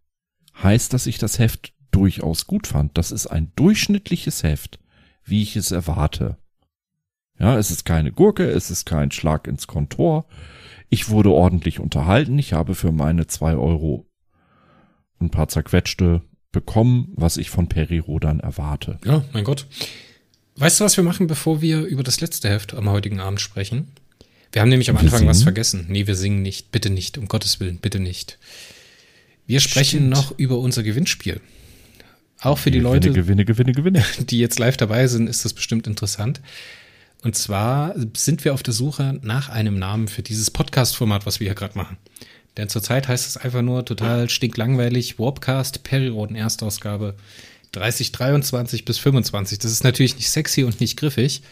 heißt, 0.62 0.92
dass 0.92 1.06
ich 1.06 1.18
das 1.18 1.38
Heft 1.38 1.74
durchaus 1.90 2.46
gut 2.46 2.66
fand. 2.66 2.96
Das 2.96 3.12
ist 3.12 3.26
ein 3.26 3.52
durchschnittliches 3.56 4.42
Heft, 4.42 4.78
wie 5.24 5.42
ich 5.42 5.56
es 5.56 5.70
erwarte. 5.70 6.38
Ja, 7.38 7.58
es 7.58 7.70
ist 7.70 7.84
keine 7.84 8.12
Gurke, 8.12 8.48
es 8.48 8.70
ist 8.70 8.86
kein 8.86 9.10
Schlag 9.10 9.46
ins 9.46 9.66
Kontor. 9.66 10.26
Ich 10.88 11.08
wurde 11.08 11.30
ordentlich 11.30 11.80
unterhalten. 11.80 12.38
Ich 12.38 12.52
habe 12.52 12.74
für 12.74 12.92
meine 12.92 13.26
zwei 13.26 13.54
Euro 13.54 14.06
ein 15.20 15.30
paar 15.30 15.48
zerquetschte 15.48 16.22
bekommen, 16.52 17.12
was 17.14 17.38
ich 17.38 17.50
von 17.50 17.68
Peri 17.68 17.98
Rodan 17.98 18.40
erwarte. 18.40 18.98
Ja, 19.04 19.24
mein 19.32 19.44
Gott. 19.44 19.66
Weißt 20.56 20.80
du, 20.80 20.84
was 20.84 20.96
wir 20.96 21.04
machen, 21.04 21.26
bevor 21.26 21.60
wir 21.62 21.82
über 21.82 22.02
das 22.02 22.20
letzte 22.20 22.48
Heft 22.48 22.74
am 22.74 22.88
heutigen 22.90 23.20
Abend 23.20 23.40
sprechen? 23.40 23.88
Wir 24.52 24.60
haben 24.60 24.68
nämlich 24.68 24.90
am 24.90 24.96
Anfang 24.98 25.20
singen? 25.20 25.30
was 25.30 25.42
vergessen. 25.42 25.86
Nee, 25.88 26.06
wir 26.06 26.14
singen 26.14 26.42
nicht. 26.42 26.72
Bitte 26.72 26.90
nicht. 26.90 27.16
Um 27.16 27.26
Gottes 27.26 27.58
Willen, 27.58 27.78
bitte 27.78 28.00
nicht. 28.00 28.38
Wir 29.46 29.60
sprechen 29.60 30.00
Stimmt. 30.00 30.10
noch 30.10 30.38
über 30.38 30.58
unser 30.58 30.82
Gewinnspiel. 30.82 31.40
Auch 32.40 32.58
für 32.58 32.70
die 32.70 32.78
Gewinne, 32.78 32.94
Leute, 32.94 33.12
Gewinne, 33.12 33.44
Gewinne, 33.44 33.72
Gewinne. 33.72 34.04
die 34.18 34.38
jetzt 34.38 34.58
live 34.58 34.76
dabei 34.76 35.06
sind, 35.06 35.28
ist 35.28 35.44
das 35.44 35.54
bestimmt 35.54 35.86
interessant. 35.86 36.40
Und 37.22 37.36
zwar 37.36 37.94
sind 38.16 38.44
wir 38.44 38.52
auf 38.52 38.62
der 38.62 38.74
Suche 38.74 39.18
nach 39.22 39.48
einem 39.48 39.78
Namen 39.78 40.08
für 40.08 40.22
dieses 40.22 40.50
Podcast-Format, 40.50 41.24
was 41.24 41.40
wir 41.40 41.46
hier 41.46 41.54
gerade 41.54 41.78
machen. 41.78 41.96
Denn 42.56 42.68
zurzeit 42.68 43.08
heißt 43.08 43.26
es 43.26 43.36
einfach 43.36 43.62
nur 43.62 43.84
total 43.84 44.28
stinklangweilig 44.28 45.18
Warpcast, 45.18 45.84
Periroden 45.84 46.36
Erstausgabe 46.36 47.14
3023 47.72 48.84
bis 48.84 48.98
25. 48.98 49.58
Das 49.58 49.72
ist 49.72 49.84
natürlich 49.84 50.16
nicht 50.16 50.30
sexy 50.30 50.64
und 50.64 50.80
nicht 50.80 50.96
griffig. 50.96 51.42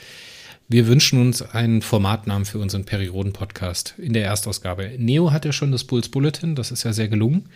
Wir 0.68 0.86
wünschen 0.86 1.20
uns 1.20 1.42
einen 1.42 1.82
Formatnamen 1.82 2.44
für 2.44 2.60
unseren 2.60 2.84
Periroden-Podcast 2.84 3.94
in 3.98 4.12
der 4.12 4.24
Erstausgabe. 4.24 4.92
Neo 4.98 5.32
hat 5.32 5.44
ja 5.44 5.52
schon 5.52 5.72
das 5.72 5.82
Bulls 5.82 6.08
Bulletin, 6.08 6.54
das 6.54 6.70
ist 6.70 6.84
ja 6.84 6.92
sehr 6.92 7.08
gelungen. 7.08 7.48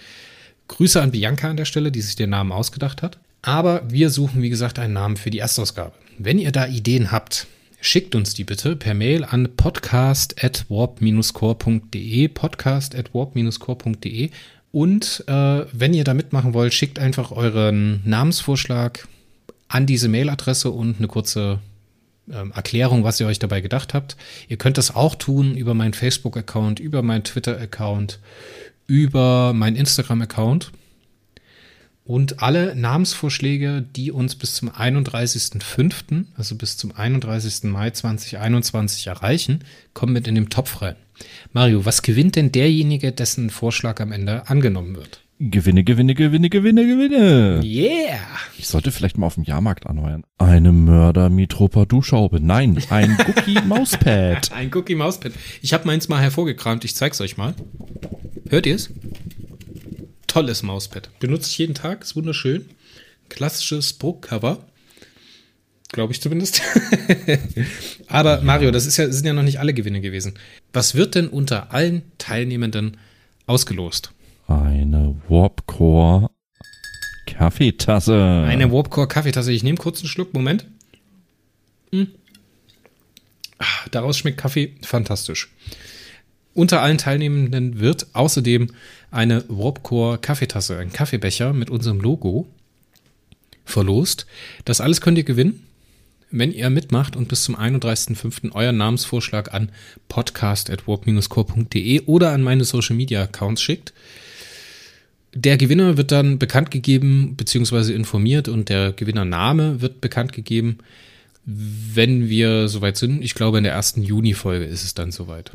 Grüße 0.67 1.01
an 1.01 1.12
Bianca 1.12 1.49
an 1.49 1.57
der 1.57 1.67
Stelle, 1.67 1.93
die 1.93 2.01
sich 2.01 2.17
den 2.17 2.31
Namen 2.31 2.51
ausgedacht 2.51 3.03
hat. 3.03 3.19
Aber 3.43 3.89
wir 3.89 4.11
suchen, 4.11 4.43
wie 4.43 4.51
gesagt, 4.51 4.81
einen 4.81 4.95
Namen 4.95 5.17
für 5.17 5.31
die 5.31 5.39
Erstausgabe. 5.39 5.93
Wenn 6.19 6.39
ihr 6.39 6.51
da 6.51 6.67
Ideen 6.67 7.12
habt, 7.12 7.47
schickt 7.81 8.15
uns 8.15 8.35
die 8.35 8.45
bitte 8.45 8.75
per 8.75 8.95
Mail 8.95 9.25
an 9.25 9.51
podcast.warp-core.de, 9.55 12.29
podcast.warp-core.de 12.29 14.31
und 14.75 15.22
äh, 15.29 15.66
wenn 15.70 15.95
ihr 15.95 16.03
da 16.03 16.14
mitmachen 16.14 16.53
wollt, 16.53 16.75
schickt 16.75 16.99
einfach 16.99 17.31
euren 17.31 18.01
Namensvorschlag 18.05 19.07
an 19.68 19.87
diese 19.87 20.09
Mailadresse 20.09 20.68
und 20.68 20.99
eine 20.99 21.07
kurze 21.07 21.61
ähm, 22.29 22.51
Erklärung, 22.51 23.05
was 23.05 23.20
ihr 23.20 23.29
euch 23.29 23.39
dabei 23.39 23.61
gedacht 23.61 23.95
habt. 23.95 24.16
Ihr 24.49 24.57
könnt 24.57 24.77
das 24.77 24.93
auch 24.93 25.14
tun 25.14 25.57
über 25.57 25.75
meinen 25.75 25.95
Facebook-Account, 25.95 26.81
über 26.81 27.03
meinen 27.03 27.22
Twitter-Account, 27.22 28.18
über 28.89 29.53
meinen 29.53 29.77
Instagram-Account. 29.77 30.72
Und 32.05 32.43
alle 32.43 32.75
Namensvorschläge, 32.75 33.87
die 33.95 34.11
uns 34.11 34.35
bis 34.35 34.57
zum 34.57 34.70
31.05., 34.70 36.25
also 36.37 36.57
bis 36.57 36.79
zum 36.79 36.91
31. 36.91 37.70
Mai 37.70 37.91
2021 37.91 39.07
erreichen, 39.07 39.61
kommen 39.93 40.14
mit 40.14 40.27
in 40.27 40.35
den 40.35 40.51
Topf 40.51 40.83
rein. 40.83 40.97
Mario, 41.53 41.85
was 41.85 42.03
gewinnt 42.03 42.37
denn 42.37 42.53
derjenige, 42.53 43.12
dessen 43.12 43.51
Vorschlag 43.51 44.01
am 44.01 44.12
Ende 44.12 44.49
angenommen 44.49 44.97
wird? 44.97 45.21
Gewinne, 45.41 45.83
Gewinne, 45.83 46.15
Gewinne, 46.15 46.49
Gewinne, 46.49 46.87
Gewinne. 46.87 47.61
Yeah! 47.65 48.21
Ich 48.57 48.69
sollte 48.69 48.93
vielleicht 48.93 49.19
mal 49.19 49.27
auf 49.27 49.35
dem 49.35 49.43
Jahrmarkt 49.43 49.85
anheuern. 49.87 50.23
Eine 50.39 50.71
Mörder-Mitropa-Duschhaube. 50.73 52.39
Nein, 52.41 52.81
ein 52.91 53.19
Cookie-Mauspad. 53.27 54.53
Ein 54.53 54.71
Cookie 54.75 54.95
Mauspad. 54.95 55.33
Ich 55.61 55.73
habe 55.73 55.87
meins 55.87 56.09
mal 56.09 56.21
hervorgekramt. 56.23 56.85
Ich 56.85 56.95
zeig's 56.95 57.21
euch 57.21 57.37
mal. 57.37 57.55
Hört 58.49 58.67
ihr 58.67 58.77
es? 58.77 58.91
Tolles 60.29 60.62
Mauspad. 60.62 61.11
Benutze 61.19 61.51
ich 61.51 61.59
jeden 61.59 61.75
Tag. 61.75 62.03
Ist 62.03 62.15
wunderschön. 62.17 62.67
Klassisches 63.29 63.93
Bruckcover. 63.93 64.59
Glaube 65.93 66.12
ich 66.12 66.20
zumindest. 66.20 66.61
Aber 68.09 68.41
Mario, 68.43 68.70
das 68.70 68.87
ist 68.87 68.97
ja, 68.97 69.11
sind 69.11 69.26
ja 69.26 69.32
noch 69.32 69.43
nicht 69.43 69.61
alle 69.61 69.74
Gewinne 69.74 70.01
gewesen. 70.01 70.35
Was 70.72 70.95
wird 70.95 71.14
denn 71.14 71.28
unter 71.28 71.72
allen 71.72 72.03
Teilnehmenden 72.18 72.97
ausgelost? 73.47 74.12
Eine 74.49 75.14
Warpcore 75.28 76.30
Kaffeetasse. 77.26 78.45
Eine 78.47 78.72
Warpcore 78.72 79.09
Kaffeetasse. 79.09 79.53
Ich 79.53 79.62
nehme 79.62 79.78
kurz 79.78 80.01
einen 80.01 80.09
Schluck. 80.09 80.35
Moment. 80.35 80.66
Hm. 81.93 82.09
Ah, 83.59 83.89
Daraus 83.91 84.18
schmeckt 84.18 84.39
Kaffee 84.39 84.74
fantastisch. 84.82 85.51
Unter 86.55 86.82
allen 86.82 86.99
Teilnehmenden 86.99 87.80
wird 87.80 88.07
außerdem 88.12 88.68
eine 89.11 89.45
Warpcore 89.49 90.18
Kaffeetasse, 90.18 90.78
ein 90.78 90.93
Kaffeebecher 90.93 91.53
mit 91.53 91.68
unserem 91.68 92.01
Logo 92.01 92.47
verlost. 93.64 94.26
Das 94.64 94.80
alles 94.80 95.01
könnt 95.01 95.18
ihr 95.18 95.24
gewinnen, 95.24 95.66
wenn 96.35 96.53
ihr 96.53 96.68
mitmacht 96.68 97.14
und 97.16 97.28
bis 97.28 97.45
zum 97.45 97.55
31.05. 97.57 98.53
euren 98.53 98.76
Namensvorschlag 98.76 99.55
an 99.55 99.70
podcast.warp-core.de 100.09 102.03
oder 102.07 102.32
an 102.32 102.43
meine 102.43 102.64
Social 102.64 102.97
Media 102.97 103.22
Accounts 103.22 103.62
schickt. 103.62 103.95
Der 105.32 105.57
Gewinner 105.57 105.97
wird 105.97 106.12
dann 106.12 106.39
bekannt 106.39 106.70
gegeben 106.70 107.37
bzw. 107.37 107.93
informiert 107.93 108.49
und 108.49 108.68
der 108.68 108.93
Gewinnername 108.93 109.80
wird 109.80 110.01
bekannt 110.01 110.32
gegeben, 110.32 110.78
wenn 111.45 112.28
wir 112.28 112.68
soweit 112.68 112.97
sind. 112.97 113.22
Ich 113.22 113.35
glaube, 113.35 113.59
in 113.59 113.64
der 113.64 113.72
ersten 113.72 114.03
Juni-Folge 114.03 114.64
ist 114.64 114.85
es 114.85 114.95
dann 114.95 115.12
soweit. 115.12 115.53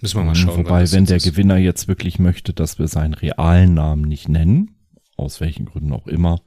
Müssen 0.00 0.18
wir 0.18 0.24
mal 0.24 0.34
schauen. 0.34 0.58
wann 0.58 0.64
Wobei, 0.64 0.90
wenn 0.92 1.06
der 1.06 1.18
ist. 1.18 1.24
Gewinner 1.24 1.56
jetzt 1.58 1.88
wirklich 1.88 2.18
möchte, 2.18 2.52
dass 2.52 2.78
wir 2.78 2.88
seinen 2.88 3.14
realen 3.14 3.74
Namen 3.74 4.02
nicht 4.02 4.28
nennen, 4.28 4.70
aus 5.20 5.40
welchen 5.40 5.66
Gründen 5.66 5.92
auch 5.92 6.06
immer, 6.06 6.40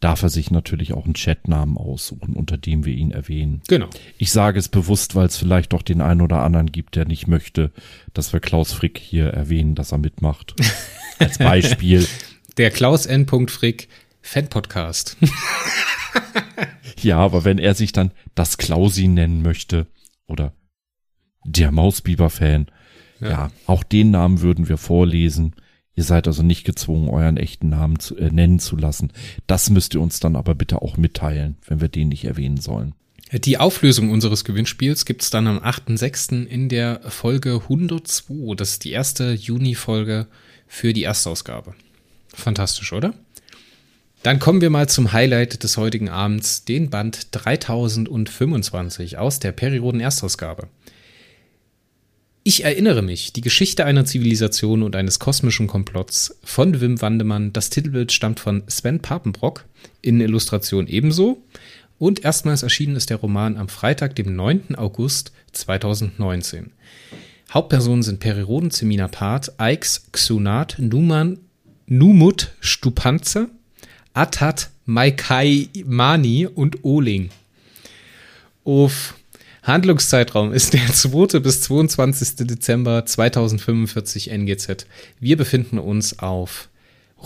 darf 0.00 0.22
er 0.22 0.28
sich 0.28 0.50
natürlich 0.50 0.92
auch 0.92 1.04
einen 1.04 1.14
Chatnamen 1.14 1.76
aussuchen, 1.76 2.34
unter 2.34 2.56
dem 2.56 2.84
wir 2.84 2.94
ihn 2.94 3.10
erwähnen. 3.10 3.62
Genau. 3.68 3.88
Ich 4.16 4.30
sage 4.32 4.58
es 4.58 4.68
bewusst, 4.68 5.14
weil 5.14 5.26
es 5.26 5.36
vielleicht 5.36 5.72
doch 5.72 5.82
den 5.82 6.00
einen 6.00 6.20
oder 6.20 6.42
anderen 6.42 6.70
gibt, 6.72 6.96
der 6.96 7.04
nicht 7.04 7.26
möchte, 7.26 7.72
dass 8.14 8.32
wir 8.32 8.40
Klaus 8.40 8.72
Frick 8.72 8.98
hier 8.98 9.26
erwähnen, 9.28 9.74
dass 9.74 9.92
er 9.92 9.98
mitmacht. 9.98 10.54
Als 11.18 11.38
Beispiel. 11.38 12.06
Der 12.56 12.70
Klaus 12.70 13.06
N. 13.06 13.26
Frick 13.48 13.88
Fan-Podcast. 14.22 15.16
Ja, 17.00 17.18
aber 17.18 17.44
wenn 17.44 17.58
er 17.58 17.74
sich 17.74 17.92
dann 17.92 18.10
das 18.34 18.58
Klausi 18.58 19.06
nennen 19.06 19.42
möchte 19.42 19.86
oder 20.26 20.52
der 21.44 21.70
Mausbiber-Fan, 21.70 22.66
Ja. 23.20 23.28
ja. 23.30 23.50
auch 23.66 23.82
den 23.84 24.10
Namen 24.10 24.40
würden 24.40 24.68
wir 24.68 24.78
vorlesen. 24.78 25.54
Ihr 25.98 26.04
seid 26.04 26.28
also 26.28 26.44
nicht 26.44 26.62
gezwungen, 26.62 27.08
euren 27.08 27.36
echten 27.36 27.70
Namen 27.70 27.98
zu, 27.98 28.16
äh, 28.16 28.30
nennen 28.30 28.60
zu 28.60 28.76
lassen. 28.76 29.10
Das 29.48 29.68
müsst 29.68 29.94
ihr 29.94 30.00
uns 30.00 30.20
dann 30.20 30.36
aber 30.36 30.54
bitte 30.54 30.80
auch 30.80 30.96
mitteilen, 30.96 31.56
wenn 31.66 31.80
wir 31.80 31.88
den 31.88 32.10
nicht 32.10 32.24
erwähnen 32.24 32.58
sollen. 32.58 32.94
Die 33.32 33.58
Auflösung 33.58 34.12
unseres 34.12 34.44
Gewinnspiels 34.44 35.06
gibt's 35.06 35.30
dann 35.30 35.48
am 35.48 35.58
8.6. 35.58 36.46
in 36.46 36.68
der 36.68 37.00
Folge 37.08 37.62
102. 37.64 38.54
Das 38.54 38.70
ist 38.70 38.84
die 38.84 38.92
erste 38.92 39.32
Juni-Folge 39.32 40.28
für 40.68 40.92
die 40.92 41.02
Erstausgabe. 41.02 41.74
Fantastisch, 42.32 42.92
oder? 42.92 43.12
Dann 44.22 44.38
kommen 44.38 44.60
wir 44.60 44.70
mal 44.70 44.88
zum 44.88 45.12
Highlight 45.12 45.64
des 45.64 45.78
heutigen 45.78 46.10
Abends, 46.10 46.64
den 46.64 46.90
Band 46.90 47.26
3025 47.32 49.18
aus 49.18 49.40
der 49.40 49.50
Perioden 49.50 49.98
Erstausgabe. 49.98 50.68
Ich 52.50 52.64
erinnere 52.64 53.02
mich, 53.02 53.34
die 53.34 53.42
Geschichte 53.42 53.84
einer 53.84 54.06
Zivilisation 54.06 54.82
und 54.82 54.96
eines 54.96 55.18
kosmischen 55.18 55.66
Komplotts 55.66 56.38
von 56.42 56.80
Wim 56.80 57.02
Wandemann. 57.02 57.52
Das 57.52 57.68
Titelbild 57.68 58.10
stammt 58.10 58.40
von 58.40 58.62
Sven 58.70 59.00
Papenbrock, 59.00 59.66
in 60.00 60.18
Illustration 60.18 60.86
ebenso. 60.86 61.42
Und 61.98 62.24
erstmals 62.24 62.62
erschienen 62.62 62.96
ist 62.96 63.10
der 63.10 63.18
Roman 63.18 63.58
am 63.58 63.68
Freitag, 63.68 64.16
dem 64.16 64.34
9. 64.34 64.76
August 64.76 65.32
2019. 65.52 66.72
Hauptpersonen 67.52 68.02
sind 68.02 68.18
Periroden 68.18 68.70
Zemina 68.70 69.08
Part, 69.08 69.60
Eix 69.60 70.06
Xunat, 70.12 70.76
Numan, 70.78 71.40
Numut 71.86 72.52
Stupanze, 72.60 73.50
Atat 74.14 74.70
Maikai 74.86 75.68
Mani 75.84 76.46
und 76.46 76.82
Oling. 76.82 77.28
Auf 78.64 79.17
Handlungszeitraum 79.68 80.54
ist 80.54 80.72
der 80.72 80.86
2. 80.86 81.40
bis 81.40 81.60
22. 81.60 82.46
Dezember 82.46 83.04
2045 83.04 84.30
NGZ. 84.30 84.86
Wir 85.20 85.36
befinden 85.36 85.78
uns 85.78 86.20
auf 86.20 86.70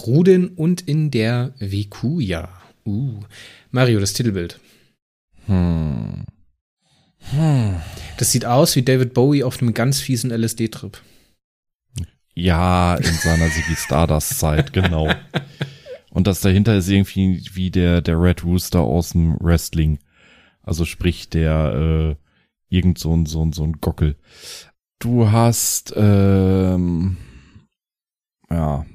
Ruden 0.07 0.49
und 0.49 0.80
in 0.80 1.12
der 1.12 1.55
Vikuya. 1.61 2.49
Uh. 2.84 3.20
Mario, 3.70 4.01
das 4.01 4.12
Titelbild. 4.12 4.59
Hm. 5.47 6.24
Das 8.16 8.32
sieht 8.32 8.45
aus 8.45 8.74
wie 8.74 8.82
David 8.82 9.14
Bowie 9.14 9.45
auf 9.45 9.62
einem 9.62 9.72
ganz 9.72 10.01
fiesen 10.01 10.32
LSD-Trip. 10.32 11.01
Ja, 12.34 12.97
in 12.97 13.14
seiner 13.14 13.51
Ziggy 13.51 13.76
Stardust 13.76 14.40
Zeit, 14.40 14.72
genau. 14.72 15.09
Und 16.11 16.26
das 16.26 16.40
dahinter 16.40 16.76
ist 16.76 16.88
irgendwie 16.88 17.45
wie 17.53 17.70
der, 17.70 18.01
der 18.01 18.20
Red 18.20 18.43
Rooster 18.43 18.80
aus 18.80 19.11
dem 19.11 19.36
Wrestling. 19.38 20.01
Also 20.64 20.84
sprich 20.84 21.28
der 21.28 22.16
äh, 22.16 22.22
irgend 22.73 22.99
so 22.99 23.14
ein, 23.14 23.27
so 23.27 23.45
ein, 23.45 23.53
so 23.53 23.64
ein 23.64 23.81
Gockel. 23.81 24.16
Du 24.99 25.31
hast 25.31 25.93
ähm, 25.97 27.16
ja 28.51 28.87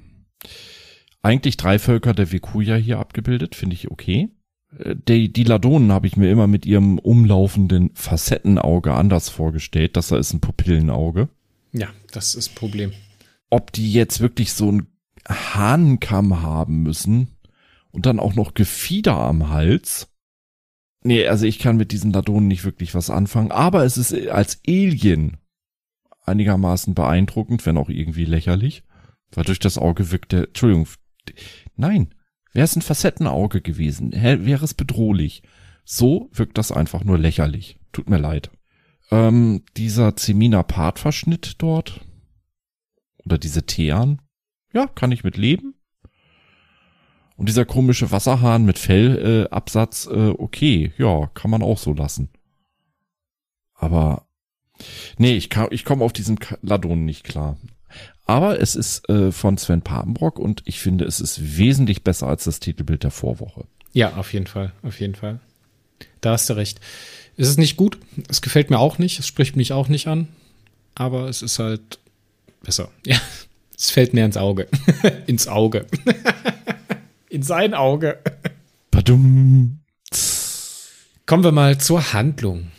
eigentlich 1.22 1.58
drei 1.58 1.80
Völker 1.80 2.14
der 2.14 2.32
Vikuya 2.32 2.76
hier 2.76 3.00
abgebildet, 3.00 3.56
finde 3.56 3.74
ich 3.76 3.92
okay. 3.92 4.30
Äh, 4.78 4.96
die, 5.08 5.32
die 5.32 5.44
Ladonen 5.44 5.92
habe 5.92 6.08
ich 6.08 6.18
mir 6.18 6.32
immer 6.32 6.48
mit 6.48 6.66
ihrem 6.66 7.00
umlaufenden 7.00 7.92
Facettenauge 7.94 8.94
anders 8.94 9.30
vorgestellt. 9.30 9.98
Das 9.98 10.10
da 10.10 10.18
ist 10.18 10.34
ein 10.34 10.42
Pupillenauge. 10.42 11.30
Ja, 11.74 11.88
das 12.12 12.36
ist 12.36 12.56
Problem. 12.56 12.94
Ob 13.50 13.72
die 13.72 13.92
jetzt 13.92 14.20
wirklich 14.20 14.54
so 14.54 14.72
ein 14.72 14.88
Hahnkamm 15.28 16.42
haben 16.42 16.84
müssen 16.84 17.30
und 17.92 18.06
dann 18.06 18.20
auch 18.20 18.36
noch 18.36 18.54
Gefieder 18.54 19.16
am 19.16 19.50
Hals. 19.50 20.10
Nee, 21.04 21.28
also 21.28 21.45
ich 21.45 21.60
kann 21.60 21.78
mit 21.78 21.91
diesen 21.91 22.12
Ladonen 22.12 22.48
nicht 22.48 22.66
wirklich 22.66 22.95
was 22.95 23.10
anfangen, 23.10 23.52
aber 23.52 23.84
es 23.84 23.98
ist 23.98 24.14
als 24.30 24.62
Alien 24.68 25.38
einigermaßen 26.26 26.93
beeindruckend, 26.93 27.66
wenn 27.66 27.78
auch 27.78 27.89
irgendwie 27.89 28.26
lächerlich, 28.26 28.84
weil 29.32 29.45
durch 29.45 29.60
das 29.60 29.78
Auge 29.78 30.12
wirkt 30.12 30.32
der, 30.34 30.48
Entschuldigung, 30.48 30.88
nein, 31.76 32.14
wäre 32.54 32.66
es 32.66 32.76
ein 32.76 32.82
Facettenauge 32.82 33.62
gewesen, 33.62 34.12
wäre 34.12 34.66
es 34.66 34.74
bedrohlich. 34.74 35.43
So 35.86 36.30
wirkt 36.34 36.58
das 36.58 36.72
einfach 36.72 37.06
nur 37.06 37.18
lächerlich. 37.18 37.80
Tut 37.93 38.10
mir 38.10 38.18
leid. 38.18 38.52
Ähm, 39.10 39.64
dieser 39.78 40.18
Zemina 40.18 40.64
Part-Verschnitt 40.64 41.62
dort, 41.62 42.02
oder 43.24 43.38
diese 43.38 43.66
Thean, 43.66 44.22
ja, 44.74 44.88
kann 44.88 45.14
ich 45.14 45.24
mit 45.24 45.38
leben. 45.38 45.76
Und 47.38 47.48
dieser 47.48 47.66
komische 47.66 48.12
Wasserhahn 48.12 48.66
mit 48.66 48.80
Fellabsatz, 48.80 50.08
äh, 50.12 50.30
äh, 50.30 50.36
okay, 50.38 50.92
ja, 50.98 51.28
kann 51.36 51.52
man 51.52 51.62
auch 51.62 51.78
so 51.78 51.94
lassen. 51.94 52.30
Aber 53.76 54.26
nee, 55.18 55.36
ich, 55.36 55.50
kann, 55.50 55.68
ich 55.70 55.86
komme 55.86 56.04
auf 56.04 56.14
diesen 56.14 56.40
Ladon 56.64 57.06
nicht 57.06 57.24
klar. 57.24 57.58
Aber 58.26 58.60
es 58.60 58.76
ist 58.76 59.08
äh, 59.08 59.32
von 59.32 59.58
Sven 59.58 59.84
Papenbrock 59.84 60.40
und 60.40 60.64
ich 60.66 60.80
finde, 60.80 61.06
es 61.06 61.22
ist 61.22 61.58
wesentlich 61.58 62.04
besser 62.04 62.28
als 62.28 62.44
das 62.44 62.60
Titelbild 62.60 63.04
der 63.04 63.12
Vorwoche. 63.12 63.66
Ja, 63.94 64.16
auf 64.16 64.34
jeden 64.34 64.48
Fall, 64.48 64.74
auf 64.84 65.00
jeden 65.00 65.16
Fall. 65.16 65.40
Da 66.22 66.32
hast 66.32 66.50
du 66.50 66.54
recht. 66.54 66.82
Es 67.38 67.48
ist 67.48 67.60
nicht 67.60 67.78
gut, 67.78 68.00
es 68.30 68.42
gefällt 68.42 68.72
mir 68.72 68.80
auch 68.80 68.98
nicht, 68.98 69.20
es 69.20 69.28
spricht 69.28 69.56
mich 69.56 69.72
auch 69.72 69.88
nicht 69.90 70.08
an, 70.08 70.28
aber 70.96 71.30
es 71.30 71.42
ist 71.42 71.60
halt 71.60 72.00
besser. 72.64 72.90
Ja, 73.06 73.18
es 73.78 73.92
fällt 73.92 74.14
mir 74.14 74.26
ins 74.26 74.38
Auge. 74.38 74.68
ins 75.28 75.48
Auge. 75.48 75.86
In 77.30 77.44
sein 77.44 77.74
Auge. 77.74 78.20
Badum. 78.92 79.80
Kommen 81.26 81.44
wir 81.44 81.52
mal 81.52 81.78
zur 81.78 82.14
Handlung. 82.14 82.72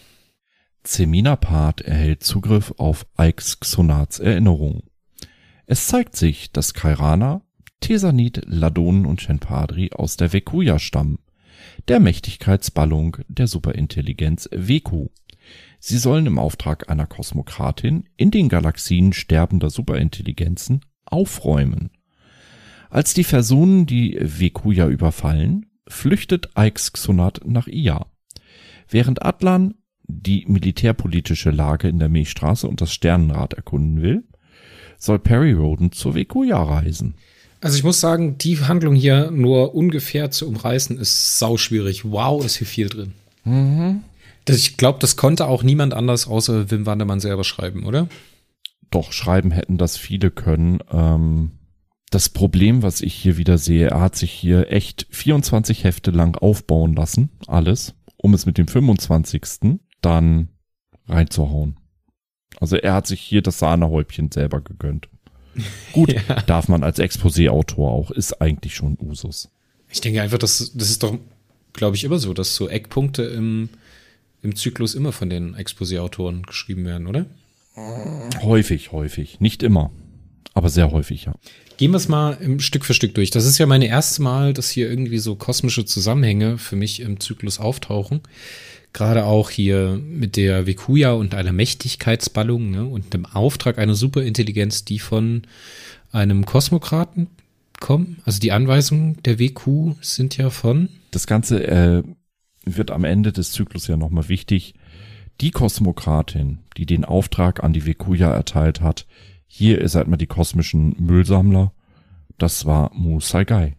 Part 0.83 1.83
erhält 1.83 2.25
Zugriff 2.25 2.73
auf 2.79 3.05
Ikes 3.19 3.61
Xonats 3.61 4.19
Erinnerung. 4.19 4.85
Es 5.67 5.87
zeigt 5.87 6.17
sich, 6.17 6.51
dass 6.51 6.73
Kairana, 6.73 7.43
Tesanit, 7.81 8.41
Ladonen 8.47 9.05
und 9.05 9.21
Shenpadri 9.21 9.91
aus 9.93 10.17
der 10.17 10.33
Vekuya 10.33 10.79
stammen, 10.79 11.19
der 11.89 12.01
Mächtigkeitsballung 12.01 13.19
der 13.29 13.49
Superintelligenz 13.49 14.49
Veku. 14.51 15.09
Sie 15.79 15.99
sollen 15.99 16.25
im 16.25 16.39
Auftrag 16.39 16.89
einer 16.89 17.07
Kosmokratin 17.07 18.09
in 18.17 18.31
den 18.31 18.49
Galaxien 18.49 19.13
sterbender 19.13 19.69
Superintelligenzen 19.69 20.81
aufräumen. 21.05 21.91
Als 22.91 23.15
die 23.15 23.25
Versonen 23.25 23.87
die 23.87 24.19
Vekuya 24.21 24.89
überfallen, 24.89 25.67
flüchtet 25.87 26.51
Ikes 26.57 26.93
Xonat 26.93 27.41
nach 27.45 27.67
Ia. 27.67 28.07
Während 28.89 29.25
Atlan 29.25 29.75
die 30.07 30.45
militärpolitische 30.49 31.51
Lage 31.51 31.89
in 31.89 31.99
der 31.99 32.09
Milchstraße 32.09 32.67
und 32.67 32.81
das 32.81 32.93
Sternenrad 32.93 33.55
erkunden 33.55 34.03
will, 34.03 34.25
soll 34.99 35.19
Perry 35.19 35.53
Roden 35.53 35.93
zur 35.93 36.15
Vekuya 36.15 36.63
reisen. 36.63 37.15
Also 37.61 37.77
ich 37.77 37.85
muss 37.85 38.01
sagen, 38.01 38.39
die 38.39 38.59
Handlung 38.59 38.95
hier 38.95 39.31
nur 39.31 39.75
ungefähr 39.75 40.31
zu 40.31 40.49
umreißen 40.49 40.99
ist 40.99 41.39
sauschwierig. 41.39 42.11
Wow, 42.11 42.45
ist 42.45 42.57
hier 42.57 42.67
viel 42.67 42.89
drin. 42.89 43.13
Mhm. 43.45 44.03
Ich 44.49 44.77
glaube, 44.77 44.99
das 45.01 45.17
konnte 45.17 45.47
auch 45.47 45.63
niemand 45.63 45.93
anders 45.93 46.27
außer 46.27 46.71
Wim 46.71 46.87
Wandermann 46.87 47.21
selber 47.21 47.45
schreiben, 47.45 47.85
oder? 47.85 48.09
Doch, 48.91 49.13
schreiben 49.13 49.51
hätten 49.51 49.77
das 49.77 49.99
viele 49.99 50.31
können. 50.31 50.79
Ähm, 50.91 51.51
das 52.11 52.29
Problem, 52.29 52.83
was 52.83 53.01
ich 53.01 53.15
hier 53.15 53.37
wieder 53.37 53.59
sehe, 53.59 53.89
er 53.89 54.01
hat 54.01 54.17
sich 54.17 54.33
hier 54.33 54.73
echt 54.73 55.07
24 55.11 55.85
Hefte 55.85 56.11
lang 56.11 56.37
aufbauen 56.37 56.95
lassen, 56.95 57.31
alles, 57.47 57.95
um 58.17 58.35
es 58.35 58.47
mit 58.47 58.59
dem 58.59 58.69
25. 58.69 59.79
dann 60.01 60.49
reinzuhauen. 61.07 61.77
Also 62.61 62.77
er 62.77 62.95
hat 62.95 63.07
sich 63.07 63.21
hier 63.21 63.43
das 63.43 63.59
Sahnehäubchen 63.59 64.31
selber 64.31 64.61
gegönnt. 64.61 65.09
Gut, 65.93 66.13
ja. 66.29 66.43
darf 66.43 66.69
man 66.69 66.83
als 66.83 66.99
Exposé-Autor 66.99 67.91
auch, 67.91 68.11
ist 68.11 68.41
eigentlich 68.41 68.75
schon 68.75 68.97
Usus. 69.01 69.51
Ich 69.91 70.01
denke 70.01 70.23
einfach, 70.23 70.39
das, 70.39 70.73
das 70.75 70.91
ist 70.91 71.03
doch, 71.03 71.19
glaube 71.73 71.97
ich, 71.97 72.05
immer 72.05 72.19
so, 72.19 72.35
dass 72.35 72.55
so 72.55 72.69
Eckpunkte 72.69 73.23
im, 73.23 73.69
im 74.43 74.55
Zyklus 74.55 74.95
immer 74.95 75.13
von 75.13 75.31
den 75.31 75.55
Exposé-Autoren 75.55 76.43
geschrieben 76.43 76.85
werden, 76.85 77.07
oder? 77.07 77.27
Häufig, 78.43 78.93
häufig. 78.93 79.41
Nicht 79.41 79.63
immer, 79.63 79.91
aber 80.59 80.69
sehr 80.69 80.91
häufig, 80.91 81.25
ja. 81.25 81.35
Gehen 81.79 81.93
wir 81.93 81.97
es 81.97 82.09
mal 82.09 82.37
im 82.41 82.59
Stück 82.59 82.85
für 82.85 82.93
Stück 82.93 83.15
durch. 83.15 83.31
Das 83.31 83.45
ist 83.45 83.59
ja 83.59 83.67
meine 83.67 83.87
erste 83.87 84.21
Mal, 84.21 84.53
dass 84.53 84.69
hier 84.69 84.91
irgendwie 84.91 85.19
so 85.19 85.37
kosmische 85.37 85.85
Zusammenhänge 85.85 86.59
für 86.59 86.77
mich 86.77 87.01
im 87.01 87.21
Zyklus 87.21 87.61
auftauchen. 87.61 88.21
Gerade 88.93 89.25
auch 89.25 89.51
hier 89.51 90.01
mit 90.03 90.37
der 90.37 90.67
Vekuya 90.67 91.13
und 91.13 91.35
einer 91.35 91.53
Mächtigkeitsballung 91.53 92.71
ne, 92.71 92.85
und 92.85 93.15
dem 93.15 93.27
Auftrag 93.27 93.79
einer 93.79 93.95
Superintelligenz, 93.95 94.85
die 94.85 94.99
von 94.99 95.43
einem 96.11 96.47
Kosmokraten 96.47 97.29
kommen. 97.79 98.19
Also 98.25 98.41
die 98.41 98.53
Anweisungen 98.53 99.23
der 99.23 99.39
WQ 99.39 99.95
sind 100.01 100.37
ja 100.37 100.51
von. 100.51 100.89
Das 101.13 101.27
Ganze 101.27 101.65
äh, 101.67 102.03
wird 102.65 102.91
am 102.91 103.05
Ende 103.05 103.33
des 103.33 103.53
Zyklus 103.53 103.87
ja 103.87 103.97
nochmal 103.97 104.29
wichtig. 104.29 104.75
Die 105.41 105.53
Kosmokratin, 105.53 106.59
die 106.77 106.87
den 106.87 107.05
Auftrag 107.05 107.63
an 107.63 107.73
die 107.73 107.87
Vekuya 107.87 108.33
erteilt 108.33 108.81
hat, 108.81 109.07
hier 109.49 109.81
ist 109.81 109.95
halt 109.95 110.07
mal 110.07 110.17
die 110.17 110.27
kosmischen 110.27 110.95
Müllsammler. 110.99 111.73
Das 112.37 112.67
war 112.67 112.93
Musaigai. 112.95 113.75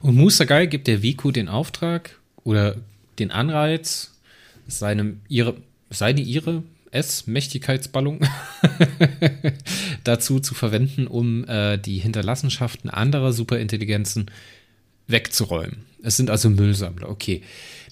Und 0.00 0.16
Musaigai 0.16 0.66
gibt 0.66 0.86
der 0.86 1.02
Viku 1.02 1.30
den 1.30 1.48
Auftrag 1.48 2.20
oder 2.44 2.76
den 3.18 3.30
Anreiz, 3.30 4.12
seinem 4.66 5.20
ihre, 5.28 5.56
seine 5.90 6.20
ihre 6.20 6.62
S, 6.90 7.26
Mächtigkeitsballung, 7.26 8.20
dazu 10.04 10.40
zu 10.40 10.54
verwenden, 10.54 11.06
um 11.06 11.44
äh, 11.48 11.78
die 11.78 11.98
Hinterlassenschaften 11.98 12.90
anderer 12.90 13.32
Superintelligenzen 13.32 14.30
wegzuräumen. 15.06 15.84
Es 16.02 16.16
sind 16.16 16.30
also 16.30 16.50
Müllsammler, 16.50 17.08
okay. 17.08 17.42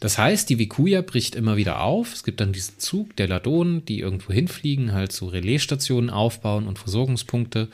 Das 0.01 0.17
heißt, 0.17 0.49
die 0.49 0.59
Vikuya 0.59 1.03
bricht 1.03 1.35
immer 1.35 1.59
wieder 1.59 1.83
auf. 1.83 2.15
Es 2.15 2.25
gibt 2.25 2.41
dann 2.41 2.53
diesen 2.53 2.79
Zug 2.79 3.15
der 3.17 3.29
Ladonen, 3.29 3.85
die 3.85 4.01
irgendwo 4.01 4.33
hinfliegen, 4.33 4.93
halt 4.93 5.13
so 5.13 5.27
Relaisstationen 5.27 6.09
aufbauen 6.09 6.67
und 6.67 6.79
Versorgungspunkte. 6.79 7.69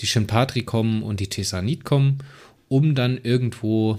Die 0.00 0.08
Shinpatri 0.08 0.62
kommen 0.62 1.04
und 1.04 1.20
die 1.20 1.28
Tessanit 1.28 1.84
kommen, 1.84 2.18
um 2.66 2.96
dann 2.96 3.16
irgendwo 3.22 3.98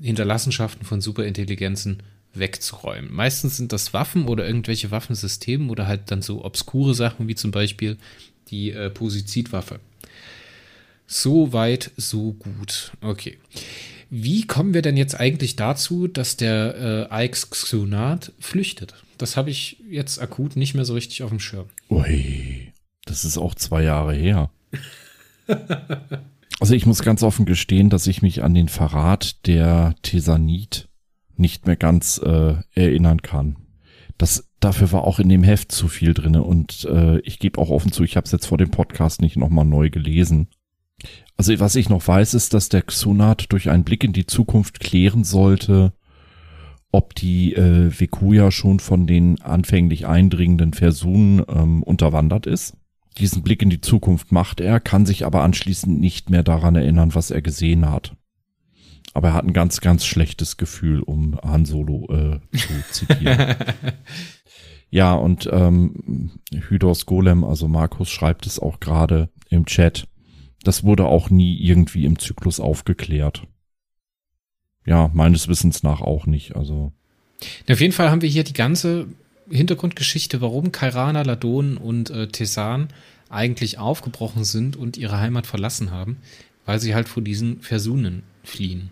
Hinterlassenschaften 0.00 0.86
von 0.86 1.00
Superintelligenzen 1.00 2.02
wegzuräumen. 2.32 3.12
Meistens 3.12 3.56
sind 3.56 3.72
das 3.72 3.92
Waffen 3.92 4.26
oder 4.28 4.46
irgendwelche 4.46 4.92
Waffensysteme 4.92 5.70
oder 5.70 5.88
halt 5.88 6.10
dann 6.10 6.22
so 6.22 6.44
obskure 6.44 6.94
Sachen 6.94 7.26
wie 7.26 7.34
zum 7.34 7.50
Beispiel 7.50 7.96
die 8.50 8.70
äh, 8.70 8.90
Posizidwaffe. 8.90 9.80
So 11.08 11.52
weit, 11.52 11.90
so 11.96 12.32
gut. 12.32 12.92
Okay. 13.00 13.38
Wie 14.10 14.46
kommen 14.46 14.74
wir 14.74 14.82
denn 14.82 14.96
jetzt 14.96 15.18
eigentlich 15.18 15.56
dazu, 15.56 16.06
dass 16.06 16.36
der 16.36 17.08
äh, 17.10 17.24
Ix 17.24 17.50
Xunat 17.50 18.32
flüchtet? 18.38 18.94
Das 19.18 19.36
habe 19.36 19.50
ich 19.50 19.82
jetzt 19.88 20.20
akut 20.20 20.56
nicht 20.56 20.74
mehr 20.74 20.84
so 20.84 20.94
richtig 20.94 21.22
auf 21.22 21.30
dem 21.30 21.40
Schirm. 21.40 21.66
Ui, 21.90 22.72
das 23.04 23.24
ist 23.24 23.38
auch 23.38 23.54
zwei 23.54 23.82
Jahre 23.82 24.14
her. 24.14 24.50
also 26.60 26.74
ich 26.74 26.86
muss 26.86 27.02
ganz 27.02 27.22
offen 27.22 27.46
gestehen, 27.46 27.90
dass 27.90 28.06
ich 28.06 28.22
mich 28.22 28.42
an 28.42 28.54
den 28.54 28.68
Verrat 28.68 29.46
der 29.46 29.94
Tesanit 30.02 30.88
nicht 31.36 31.66
mehr 31.66 31.76
ganz 31.76 32.18
äh, 32.18 32.54
erinnern 32.74 33.22
kann. 33.22 33.56
Das 34.18 34.48
dafür 34.60 34.92
war 34.92 35.04
auch 35.04 35.18
in 35.18 35.28
dem 35.28 35.42
Heft 35.42 35.72
zu 35.72 35.88
viel 35.88 36.14
drinne 36.14 36.42
und 36.42 36.86
äh, 36.90 37.18
ich 37.20 37.38
gebe 37.38 37.60
auch 37.60 37.70
offen 37.70 37.92
zu, 37.92 38.02
ich 38.02 38.16
habe 38.16 38.24
es 38.24 38.32
jetzt 38.32 38.46
vor 38.46 38.58
dem 38.58 38.70
Podcast 38.70 39.20
nicht 39.20 39.36
nochmal 39.36 39.64
neu 39.64 39.90
gelesen. 39.90 40.48
Also 41.36 41.58
was 41.60 41.74
ich 41.74 41.88
noch 41.88 42.06
weiß, 42.06 42.34
ist, 42.34 42.54
dass 42.54 42.68
der 42.68 42.82
Xunat 42.82 43.52
durch 43.52 43.68
einen 43.68 43.84
Blick 43.84 44.04
in 44.04 44.12
die 44.12 44.26
Zukunft 44.26 44.80
klären 44.80 45.24
sollte, 45.24 45.92
ob 46.92 47.14
die 47.14 47.54
äh, 47.54 47.90
Vekuya 47.98 48.50
schon 48.50 48.80
von 48.80 49.06
den 49.06 49.40
anfänglich 49.42 50.06
eindringenden 50.06 50.72
Versunen 50.72 51.42
ähm, 51.48 51.82
unterwandert 51.82 52.46
ist. 52.46 52.76
Diesen 53.18 53.42
Blick 53.42 53.62
in 53.62 53.70
die 53.70 53.80
Zukunft 53.80 54.32
macht 54.32 54.60
er, 54.60 54.80
kann 54.80 55.04
sich 55.04 55.26
aber 55.26 55.42
anschließend 55.42 56.00
nicht 56.00 56.30
mehr 56.30 56.42
daran 56.42 56.74
erinnern, 56.74 57.14
was 57.14 57.30
er 57.30 57.42
gesehen 57.42 57.88
hat. 57.90 58.14
Aber 59.14 59.28
er 59.28 59.34
hat 59.34 59.44
ein 59.44 59.54
ganz, 59.54 59.80
ganz 59.80 60.04
schlechtes 60.04 60.56
Gefühl, 60.56 61.00
um 61.00 61.38
Han 61.42 61.64
Solo 61.64 62.06
äh, 62.10 62.40
zu 62.56 62.74
zitieren. 63.06 63.56
ja, 64.90 65.14
und 65.14 65.48
ähm, 65.52 66.32
Hydos 66.68 67.06
Golem, 67.06 67.44
also 67.44 67.68
Markus 67.68 68.10
schreibt 68.10 68.46
es 68.46 68.58
auch 68.58 68.80
gerade 68.80 69.30
im 69.48 69.64
Chat. 69.66 70.06
Das 70.66 70.82
wurde 70.82 71.04
auch 71.04 71.30
nie 71.30 71.56
irgendwie 71.60 72.04
im 72.04 72.18
Zyklus 72.18 72.58
aufgeklärt. 72.58 73.46
Ja, 74.84 75.12
meines 75.14 75.46
Wissens 75.46 75.84
nach 75.84 76.00
auch 76.00 76.26
nicht. 76.26 76.56
Also. 76.56 76.92
Auf 77.70 77.80
jeden 77.80 77.92
Fall 77.92 78.10
haben 78.10 78.20
wir 78.20 78.28
hier 78.28 78.42
die 78.42 78.52
ganze 78.52 79.06
Hintergrundgeschichte, 79.48 80.40
warum 80.40 80.72
Kairana, 80.72 81.22
Ladon 81.22 81.76
und 81.76 82.10
äh, 82.10 82.26
Tesan 82.26 82.88
eigentlich 83.28 83.78
aufgebrochen 83.78 84.42
sind 84.42 84.74
und 84.76 84.96
ihre 84.96 85.20
Heimat 85.20 85.46
verlassen 85.46 85.92
haben, 85.92 86.16
weil 86.64 86.80
sie 86.80 86.96
halt 86.96 87.08
vor 87.08 87.22
diesen 87.22 87.60
Versunen 87.60 88.24
fliehen. 88.42 88.90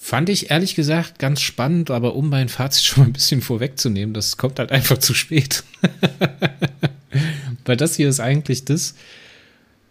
Fand 0.00 0.28
ich 0.28 0.50
ehrlich 0.50 0.74
gesagt 0.74 1.20
ganz 1.20 1.42
spannend, 1.42 1.92
aber 1.92 2.16
um 2.16 2.28
mein 2.28 2.48
Fazit 2.48 2.84
schon 2.84 3.04
mal 3.04 3.10
ein 3.10 3.12
bisschen 3.12 3.40
vorwegzunehmen, 3.40 4.14
das 4.14 4.36
kommt 4.36 4.58
halt 4.58 4.72
einfach 4.72 4.98
zu 4.98 5.14
spät. 5.14 5.62
Weil 7.64 7.76
das 7.76 7.94
hier 7.94 8.08
ist 8.08 8.20
eigentlich 8.20 8.64
das, 8.64 8.94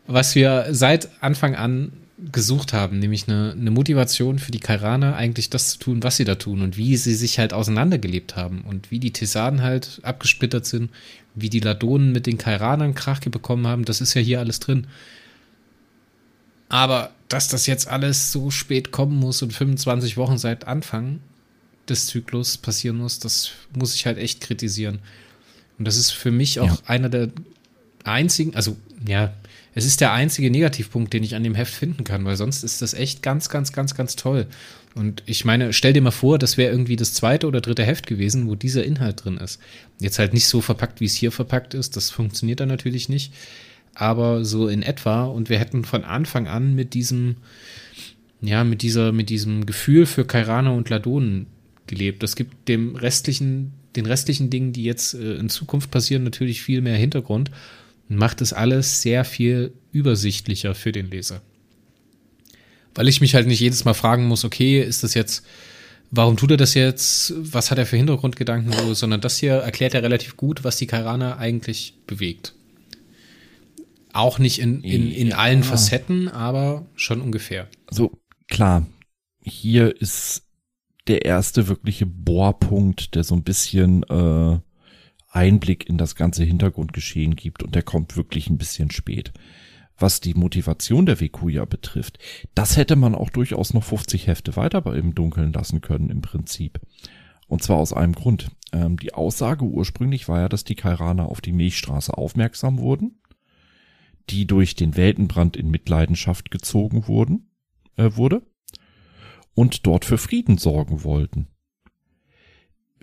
was 0.07 0.35
wir 0.35 0.67
seit 0.71 1.09
Anfang 1.21 1.55
an 1.55 1.91
gesucht 2.31 2.71
haben, 2.71 2.99
nämlich 2.99 3.27
eine, 3.27 3.51
eine 3.51 3.71
Motivation 3.71 4.39
für 4.39 4.51
die 4.51 4.59
Kairaner, 4.59 5.15
eigentlich 5.15 5.49
das 5.49 5.71
zu 5.71 5.79
tun, 5.79 6.03
was 6.03 6.17
sie 6.17 6.23
da 6.23 6.35
tun 6.35 6.61
und 6.61 6.77
wie 6.77 6.95
sie 6.95 7.13
sich 7.13 7.39
halt 7.39 7.53
auseinandergelebt 7.53 8.35
haben 8.35 8.61
und 8.61 8.89
wie 8.89 8.99
die 8.99 9.11
Tesaden 9.11 9.61
halt 9.61 9.99
abgesplittert 10.03 10.65
sind, 10.65 10.91
wie 11.35 11.49
die 11.49 11.59
Ladonen 11.59 12.13
mit 12.13 12.25
den 12.25 12.37
Kairanern 12.37 12.95
Krach 12.95 13.19
bekommen 13.19 13.67
haben, 13.67 13.83
das 13.83 13.99
ist 13.99 14.13
ja 14.13 14.21
hier 14.21 14.39
alles 14.39 14.59
drin. 14.59 14.87
Aber 16.69 17.11
dass 17.27 17.47
das 17.47 17.67
jetzt 17.67 17.87
alles 17.87 18.31
so 18.31 18.49
spät 18.49 18.91
kommen 18.91 19.17
muss 19.17 19.41
und 19.41 19.51
25 19.51 20.15
Wochen 20.15 20.37
seit 20.37 20.67
Anfang 20.67 21.19
des 21.89 22.07
Zyklus 22.07 22.57
passieren 22.57 22.97
muss, 22.97 23.19
das 23.19 23.51
muss 23.77 23.93
ich 23.93 24.05
halt 24.05 24.17
echt 24.17 24.41
kritisieren. 24.41 24.99
Und 25.77 25.85
das 25.85 25.97
ist 25.97 26.11
für 26.11 26.31
mich 26.31 26.59
auch 26.59 26.67
ja. 26.67 26.87
einer 26.87 27.09
der 27.09 27.29
einzigen, 28.03 28.55
also 28.55 28.77
ja, 29.07 29.33
es 29.75 29.85
ist 29.85 30.01
der 30.01 30.13
einzige 30.13 30.49
Negativpunkt, 30.49 31.13
den 31.13 31.23
ich 31.23 31.35
an 31.35 31.43
dem 31.43 31.53
Heft 31.53 31.73
finden 31.73 32.03
kann, 32.03 32.25
weil 32.25 32.37
sonst 32.37 32.63
ist 32.63 32.81
das 32.81 32.93
echt 32.93 33.21
ganz, 33.21 33.49
ganz, 33.49 33.71
ganz, 33.71 33.93
ganz 33.93 34.15
toll. 34.15 34.47
Und 34.95 35.21
ich 35.25 35.45
meine, 35.45 35.73
stell 35.73 35.93
dir 35.93 36.01
mal 36.01 36.11
vor, 36.11 36.39
das 36.39 36.57
wäre 36.57 36.71
irgendwie 36.71 36.95
das 36.95 37.13
zweite 37.13 37.47
oder 37.47 37.61
dritte 37.61 37.83
Heft 37.83 38.07
gewesen, 38.07 38.47
wo 38.47 38.55
dieser 38.55 38.85
Inhalt 38.85 39.25
drin 39.25 39.37
ist. 39.37 39.59
Jetzt 39.99 40.17
halt 40.17 40.33
nicht 40.33 40.47
so 40.47 40.61
verpackt, 40.61 41.01
wie 41.01 41.05
es 41.05 41.13
hier 41.13 41.31
verpackt 41.31 41.73
ist, 41.73 41.97
das 41.97 42.09
funktioniert 42.09 42.61
dann 42.61 42.69
natürlich 42.69 43.09
nicht 43.09 43.33
aber 43.95 44.45
so 44.45 44.67
in 44.67 44.83
etwa. 44.83 45.23
Und 45.23 45.49
wir 45.49 45.57
hätten 45.57 45.83
von 45.83 46.03
Anfang 46.03 46.47
an 46.47 46.75
mit 46.75 46.93
diesem, 46.93 47.37
ja, 48.41 48.63
mit 48.63 48.81
dieser, 48.81 49.11
mit 49.11 49.29
diesem 49.29 49.65
Gefühl 49.65 50.05
für 50.05 50.25
Kairana 50.25 50.71
und 50.71 50.89
Ladonen 50.89 51.47
gelebt. 51.87 52.21
Das 52.21 52.35
gibt 52.35 52.67
dem 52.67 52.95
restlichen, 52.95 53.73
den 53.95 54.05
restlichen 54.05 54.49
Dingen, 54.49 54.73
die 54.73 54.83
jetzt 54.83 55.15
äh, 55.15 55.35
in 55.35 55.49
Zukunft 55.49 55.89
passieren, 55.89 56.23
natürlich 56.23 56.61
viel 56.61 56.81
mehr 56.81 56.97
Hintergrund 56.97 57.49
und 57.49 57.55
macht 58.07 58.41
es 58.41 58.53
alles 58.53 59.01
sehr 59.01 59.25
viel 59.25 59.73
übersichtlicher 59.91 60.75
für 60.75 60.91
den 60.91 61.09
Leser. 61.09 61.41
Weil 62.93 63.07
ich 63.07 63.21
mich 63.21 63.35
halt 63.35 63.47
nicht 63.47 63.59
jedes 63.59 63.85
Mal 63.85 63.93
fragen 63.93 64.25
muss, 64.25 64.45
okay, 64.45 64.81
ist 64.81 65.03
das 65.03 65.13
jetzt, 65.13 65.45
warum 66.11 66.37
tut 66.37 66.51
er 66.51 66.57
das 66.57 66.73
jetzt, 66.73 67.33
was 67.37 67.71
hat 67.71 67.77
er 67.77 67.85
für 67.85 67.97
Hintergrundgedanken, 67.97 68.95
sondern 68.95 69.21
das 69.21 69.37
hier 69.37 69.53
erklärt 69.53 69.93
er 69.93 70.03
relativ 70.03 70.37
gut, 70.37 70.63
was 70.63 70.77
die 70.77 70.87
Kairana 70.87 71.37
eigentlich 71.37 71.95
bewegt. 72.07 72.53
Auch 74.13 74.39
nicht 74.39 74.59
in, 74.59 74.81
in, 74.81 75.11
in 75.11 75.27
ja. 75.29 75.37
allen 75.37 75.63
Facetten, 75.63 76.29
aber 76.29 76.85
schon 76.95 77.19
ungefähr. 77.19 77.67
Also 77.87 78.17
klar, 78.49 78.85
hier 79.41 79.99
ist 80.01 80.43
der 81.07 81.25
erste 81.25 81.67
wirkliche 81.67 82.05
Bohrpunkt, 82.05 83.15
der 83.15 83.23
so 83.23 83.35
ein 83.35 83.43
bisschen 83.43 84.03
äh, 84.03 84.59
Einblick 85.35 85.87
in 85.89 85.97
das 85.97 86.15
ganze 86.15 86.43
Hintergrundgeschehen 86.43 87.35
gibt 87.35 87.63
und 87.63 87.75
der 87.75 87.83
kommt 87.83 88.17
wirklich 88.17 88.49
ein 88.49 88.57
bisschen 88.57 88.91
spät. 88.91 89.33
Was 89.97 90.19
die 90.19 90.33
Motivation 90.33 91.05
der 91.05 91.21
Vekuya 91.21 91.65
betrifft, 91.65 92.19
das 92.53 92.75
hätte 92.75 92.95
man 92.95 93.15
auch 93.15 93.29
durchaus 93.29 93.73
noch 93.73 93.83
50 93.83 94.27
Hefte 94.27 94.55
weiter 94.55 94.85
im 94.93 95.15
Dunkeln 95.15 95.53
lassen 95.53 95.81
können 95.81 96.09
im 96.09 96.21
Prinzip. 96.21 96.81
Und 97.47 97.63
zwar 97.63 97.77
aus 97.77 97.93
einem 97.93 98.13
Grund. 98.13 98.51
Ähm, 98.73 98.97
die 98.97 99.13
Aussage 99.13 99.63
ursprünglich 99.63 100.27
war 100.27 100.41
ja, 100.41 100.49
dass 100.49 100.63
die 100.63 100.75
Kairaner 100.75 101.29
auf 101.29 101.39
die 101.39 101.53
Milchstraße 101.53 102.17
aufmerksam 102.17 102.79
wurden 102.79 103.19
die 104.29 104.47
durch 104.47 104.75
den 104.75 104.95
Weltenbrand 104.95 105.55
in 105.55 105.69
Mitleidenschaft 105.69 106.51
gezogen 106.51 107.07
wurden, 107.07 107.51
äh, 107.95 108.11
wurde 108.15 108.41
und 109.53 109.85
dort 109.85 110.05
für 110.05 110.17
Frieden 110.17 110.57
sorgen 110.57 111.03
wollten. 111.03 111.47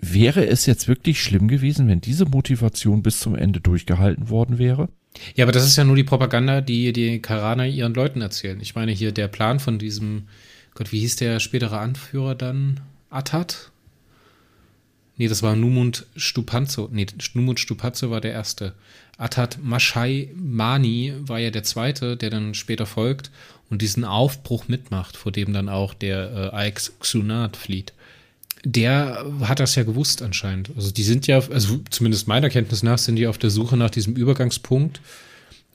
Wäre 0.05 0.45
es 0.45 0.65
jetzt 0.65 0.89
wirklich 0.89 1.23
schlimm 1.23 1.47
gewesen, 1.47 1.87
wenn 1.87 2.01
diese 2.01 2.25
Motivation 2.25 3.03
bis 3.03 3.19
zum 3.19 3.35
Ende 3.35 3.61
durchgehalten 3.61 4.29
worden 4.29 4.57
wäre? 4.57 4.89
Ja, 5.33 5.45
aber 5.45 5.53
das 5.53 5.65
ist 5.65 5.77
ja 5.77 5.85
nur 5.85 5.95
die 5.95 6.03
Propaganda, 6.03 6.59
die 6.59 6.91
die 6.91 7.21
Karaner 7.21 7.67
ihren 7.67 7.93
Leuten 7.93 8.19
erzählen. 8.19 8.59
Ich 8.59 8.75
meine 8.75 8.91
hier 8.91 9.13
der 9.13 9.29
Plan 9.29 9.61
von 9.61 9.79
diesem, 9.79 10.27
Gott, 10.73 10.91
wie 10.91 10.99
hieß 10.99 11.15
der 11.15 11.39
spätere 11.39 11.79
Anführer 11.79 12.35
dann? 12.35 12.81
Atat? 13.09 13.71
Nee, 15.15 15.29
das 15.29 15.41
war 15.41 15.55
Numund 15.55 16.05
Stupanzo. 16.17 16.89
Nee, 16.91 17.05
Numund 17.33 17.61
Stupanzo 17.61 18.09
war 18.09 18.19
der 18.19 18.33
erste. 18.33 18.73
Atat 19.17 19.59
Mashai 19.63 20.31
Mani 20.35 21.13
war 21.19 21.39
ja 21.39 21.49
der 21.49 21.63
zweite, 21.63 22.17
der 22.17 22.29
dann 22.29 22.55
später 22.55 22.85
folgt 22.85 23.31
und 23.69 23.81
diesen 23.81 24.03
Aufbruch 24.03 24.67
mitmacht, 24.67 25.15
vor 25.15 25.31
dem 25.31 25.53
dann 25.53 25.69
auch 25.69 25.93
der 25.93 26.51
äh, 26.51 26.55
Aix 26.55 26.91
Xunat 26.99 27.55
flieht. 27.55 27.93
Der 28.65 29.25
hat 29.41 29.59
das 29.59 29.75
ja 29.75 29.83
gewusst 29.83 30.21
anscheinend. 30.21 30.71
Also 30.75 30.91
die 30.91 31.03
sind 31.03 31.27
ja, 31.27 31.39
also 31.39 31.79
zumindest 31.89 32.27
meiner 32.27 32.49
Kenntnis 32.49 32.81
nach, 32.81 32.97
sind 32.97 33.17
die 33.17 33.27
auf 33.27 33.37
der 33.37 33.49
Suche 33.49 33.75
nach 33.75 33.89
diesem 33.89 34.15
Übergangspunkt 34.15 35.01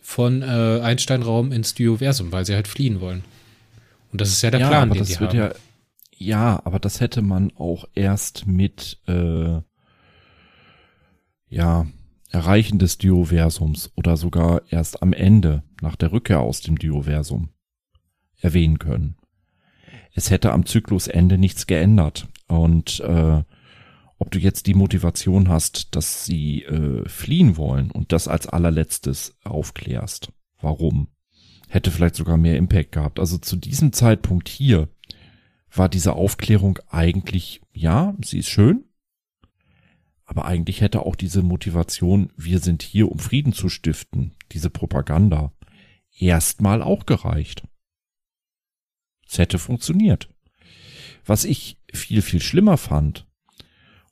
von 0.03 0.41
äh, 0.41 0.80
Einsteinraum 0.82 1.53
ins 1.53 1.74
Dioversum, 1.74 2.32
weil 2.32 2.47
sie 2.47 2.55
halt 2.55 2.66
fliehen 2.66 3.01
wollen. 3.01 3.24
Und 4.11 4.22
das 4.22 4.30
ist 4.30 4.43
ja 4.43 4.51
der 4.51 4.61
ja, 4.61 4.68
Plan, 4.68 4.91
den 4.91 5.05
die 5.05 5.16
haben. 5.18 5.36
Ja, 5.36 5.53
ja, 6.16 6.62
aber 6.64 6.78
das 6.78 7.01
hätte 7.01 7.22
man 7.22 7.53
auch 7.57 7.84
erst 7.95 8.47
mit 8.47 8.99
äh, 9.07 9.61
ja 11.49 11.86
Erreichen 12.30 12.78
des 12.78 12.99
Dioversums 12.99 13.93
oder 13.97 14.16
sogar 14.16 14.62
erst 14.68 15.03
am 15.03 15.12
Ende, 15.12 15.62
nach 15.80 15.97
der 15.97 16.12
Rückkehr 16.12 16.41
aus 16.41 16.61
dem 16.61 16.78
Dioversum, 16.78 17.51
erwähnen 18.41 18.78
können. 18.78 19.16
Es 20.12 20.30
hätte 20.30 20.53
am 20.53 20.66
Zyklusende 20.66 21.39
nichts 21.39 21.66
geändert. 21.66 22.28
Und 22.49 23.01
äh, 23.01 23.42
ob 24.18 24.30
du 24.30 24.38
jetzt 24.38 24.66
die 24.66 24.74
Motivation 24.74 25.49
hast, 25.49 25.94
dass 25.94 26.24
sie 26.24 26.64
äh, 26.64 27.09
fliehen 27.09 27.57
wollen 27.57 27.90
und 27.90 28.12
das 28.12 28.26
als 28.26 28.49
allerletztes 28.49 29.36
aufklärst, 29.44 30.32
warum, 30.61 31.09
hätte 31.68 31.90
vielleicht 31.90 32.16
sogar 32.16 32.36
mehr 32.36 32.57
Impact 32.57 32.92
gehabt. 32.92 33.20
Also 33.20 33.38
zu 33.38 33.57
diesem 33.57 33.92
Zeitpunkt 33.92 34.49
hier 34.49 34.88
war 35.72 35.88
diese 35.88 36.14
Aufklärung 36.14 36.78
eigentlich, 36.88 37.61
ja, 37.72 38.16
sie 38.24 38.38
ist 38.38 38.49
schön, 38.49 38.84
aber 40.24 40.44
eigentlich 40.46 40.80
hätte 40.80 41.07
auch 41.07 41.14
diese 41.14 41.42
Motivation, 41.42 42.32
wir 42.36 42.59
sind 42.59 42.82
hier, 42.82 43.11
um 43.11 43.18
Frieden 43.18 43.53
zu 43.53 43.68
stiften, 43.68 44.34
diese 44.53 44.70
Propaganda, 44.70 45.53
erstmal 46.18 46.82
auch 46.82 47.07
gereicht. 47.07 47.62
Es 49.26 49.38
hätte 49.38 49.59
funktioniert. 49.59 50.28
Was 51.24 51.44
ich 51.44 51.77
viel, 51.93 52.22
viel 52.22 52.41
schlimmer 52.41 52.76
fand 52.76 53.26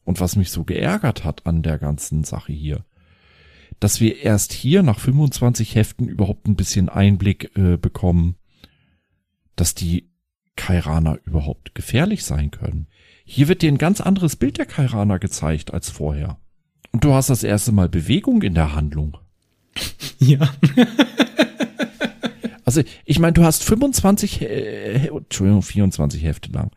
und 0.04 0.20
was 0.20 0.36
mich 0.36 0.50
so 0.50 0.64
geärgert 0.64 1.24
hat 1.24 1.46
an 1.46 1.62
der 1.62 1.78
ganzen 1.78 2.24
Sache 2.24 2.52
hier, 2.52 2.84
dass 3.80 4.00
wir 4.00 4.22
erst 4.22 4.52
hier 4.52 4.82
nach 4.82 4.98
25 4.98 5.74
Heften 5.74 6.08
überhaupt 6.08 6.46
ein 6.46 6.56
bisschen 6.56 6.88
Einblick 6.88 7.56
äh, 7.56 7.76
bekommen, 7.76 8.36
dass 9.56 9.74
die 9.74 10.10
Kairaner 10.56 11.18
überhaupt 11.24 11.74
gefährlich 11.74 12.24
sein 12.24 12.50
können. 12.50 12.86
Hier 13.24 13.48
wird 13.48 13.62
dir 13.62 13.70
ein 13.70 13.78
ganz 13.78 14.00
anderes 14.00 14.36
Bild 14.36 14.58
der 14.58 14.66
Kairaner 14.66 15.18
gezeigt 15.18 15.74
als 15.74 15.90
vorher. 15.90 16.38
Und 16.92 17.04
du 17.04 17.12
hast 17.12 17.28
das 17.28 17.42
erste 17.42 17.72
Mal 17.72 17.88
Bewegung 17.88 18.42
in 18.42 18.54
der 18.54 18.74
Handlung. 18.74 19.18
Ja. 20.18 20.50
also, 22.64 22.82
ich 23.04 23.18
meine, 23.18 23.34
du 23.34 23.44
hast 23.44 23.62
25, 23.64 24.40
äh, 24.40 25.08
Entschuldigung, 25.08 25.60
24 25.60 26.24
Hefte 26.24 26.52
lang. 26.52 26.70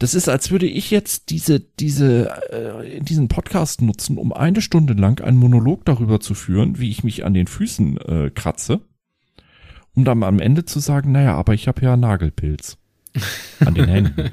Das 0.00 0.14
ist, 0.14 0.30
als 0.30 0.50
würde 0.50 0.64
ich 0.64 0.90
jetzt 0.90 1.28
diese, 1.28 1.60
diese, 1.60 2.30
äh, 2.50 3.00
diesen 3.02 3.28
Podcast 3.28 3.82
nutzen, 3.82 4.16
um 4.16 4.32
eine 4.32 4.62
Stunde 4.62 4.94
lang 4.94 5.22
einen 5.22 5.36
Monolog 5.36 5.84
darüber 5.84 6.20
zu 6.20 6.32
führen, 6.32 6.78
wie 6.78 6.88
ich 6.90 7.04
mich 7.04 7.26
an 7.26 7.34
den 7.34 7.46
Füßen 7.46 7.98
äh, 7.98 8.30
kratze, 8.34 8.80
um 9.94 10.06
dann 10.06 10.22
am 10.22 10.40
Ende 10.40 10.64
zu 10.64 10.80
sagen, 10.80 11.12
naja, 11.12 11.34
aber 11.34 11.52
ich 11.52 11.68
habe 11.68 11.82
ja 11.82 11.98
Nagelpilz. 11.98 12.78
An 13.60 13.74
den 13.74 13.88
Händen. 13.88 14.30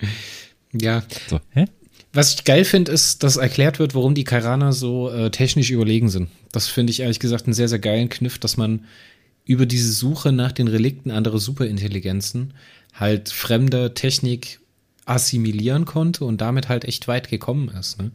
ja. 0.80 1.02
So, 1.26 1.40
hä? 1.50 1.64
Was 2.12 2.34
ich 2.34 2.44
geil 2.44 2.64
finde, 2.64 2.92
ist, 2.92 3.24
dass 3.24 3.36
erklärt 3.36 3.80
wird, 3.80 3.96
warum 3.96 4.14
die 4.14 4.24
Kairaner 4.24 4.72
so 4.72 5.10
äh, 5.10 5.32
technisch 5.32 5.72
überlegen 5.72 6.08
sind. 6.08 6.28
Das 6.52 6.68
finde 6.68 6.92
ich 6.92 7.00
ehrlich 7.00 7.18
gesagt 7.18 7.46
einen 7.46 7.54
sehr, 7.54 7.68
sehr 7.68 7.80
geilen 7.80 8.10
Kniff, 8.10 8.38
dass 8.38 8.56
man 8.56 8.84
über 9.44 9.66
diese 9.66 9.90
Suche 9.90 10.30
nach 10.30 10.52
den 10.52 10.68
Relikten 10.68 11.10
anderer 11.10 11.38
Superintelligenzen 11.38 12.54
halt 12.94 13.30
fremde 13.30 13.94
Technik 13.94 14.59
assimilieren 15.10 15.84
konnte 15.84 16.24
und 16.24 16.40
damit 16.40 16.68
halt 16.68 16.84
echt 16.84 17.08
weit 17.08 17.28
gekommen 17.28 17.68
ist. 17.68 17.98
Ne? 17.98 18.12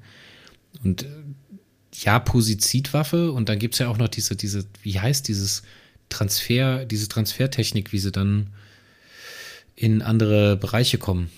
Und 0.84 1.06
ja, 1.94 2.20
Posizidwaffe 2.20 3.32
und 3.32 3.50
dann 3.50 3.60
gibt 3.60 3.76
es 3.76 3.80
ja 3.80 3.90
auch 3.90 3.98
noch 3.98 4.08
diese, 4.08 4.36
diese, 4.36 4.66
wie 4.82 5.00
heißt 5.00 5.28
dieses 5.28 5.64
Transfer, 6.10 6.86
diese 6.86 7.08
Transfertechnik, 7.08 7.92
wie 7.92 8.00
sie 8.00 8.12
dann 8.12 8.50
in 9.76 10.02
andere 10.02 10.56
Bereiche 10.56 10.98
kommen. 10.98 11.30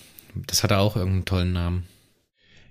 Das 0.47 0.63
hat 0.63 0.71
auch 0.71 0.95
irgendeinen 0.95 1.25
tollen 1.25 1.53
Namen. 1.53 1.83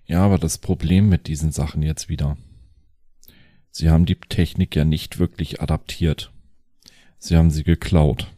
Ja, 0.07 0.21
aber 0.21 0.39
das 0.39 0.59
Problem 0.59 1.09
mit 1.09 1.27
diesen 1.27 1.51
Sachen 1.51 1.83
jetzt 1.83 2.09
wieder. 2.09 2.37
Sie 3.71 3.91
haben 3.91 4.07
die 4.07 4.15
Technik 4.15 4.77
ja 4.77 4.85
nicht 4.85 5.19
wirklich 5.19 5.61
adaptiert. 5.61 6.33
Sie 7.19 7.37
haben 7.37 7.51
sie 7.51 7.65
geklaut. 7.65 8.29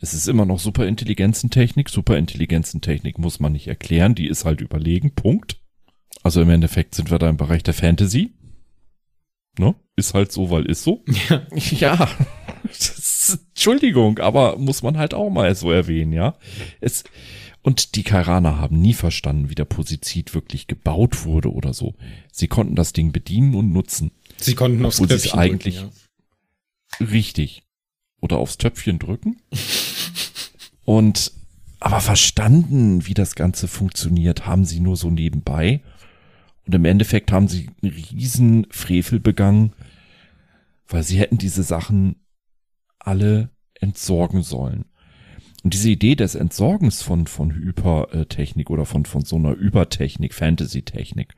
Es 0.00 0.14
ist 0.14 0.28
immer 0.28 0.46
noch 0.46 0.58
Superintelligenzentechnik. 0.58 1.90
Superintelligenzentechnik 1.90 3.18
muss 3.18 3.38
man 3.38 3.52
nicht 3.52 3.68
erklären. 3.68 4.14
Die 4.14 4.28
ist 4.28 4.46
halt 4.46 4.62
überlegen. 4.62 5.14
Punkt. 5.14 5.60
Also 6.22 6.40
im 6.40 6.50
Endeffekt 6.50 6.94
sind 6.94 7.10
wir 7.10 7.18
da 7.18 7.28
im 7.28 7.36
Bereich 7.36 7.62
der 7.62 7.74
Fantasy. 7.74 8.32
Ne? 9.58 9.74
Ist 9.96 10.14
halt 10.14 10.32
so, 10.32 10.50
weil 10.50 10.64
ist 10.64 10.84
so. 10.84 11.04
Ja. 11.28 11.46
ja. 11.56 12.08
Ist, 12.70 13.40
Entschuldigung, 13.50 14.18
aber 14.18 14.56
muss 14.56 14.82
man 14.82 14.96
halt 14.96 15.12
auch 15.12 15.28
mal 15.28 15.54
so 15.54 15.70
erwähnen, 15.70 16.12
ja. 16.12 16.34
Es, 16.80 17.04
und 17.62 17.94
die 17.94 18.02
Kairaner 18.02 18.58
haben 18.58 18.80
nie 18.80 18.94
verstanden, 18.94 19.50
wie 19.50 19.54
der 19.54 19.66
Posizid 19.66 20.34
wirklich 20.34 20.66
gebaut 20.66 21.24
wurde 21.24 21.52
oder 21.52 21.74
so. 21.74 21.94
Sie 22.32 22.48
konnten 22.48 22.74
das 22.74 22.94
Ding 22.94 23.12
bedienen 23.12 23.54
und 23.54 23.72
nutzen. 23.72 24.12
Sie 24.38 24.54
konnten 24.54 24.84
aufs 24.86 24.98
Knöpfchen 24.98 25.38
eigentlich 25.38 25.76
drücken, 25.78 25.92
ja. 27.00 27.06
richtig 27.06 27.64
oder 28.20 28.38
aufs 28.38 28.58
Töpfchen 28.58 28.98
drücken. 28.98 29.40
und 30.84 31.32
aber 31.80 32.00
verstanden, 32.00 33.06
wie 33.06 33.14
das 33.14 33.34
Ganze 33.34 33.66
funktioniert, 33.66 34.46
haben 34.46 34.66
sie 34.66 34.80
nur 34.80 34.96
so 34.96 35.10
nebenbei. 35.10 35.80
Und 36.66 36.74
im 36.74 36.84
Endeffekt 36.84 37.32
haben 37.32 37.48
sie 37.48 37.70
einen 37.82 37.92
riesen 37.92 38.66
Frevel 38.70 39.18
begangen, 39.18 39.72
weil 40.86 41.02
sie 41.02 41.18
hätten 41.18 41.38
diese 41.38 41.62
Sachen 41.62 42.16
alle 42.98 43.50
entsorgen 43.80 44.42
sollen. 44.42 44.84
Und 45.62 45.74
diese 45.74 45.90
Idee 45.90 46.14
des 46.14 46.34
Entsorgens 46.34 47.02
von, 47.02 47.26
von 47.26 47.54
Hypertechnik 47.54 48.70
oder 48.70 48.84
von, 48.84 49.04
von 49.04 49.24
so 49.24 49.36
einer 49.36 49.52
Übertechnik, 49.52 50.34
Fantasy-Technik, 50.34 51.34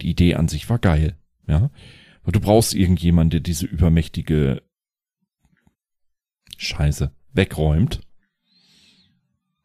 die 0.00 0.10
Idee 0.10 0.34
an 0.34 0.48
sich 0.48 0.68
war 0.68 0.78
geil, 0.78 1.16
ja. 1.46 1.70
Du 2.24 2.38
brauchst 2.38 2.74
irgendjemanden, 2.74 3.30
der 3.30 3.40
diese 3.40 3.66
übermächtige 3.66 4.62
Scheiße 6.56 7.12
wegräumt. 7.32 8.00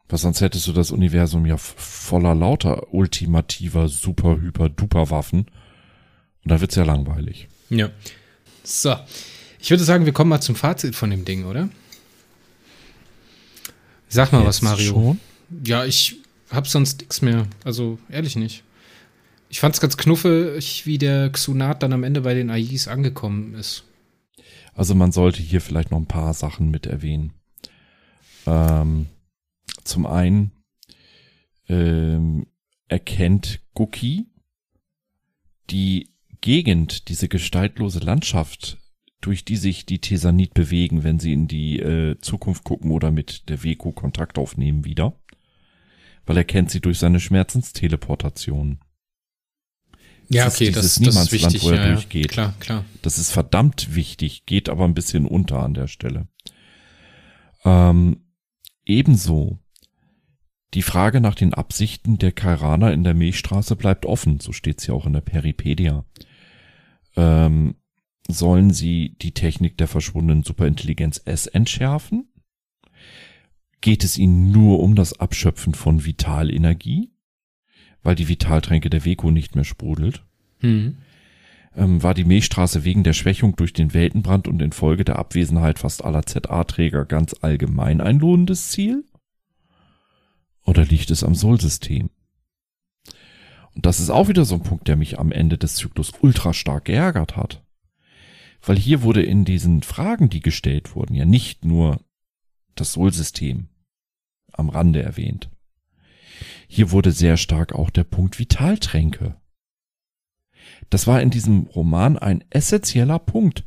Was 0.08 0.22
sonst 0.22 0.40
hättest 0.40 0.66
du 0.66 0.72
das 0.72 0.90
Universum 0.90 1.44
ja 1.44 1.58
voller 1.58 2.34
lauter 2.34 2.94
ultimativer, 2.94 3.88
super, 3.88 4.40
hyper, 4.40 4.70
duper 4.70 5.10
Waffen. 5.10 5.40
Und 5.40 6.50
da 6.50 6.60
wird's 6.60 6.76
ja 6.76 6.84
langweilig. 6.84 7.48
Ja. 7.68 7.90
So. 8.64 8.96
Ich 9.58 9.70
würde 9.70 9.84
sagen, 9.84 10.06
wir 10.06 10.12
kommen 10.12 10.30
mal 10.30 10.40
zum 10.40 10.54
Fazit 10.54 10.94
von 10.94 11.10
dem 11.10 11.24
Ding, 11.24 11.44
oder? 11.44 11.68
Sag 14.08 14.32
mal 14.32 14.38
Jetzt 14.38 14.48
was, 14.48 14.62
Mario. 14.62 14.92
Schon? 14.92 15.20
Ja, 15.64 15.84
ich 15.84 16.16
hab 16.50 16.66
sonst 16.66 17.00
nichts 17.00 17.20
mehr. 17.20 17.46
Also, 17.64 17.98
ehrlich 18.08 18.36
nicht. 18.36 18.62
Ich 19.50 19.60
fand's 19.60 19.80
ganz 19.80 19.96
knuffig, 19.96 20.86
wie 20.86 20.98
der 20.98 21.30
Xunat 21.30 21.82
dann 21.82 21.92
am 21.92 22.04
Ende 22.04 22.22
bei 22.22 22.34
den 22.34 22.50
AIs 22.50 22.88
angekommen 22.88 23.54
ist. 23.54 23.84
Also 24.78 24.94
man 24.94 25.10
sollte 25.10 25.42
hier 25.42 25.60
vielleicht 25.60 25.90
noch 25.90 25.98
ein 25.98 26.06
paar 26.06 26.32
Sachen 26.34 26.70
mit 26.70 26.86
erwähnen. 26.86 27.32
Ähm, 28.46 29.06
zum 29.82 30.06
einen 30.06 30.52
ähm, 31.68 32.46
erkennt 32.86 33.60
Guki 33.74 34.28
die 35.68 36.14
Gegend, 36.40 37.08
diese 37.08 37.26
gestaltlose 37.28 37.98
Landschaft 37.98 38.78
durch 39.20 39.44
die 39.44 39.56
sich 39.56 39.84
die 39.84 39.98
Tesanit 39.98 40.54
bewegen, 40.54 41.02
wenn 41.02 41.18
sie 41.18 41.32
in 41.32 41.48
die 41.48 41.80
äh, 41.80 42.16
Zukunft 42.20 42.62
gucken 42.62 42.92
oder 42.92 43.10
mit 43.10 43.48
der 43.48 43.64
Weko 43.64 43.90
Kontakt 43.90 44.38
aufnehmen 44.38 44.84
wieder. 44.84 45.18
Weil 46.24 46.36
er 46.36 46.44
kennt 46.44 46.70
sie 46.70 46.80
durch 46.80 47.00
seine 47.00 47.18
Schmerzensteleportation. 47.18 48.78
Ja, 50.28 50.44
das 50.44 50.56
okay, 50.56 50.70
das, 50.70 50.94
das 50.96 51.16
ist 51.16 51.32
wichtig, 51.32 51.62
wo 51.62 51.70
er 51.70 51.86
ja, 51.86 51.92
durchgeht. 51.92 52.26
Ja, 52.26 52.32
klar, 52.32 52.54
klar. 52.60 52.84
Das 53.02 53.18
ist 53.18 53.30
verdammt 53.30 53.94
wichtig, 53.94 54.44
geht 54.46 54.68
aber 54.68 54.84
ein 54.84 54.94
bisschen 54.94 55.26
unter 55.26 55.62
an 55.62 55.74
der 55.74 55.86
Stelle. 55.86 56.28
Ähm, 57.64 58.20
ebenso 58.84 59.58
die 60.74 60.82
Frage 60.82 61.20
nach 61.20 61.34
den 61.34 61.54
Absichten 61.54 62.18
der 62.18 62.32
Kairaner 62.32 62.92
in 62.92 63.04
der 63.04 63.14
Milchstraße 63.14 63.74
bleibt 63.74 64.04
offen, 64.04 64.38
so 64.40 64.52
steht's 64.52 64.86
ja 64.86 64.94
auch 64.94 65.06
in 65.06 65.14
der 65.14 65.22
Peripedia. 65.22 66.04
Ähm, 67.16 67.76
sollen 68.28 68.70
sie 68.70 69.16
die 69.22 69.32
Technik 69.32 69.78
der 69.78 69.88
verschwundenen 69.88 70.42
Superintelligenz 70.42 71.22
S 71.24 71.46
entschärfen? 71.46 72.28
Geht 73.80 74.04
es 74.04 74.18
ihnen 74.18 74.52
nur 74.52 74.80
um 74.80 74.94
das 74.94 75.18
Abschöpfen 75.18 75.72
von 75.72 76.04
Vitalenergie? 76.04 77.12
Weil 78.02 78.14
die 78.14 78.28
Vitaltränke 78.28 78.90
der 78.90 79.04
Weko 79.04 79.30
nicht 79.30 79.54
mehr 79.54 79.64
sprudelt? 79.64 80.24
Hm. 80.60 80.98
Ähm, 81.76 82.02
war 82.02 82.14
die 82.14 82.24
Milchstraße 82.24 82.84
wegen 82.84 83.04
der 83.04 83.12
Schwächung 83.12 83.56
durch 83.56 83.72
den 83.72 83.94
Weltenbrand 83.94 84.48
und 84.48 84.60
infolge 84.62 85.04
der 85.04 85.18
Abwesenheit 85.18 85.78
fast 85.78 86.04
aller 86.04 86.24
ZA-Träger 86.24 87.04
ganz 87.04 87.34
allgemein 87.40 88.00
ein 88.00 88.18
lohnendes 88.18 88.68
Ziel? 88.68 89.04
Oder 90.64 90.84
liegt 90.84 91.10
es 91.10 91.24
am 91.24 91.34
Sol-System? 91.34 92.10
Und 93.74 93.86
das 93.86 94.00
ist 94.00 94.10
auch 94.10 94.28
wieder 94.28 94.44
so 94.44 94.56
ein 94.56 94.62
Punkt, 94.62 94.88
der 94.88 94.96
mich 94.96 95.18
am 95.18 95.30
Ende 95.30 95.56
des 95.56 95.76
Zyklus 95.76 96.12
ultra 96.20 96.52
stark 96.52 96.86
geärgert 96.86 97.36
hat. 97.36 97.62
Weil 98.60 98.76
hier 98.76 99.02
wurde 99.02 99.22
in 99.22 99.44
diesen 99.44 99.82
Fragen, 99.82 100.28
die 100.28 100.40
gestellt 100.40 100.96
wurden, 100.96 101.14
ja 101.14 101.24
nicht 101.24 101.64
nur 101.64 102.00
das 102.74 102.94
Sol-System 102.94 103.68
am 104.52 104.68
Rande 104.68 105.02
erwähnt. 105.02 105.48
Hier 106.68 106.92
wurde 106.92 107.12
sehr 107.12 107.38
stark 107.38 107.72
auch 107.72 107.90
der 107.90 108.04
Punkt 108.04 108.38
Vitaltränke. 108.38 109.34
Das 110.90 111.06
war 111.06 111.20
in 111.20 111.30
diesem 111.30 111.62
Roman 111.62 112.18
ein 112.18 112.44
essentieller 112.50 113.18
Punkt, 113.18 113.64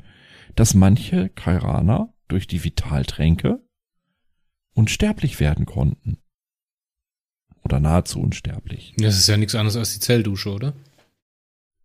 dass 0.55 0.75
manche 0.75 1.29
Kairaner 1.29 2.13
durch 2.27 2.47
die 2.47 2.63
Vitaltränke 2.63 3.59
unsterblich 4.73 5.39
werden 5.39 5.65
konnten. 5.65 6.17
Oder 7.63 7.79
nahezu 7.79 8.21
unsterblich. 8.21 8.93
Das 8.97 9.17
ist 9.17 9.27
ja 9.27 9.37
nichts 9.37 9.55
anderes 9.55 9.77
als 9.77 9.93
die 9.93 9.99
Zelldusche, 9.99 10.51
oder? 10.51 10.73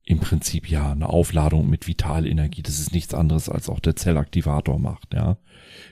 Im 0.04 0.20
Prinzip 0.20 0.70
ja, 0.70 0.92
eine 0.92 1.08
Aufladung 1.08 1.68
mit 1.68 1.88
Vitalenergie. 1.88 2.62
Das 2.62 2.78
ist 2.78 2.92
nichts 2.92 3.12
anderes, 3.12 3.48
als 3.48 3.68
auch 3.68 3.80
der 3.80 3.96
Zellaktivator 3.96 4.78
macht, 4.78 5.14
ja. 5.14 5.36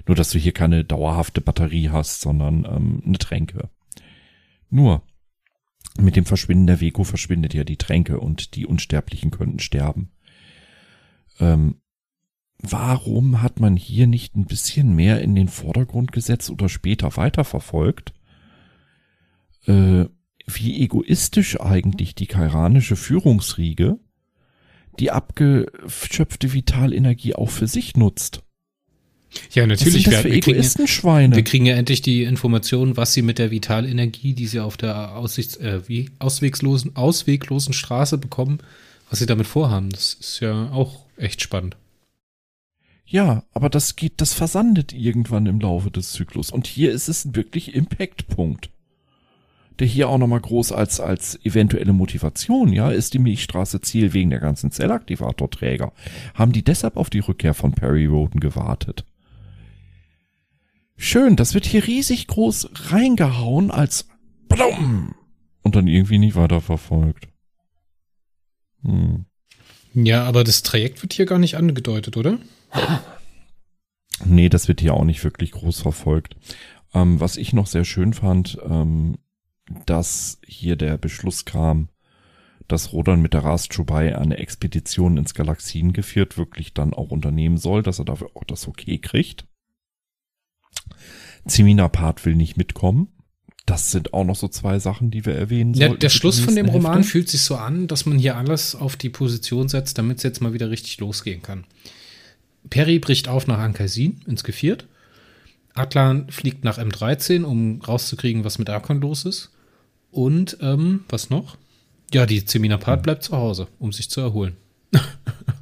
Nur, 0.06 0.16
dass 0.16 0.30
du 0.30 0.38
hier 0.38 0.52
keine 0.52 0.84
dauerhafte 0.84 1.40
Batterie 1.40 1.90
hast, 1.90 2.20
sondern 2.20 2.64
ähm, 2.64 3.02
eine 3.04 3.18
Tränke. 3.18 3.70
Nur, 4.70 5.02
mit 5.98 6.16
dem 6.16 6.24
Verschwinden 6.24 6.66
der 6.66 6.80
Veko 6.80 7.04
verschwindet 7.04 7.54
ja 7.54 7.64
die 7.64 7.76
Tränke 7.76 8.20
und 8.20 8.54
die 8.56 8.66
Unsterblichen 8.66 9.30
könnten 9.30 9.60
sterben. 9.60 10.10
Ähm, 11.38 11.76
warum 12.58 13.42
hat 13.42 13.60
man 13.60 13.76
hier 13.76 14.06
nicht 14.06 14.36
ein 14.36 14.46
bisschen 14.46 14.94
mehr 14.94 15.20
in 15.20 15.34
den 15.34 15.48
Vordergrund 15.48 16.12
gesetzt 16.12 16.50
oder 16.50 16.68
später 16.68 17.16
weiterverfolgt? 17.16 18.12
Äh, 19.66 20.06
wie 20.46 20.82
egoistisch 20.82 21.60
eigentlich 21.60 22.14
die 22.14 22.26
kairanische 22.26 22.96
Führungsriege 22.96 23.98
die 24.98 25.10
abgeschöpfte 25.10 26.52
Vitalenergie 26.52 27.34
auch 27.34 27.50
für 27.50 27.66
sich 27.66 27.96
nutzt. 27.96 28.42
Ja, 29.52 29.66
natürlich. 29.66 29.94
Was 29.94 30.02
sind 30.02 30.12
das 30.12 30.22
für 30.22 30.30
wir, 30.30 30.36
Egoistenschweine? 30.36 31.28
Kriegen, 31.28 31.36
wir 31.36 31.44
kriegen 31.44 31.66
ja 31.66 31.76
endlich 31.76 32.02
die 32.02 32.24
Informationen, 32.24 32.96
was 32.96 33.12
sie 33.12 33.22
mit 33.22 33.38
der 33.38 33.50
Vitalenergie, 33.50 34.34
die 34.34 34.46
sie 34.46 34.60
auf 34.60 34.76
der 34.76 35.16
Aussichts, 35.16 35.56
äh, 35.56 35.80
wie, 35.86 36.10
ausweglosen, 36.18 36.96
ausweglosen 36.96 37.72
Straße 37.72 38.18
bekommen, 38.18 38.58
was 39.10 39.18
sie 39.18 39.26
damit 39.26 39.46
vorhaben. 39.46 39.90
Das 39.90 40.14
ist 40.14 40.40
ja 40.40 40.70
auch 40.70 41.04
echt 41.16 41.42
spannend. 41.42 41.76
Ja, 43.06 43.44
aber 43.52 43.68
das 43.68 43.96
geht, 43.96 44.14
das 44.16 44.34
versandet 44.34 44.92
irgendwann 44.92 45.46
im 45.46 45.60
Laufe 45.60 45.90
des 45.90 46.12
Zyklus. 46.12 46.50
Und 46.50 46.66
hier 46.66 46.90
ist 46.90 47.08
es 47.08 47.34
wirklich 47.34 47.74
Impact-Punkt 47.74 48.70
der 49.78 49.86
hier 49.86 50.08
auch 50.08 50.18
nochmal 50.18 50.40
groß 50.40 50.72
als, 50.72 51.00
als 51.00 51.38
eventuelle 51.44 51.92
Motivation, 51.92 52.72
ja, 52.72 52.90
ist 52.90 53.14
die 53.14 53.18
Milchstraße 53.18 53.80
Ziel 53.80 54.12
wegen 54.12 54.30
der 54.30 54.40
ganzen 54.40 54.70
Zellaktivatorträger. 54.70 55.92
Haben 56.34 56.52
die 56.52 56.62
deshalb 56.62 56.96
auf 56.96 57.10
die 57.10 57.18
Rückkehr 57.20 57.54
von 57.54 57.72
Perry 57.72 58.06
Roden 58.06 58.40
gewartet? 58.40 59.04
Schön, 60.96 61.36
das 61.36 61.54
wird 61.54 61.66
hier 61.66 61.86
riesig 61.86 62.26
groß 62.26 62.70
reingehauen 62.90 63.70
als 63.70 64.08
Blum 64.48 65.14
und 65.62 65.76
dann 65.76 65.88
irgendwie 65.88 66.18
nicht 66.18 66.36
weiterverfolgt. 66.36 67.28
Hm. 68.82 69.26
Ja, 69.94 70.24
aber 70.24 70.44
das 70.44 70.62
Trajekt 70.62 71.02
wird 71.02 71.12
hier 71.12 71.26
gar 71.26 71.38
nicht 71.38 71.56
angedeutet, 71.56 72.16
oder? 72.16 72.38
Nee, 74.24 74.48
das 74.48 74.68
wird 74.68 74.80
hier 74.80 74.94
auch 74.94 75.04
nicht 75.04 75.22
wirklich 75.24 75.52
groß 75.52 75.80
verfolgt. 75.80 76.36
Ähm, 76.92 77.20
was 77.20 77.36
ich 77.36 77.52
noch 77.52 77.66
sehr 77.66 77.84
schön 77.84 78.12
fand, 78.12 78.58
ähm, 78.64 79.18
dass 79.86 80.40
hier 80.46 80.76
der 80.76 80.98
Beschluss 80.98 81.44
kam, 81.44 81.88
dass 82.68 82.92
Rodan 82.92 83.20
mit 83.20 83.34
der 83.34 83.44
Ras 83.44 83.68
Chubai 83.68 84.16
eine 84.16 84.38
Expedition 84.38 85.16
ins 85.16 85.34
Galaxiengeviert 85.34 86.38
wirklich 86.38 86.74
dann 86.74 86.94
auch 86.94 87.10
unternehmen 87.10 87.56
soll, 87.56 87.82
dass 87.82 87.98
er 87.98 88.04
dafür 88.04 88.30
auch 88.34 88.44
das 88.44 88.66
Okay 88.68 88.98
kriegt. 88.98 89.46
Zimina 91.46 91.88
Part 91.88 92.24
will 92.24 92.36
nicht 92.36 92.56
mitkommen. 92.56 93.08
Das 93.66 93.90
sind 93.90 94.12
auch 94.12 94.24
noch 94.24 94.36
so 94.36 94.48
zwei 94.48 94.78
Sachen, 94.78 95.10
die 95.10 95.24
wir 95.24 95.34
erwähnen 95.34 95.72
ja, 95.72 95.88
Der 95.88 96.10
Schluss 96.10 96.38
von 96.38 96.54
dem 96.54 96.68
Roman 96.68 97.02
fühlt 97.02 97.30
sich 97.30 97.40
so 97.40 97.56
an, 97.56 97.86
dass 97.86 98.04
man 98.04 98.18
hier 98.18 98.36
alles 98.36 98.74
auf 98.74 98.96
die 98.96 99.08
Position 99.08 99.68
setzt, 99.68 99.96
damit 99.96 100.18
es 100.18 100.22
jetzt 100.22 100.42
mal 100.42 100.52
wieder 100.52 100.70
richtig 100.70 100.98
losgehen 100.98 101.40
kann. 101.40 101.64
Perry 102.68 102.98
bricht 102.98 103.28
auf 103.28 103.46
nach 103.46 103.58
Ankaisin 103.58 104.20
ins 104.26 104.44
Geviert. 104.44 104.86
Atlan 105.74 106.30
fliegt 106.30 106.62
nach 106.64 106.78
M13, 106.78 107.42
um 107.42 107.80
rauszukriegen, 107.80 108.44
was 108.44 108.58
mit 108.58 108.68
Arkon 108.68 109.00
los 109.00 109.24
ist. 109.24 109.50
Und, 110.10 110.58
ähm, 110.60 111.04
was 111.08 111.30
noch? 111.30 111.56
Ja, 112.12 112.26
die 112.26 112.44
Zeminapat 112.44 113.02
bleibt 113.02 113.24
zu 113.24 113.36
Hause, 113.36 113.66
um 113.78 113.92
sich 113.92 114.10
zu 114.10 114.20
erholen. 114.20 114.56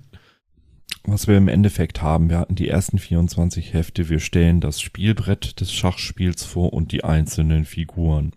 Was 1.05 1.26
wir 1.26 1.36
im 1.36 1.48
Endeffekt 1.48 2.00
haben, 2.00 2.30
wir 2.30 2.38
hatten 2.38 2.55
die 2.55 2.68
ersten 2.68 2.98
24 2.98 3.72
Hefte, 3.72 4.09
wir 4.09 4.20
stellen 4.20 4.61
das 4.61 4.80
Spielbrett 4.80 5.61
des 5.61 5.72
Schachspiels 5.72 6.44
vor 6.44 6.72
und 6.72 6.92
die 6.92 7.03
einzelnen 7.03 7.64
Figuren. 7.64 8.36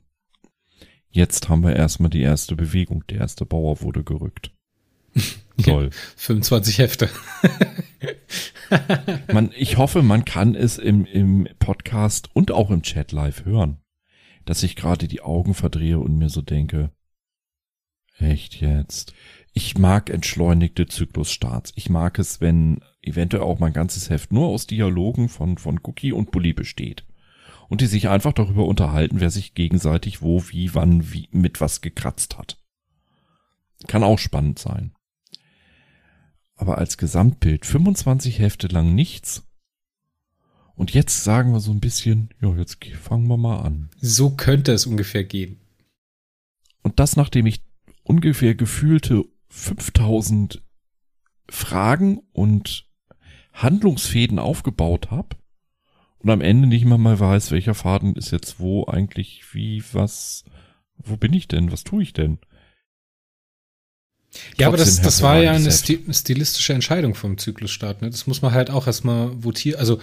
Jetzt 1.09 1.47
haben 1.47 1.63
wir 1.63 1.75
erstmal 1.75 2.09
die 2.09 2.21
erste 2.21 2.55
Bewegung, 2.55 3.05
der 3.07 3.19
erste 3.19 3.45
Bauer 3.45 3.81
wurde 3.81 4.03
gerückt. 4.03 4.51
Toll. 5.63 5.91
25 6.17 6.79
Hefte. 6.79 7.09
man, 9.31 9.51
ich 9.55 9.77
hoffe, 9.77 10.01
man 10.01 10.25
kann 10.25 10.55
es 10.55 10.77
im, 10.77 11.05
im 11.05 11.47
Podcast 11.59 12.29
und 12.33 12.51
auch 12.51 12.71
im 12.71 12.81
Chat 12.81 13.11
live 13.11 13.45
hören, 13.45 13.77
dass 14.43 14.63
ich 14.63 14.75
gerade 14.75 15.07
die 15.07 15.21
Augen 15.21 15.53
verdrehe 15.53 15.99
und 15.99 16.17
mir 16.17 16.29
so 16.29 16.41
denke, 16.41 16.91
Echt 18.17 18.61
jetzt? 18.61 19.13
Ich 19.57 19.77
mag 19.77 20.09
entschleunigte 20.09 20.85
Zyklusstarts. 20.85 21.71
Ich 21.75 21.89
mag 21.89 22.19
es, 22.19 22.41
wenn 22.41 22.81
eventuell 23.01 23.43
auch 23.43 23.57
mein 23.57 23.71
ganzes 23.71 24.09
Heft 24.09 24.33
nur 24.33 24.49
aus 24.49 24.67
Dialogen 24.67 25.29
von, 25.29 25.57
von 25.57 25.79
Cookie 25.81 26.11
und 26.11 26.31
Bully 26.31 26.51
besteht. 26.51 27.05
Und 27.69 27.79
die 27.79 27.85
sich 27.85 28.09
einfach 28.09 28.33
darüber 28.33 28.65
unterhalten, 28.65 29.21
wer 29.21 29.29
sich 29.29 29.53
gegenseitig 29.53 30.21
wo, 30.21 30.43
wie, 30.49 30.75
wann, 30.75 31.13
wie, 31.13 31.29
mit 31.31 31.61
was 31.61 31.79
gekratzt 31.79 32.37
hat. 32.37 32.61
Kann 33.87 34.03
auch 34.03 34.19
spannend 34.19 34.59
sein. 34.59 34.91
Aber 36.55 36.77
als 36.77 36.97
Gesamtbild 36.97 37.65
25 37.65 38.39
Hefte 38.39 38.67
lang 38.67 38.93
nichts. 38.93 39.47
Und 40.75 40.93
jetzt 40.93 41.23
sagen 41.23 41.53
wir 41.53 41.61
so 41.61 41.71
ein 41.71 41.79
bisschen, 41.79 42.29
ja, 42.41 42.53
jetzt 42.55 42.83
fangen 42.83 43.27
wir 43.27 43.37
mal 43.37 43.61
an. 43.61 43.89
So 44.01 44.31
könnte 44.31 44.73
es 44.73 44.85
ungefähr 44.85 45.23
gehen. 45.23 45.61
Und 46.83 46.99
das, 46.99 47.15
nachdem 47.15 47.45
ich 47.45 47.63
ungefähr 48.03 48.53
gefühlte 48.53 49.23
5000 49.55 50.61
Fragen 51.49 52.19
und 52.33 52.85
Handlungsfäden 53.53 54.37
aufgebaut 54.37 55.11
habe 55.11 55.37
und 56.17 56.29
am 56.29 56.41
Ende 56.41 56.67
nicht 56.67 56.85
mal 56.85 56.97
mal 56.97 57.19
weiß, 57.19 57.51
welcher 57.51 57.73
Faden 57.73 58.15
ist 58.15 58.31
jetzt 58.31 58.59
wo 58.59 58.85
eigentlich 58.85 59.53
wie 59.53 59.83
was 59.93 60.43
wo 60.97 61.15
bin 61.15 61.33
ich 61.33 61.47
denn 61.47 61.71
was 61.71 61.83
tue 61.83 62.03
ich 62.03 62.13
denn 62.13 62.39
ja, 64.57 64.67
aber 64.67 64.75
das, 64.75 65.01
das 65.01 65.21
war 65.21 65.41
ja 65.41 65.53
eine 65.53 65.71
stilistische 65.71 66.73
Entscheidung 66.73 67.15
vom 67.15 67.37
Zyklusstart. 67.37 68.01
Ne? 68.01 68.09
Das 68.09 68.27
muss 68.27 68.41
man 68.41 68.51
halt 68.51 68.69
auch 68.69 68.85
erstmal 68.85 69.31
votieren. 69.41 69.79
Also 69.79 70.01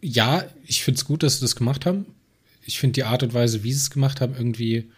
ja, 0.00 0.46
ich 0.64 0.82
finde 0.82 0.96
es 0.96 1.04
gut, 1.04 1.22
dass 1.22 1.34
sie 1.34 1.42
das 1.42 1.54
gemacht 1.54 1.84
haben. 1.84 2.06
Ich 2.64 2.78
finde 2.78 2.94
die 2.94 3.04
Art 3.04 3.22
und 3.22 3.34
Weise, 3.34 3.62
wie 3.62 3.74
sie 3.74 3.80
es 3.80 3.90
gemacht 3.90 4.22
haben, 4.22 4.34
irgendwie 4.34 4.90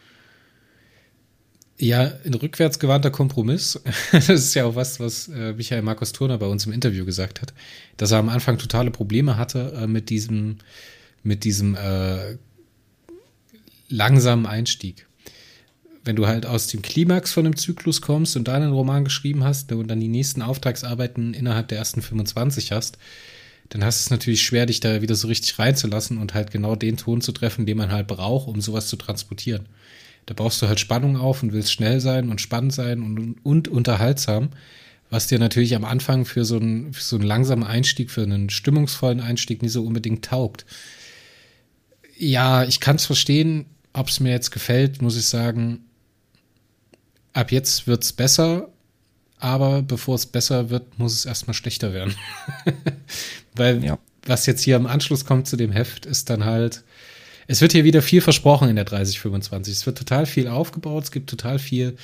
ja, 1.78 2.12
ein 2.24 2.34
rückwärtsgewandter 2.34 3.10
Kompromiss. 3.10 3.80
das 4.12 4.28
ist 4.28 4.54
ja 4.54 4.64
auch 4.64 4.74
was, 4.74 4.98
was 5.00 5.28
äh, 5.28 5.52
Michael 5.52 5.82
Markus 5.82 6.12
Turner 6.12 6.38
bei 6.38 6.46
uns 6.46 6.66
im 6.66 6.72
Interview 6.72 7.04
gesagt 7.04 7.42
hat, 7.42 7.52
dass 7.96 8.12
er 8.12 8.18
am 8.18 8.28
Anfang 8.28 8.58
totale 8.58 8.90
Probleme 8.90 9.36
hatte 9.36 9.72
äh, 9.76 9.86
mit 9.86 10.10
diesem, 10.10 10.56
mit 11.22 11.44
diesem 11.44 11.74
äh, 11.74 12.36
langsamen 13.88 14.46
Einstieg. 14.46 15.06
Wenn 16.04 16.16
du 16.16 16.26
halt 16.26 16.46
aus 16.46 16.68
dem 16.68 16.82
Klimax 16.82 17.32
von 17.32 17.44
einem 17.44 17.56
Zyklus 17.56 18.00
kommst 18.00 18.36
und 18.36 18.46
da 18.48 18.54
einen 18.54 18.72
Roman 18.72 19.04
geschrieben 19.04 19.44
hast 19.44 19.72
und 19.72 19.88
dann 19.88 20.00
die 20.00 20.08
nächsten 20.08 20.40
Auftragsarbeiten 20.40 21.34
innerhalb 21.34 21.68
der 21.68 21.78
ersten 21.78 22.00
25 22.00 22.72
hast, 22.72 22.96
dann 23.70 23.84
hast 23.84 24.00
du 24.00 24.02
es 24.06 24.10
natürlich 24.10 24.42
schwer, 24.42 24.66
dich 24.66 24.78
da 24.78 25.02
wieder 25.02 25.16
so 25.16 25.26
richtig 25.26 25.58
reinzulassen 25.58 26.18
und 26.18 26.34
halt 26.34 26.52
genau 26.52 26.76
den 26.76 26.96
Ton 26.96 27.20
zu 27.20 27.32
treffen, 27.32 27.66
den 27.66 27.76
man 27.76 27.90
halt 27.90 28.06
braucht, 28.06 28.46
um 28.46 28.60
sowas 28.60 28.88
zu 28.88 28.96
transportieren. 28.96 29.66
Da 30.26 30.34
baust 30.34 30.60
du 30.60 30.66
halt 30.66 30.80
Spannung 30.80 31.16
auf 31.16 31.42
und 31.42 31.52
willst 31.52 31.72
schnell 31.72 32.00
sein 32.00 32.28
und 32.30 32.40
spannend 32.40 32.72
sein 32.72 33.02
und, 33.02 33.44
und 33.44 33.68
unterhaltsam, 33.68 34.50
was 35.08 35.28
dir 35.28 35.38
natürlich 35.38 35.76
am 35.76 35.84
Anfang 35.84 36.24
für 36.24 36.44
so, 36.44 36.56
einen, 36.56 36.92
für 36.92 37.02
so 37.02 37.16
einen 37.16 37.24
langsamen 37.24 37.64
Einstieg, 37.64 38.10
für 38.10 38.22
einen 38.22 38.50
stimmungsvollen 38.50 39.20
Einstieg 39.20 39.62
nicht 39.62 39.72
so 39.72 39.84
unbedingt 39.84 40.24
taugt. 40.24 40.66
Ja, 42.18 42.64
ich 42.64 42.80
kann 42.80 42.96
es 42.96 43.06
verstehen, 43.06 43.66
ob 43.92 44.08
es 44.08 44.18
mir 44.18 44.30
jetzt 44.30 44.50
gefällt, 44.50 45.00
muss 45.00 45.16
ich 45.16 45.26
sagen. 45.26 45.84
Ab 47.32 47.52
jetzt 47.52 47.86
wird's 47.86 48.12
besser, 48.12 48.68
aber 49.38 49.82
bevor 49.82 50.16
es 50.16 50.26
besser 50.26 50.70
wird, 50.70 50.98
muss 50.98 51.14
es 51.14 51.26
erstmal 51.26 51.54
schlechter 51.54 51.92
werden. 51.92 52.14
Weil 53.54 53.84
ja. 53.84 53.98
was 54.24 54.46
jetzt 54.46 54.62
hier 54.62 54.76
am 54.76 54.86
Anschluss 54.86 55.24
kommt 55.24 55.46
zu 55.46 55.56
dem 55.56 55.70
Heft, 55.70 56.04
ist 56.04 56.30
dann 56.30 56.44
halt 56.44 56.82
es 57.47 57.61
wird 57.61 57.72
hier 57.72 57.84
wieder 57.84 58.03
viel 58.03 58.20
versprochen 58.20 58.68
in 58.68 58.76
der 58.76 58.84
3025. 58.84 59.72
Es 59.72 59.86
wird 59.86 59.99
total 59.99 60.26
viel 60.26 60.49
aufgebaut, 60.49 61.05
es 61.05 61.11
gibt 61.11 61.30
total 61.30 61.59
viel 61.59 61.97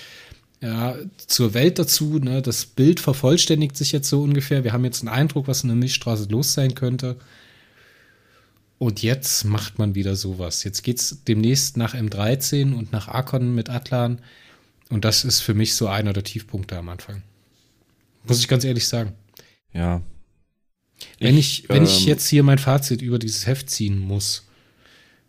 ja, 0.60 0.96
zur 1.26 1.54
Welt 1.54 1.78
dazu. 1.78 2.18
Ne? 2.18 2.40
Das 2.40 2.64
Bild 2.64 3.00
vervollständigt 3.00 3.76
sich 3.76 3.92
jetzt 3.92 4.08
so 4.08 4.22
ungefähr. 4.22 4.64
Wir 4.64 4.72
haben 4.72 4.84
jetzt 4.84 5.00
einen 5.00 5.08
Eindruck, 5.08 5.48
was 5.48 5.62
in 5.62 5.68
der 5.68 5.76
Milchstraße 5.76 6.28
los 6.30 6.54
sein 6.54 6.74
könnte. 6.74 7.16
Und 8.78 9.02
jetzt 9.02 9.44
macht 9.44 9.78
man 9.78 9.94
wieder 9.94 10.16
sowas. 10.16 10.64
Jetzt 10.64 10.82
geht 10.82 10.98
es 10.98 11.18
demnächst 11.26 11.76
nach 11.76 11.94
M13 11.94 12.74
und 12.74 12.92
nach 12.92 13.08
Akon 13.08 13.54
mit 13.54 13.70
Atlan. 13.70 14.20
Und 14.90 15.04
das 15.04 15.24
ist 15.24 15.40
für 15.40 15.54
mich 15.54 15.74
so 15.74 15.88
einer 15.88 16.12
der 16.12 16.24
Tiefpunkte 16.24 16.76
am 16.76 16.88
Anfang. 16.88 17.22
Muss 18.24 18.40
ich 18.40 18.48
ganz 18.48 18.64
ehrlich 18.64 18.86
sagen. 18.86 19.12
Ja. 19.72 20.02
Wenn 21.18 21.36
ich, 21.36 21.64
ich 21.64 21.68
wenn 21.68 21.78
ähm, 21.78 21.84
ich 21.84 22.06
jetzt 22.06 22.28
hier 22.28 22.42
mein 22.42 22.58
Fazit 22.58 23.02
über 23.02 23.18
dieses 23.18 23.46
Heft 23.46 23.70
ziehen 23.70 23.98
muss, 23.98 24.44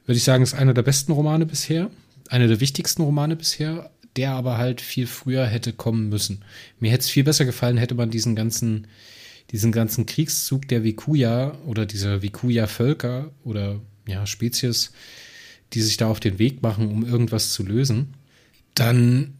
würde 0.05 0.17
ich 0.17 0.23
sagen, 0.23 0.43
ist 0.43 0.53
einer 0.53 0.73
der 0.73 0.81
besten 0.81 1.11
Romane 1.11 1.45
bisher, 1.45 1.89
einer 2.29 2.47
der 2.47 2.59
wichtigsten 2.59 3.01
Romane 3.01 3.35
bisher, 3.35 3.91
der 4.15 4.31
aber 4.31 4.57
halt 4.57 4.81
viel 4.81 5.07
früher 5.07 5.45
hätte 5.45 5.73
kommen 5.73 6.09
müssen. 6.09 6.43
Mir 6.79 6.91
hätte 6.91 7.01
es 7.01 7.09
viel 7.09 7.23
besser 7.23 7.45
gefallen, 7.45 7.77
hätte 7.77 7.95
man 7.95 8.11
diesen 8.11 8.35
ganzen, 8.35 8.87
diesen 9.51 9.71
ganzen 9.71 10.05
Kriegszug 10.05 10.67
der 10.67 10.83
Vikuya 10.83 11.57
oder 11.65 11.85
dieser 11.85 12.21
Vikuya-Völker 12.21 13.31
oder 13.43 13.81
ja, 14.07 14.25
Spezies, 14.25 14.91
die 15.73 15.81
sich 15.81 15.97
da 15.97 16.07
auf 16.07 16.19
den 16.19 16.37
Weg 16.39 16.61
machen, 16.61 16.89
um 16.89 17.05
irgendwas 17.05 17.53
zu 17.53 17.63
lösen, 17.63 18.13
dann 18.75 19.33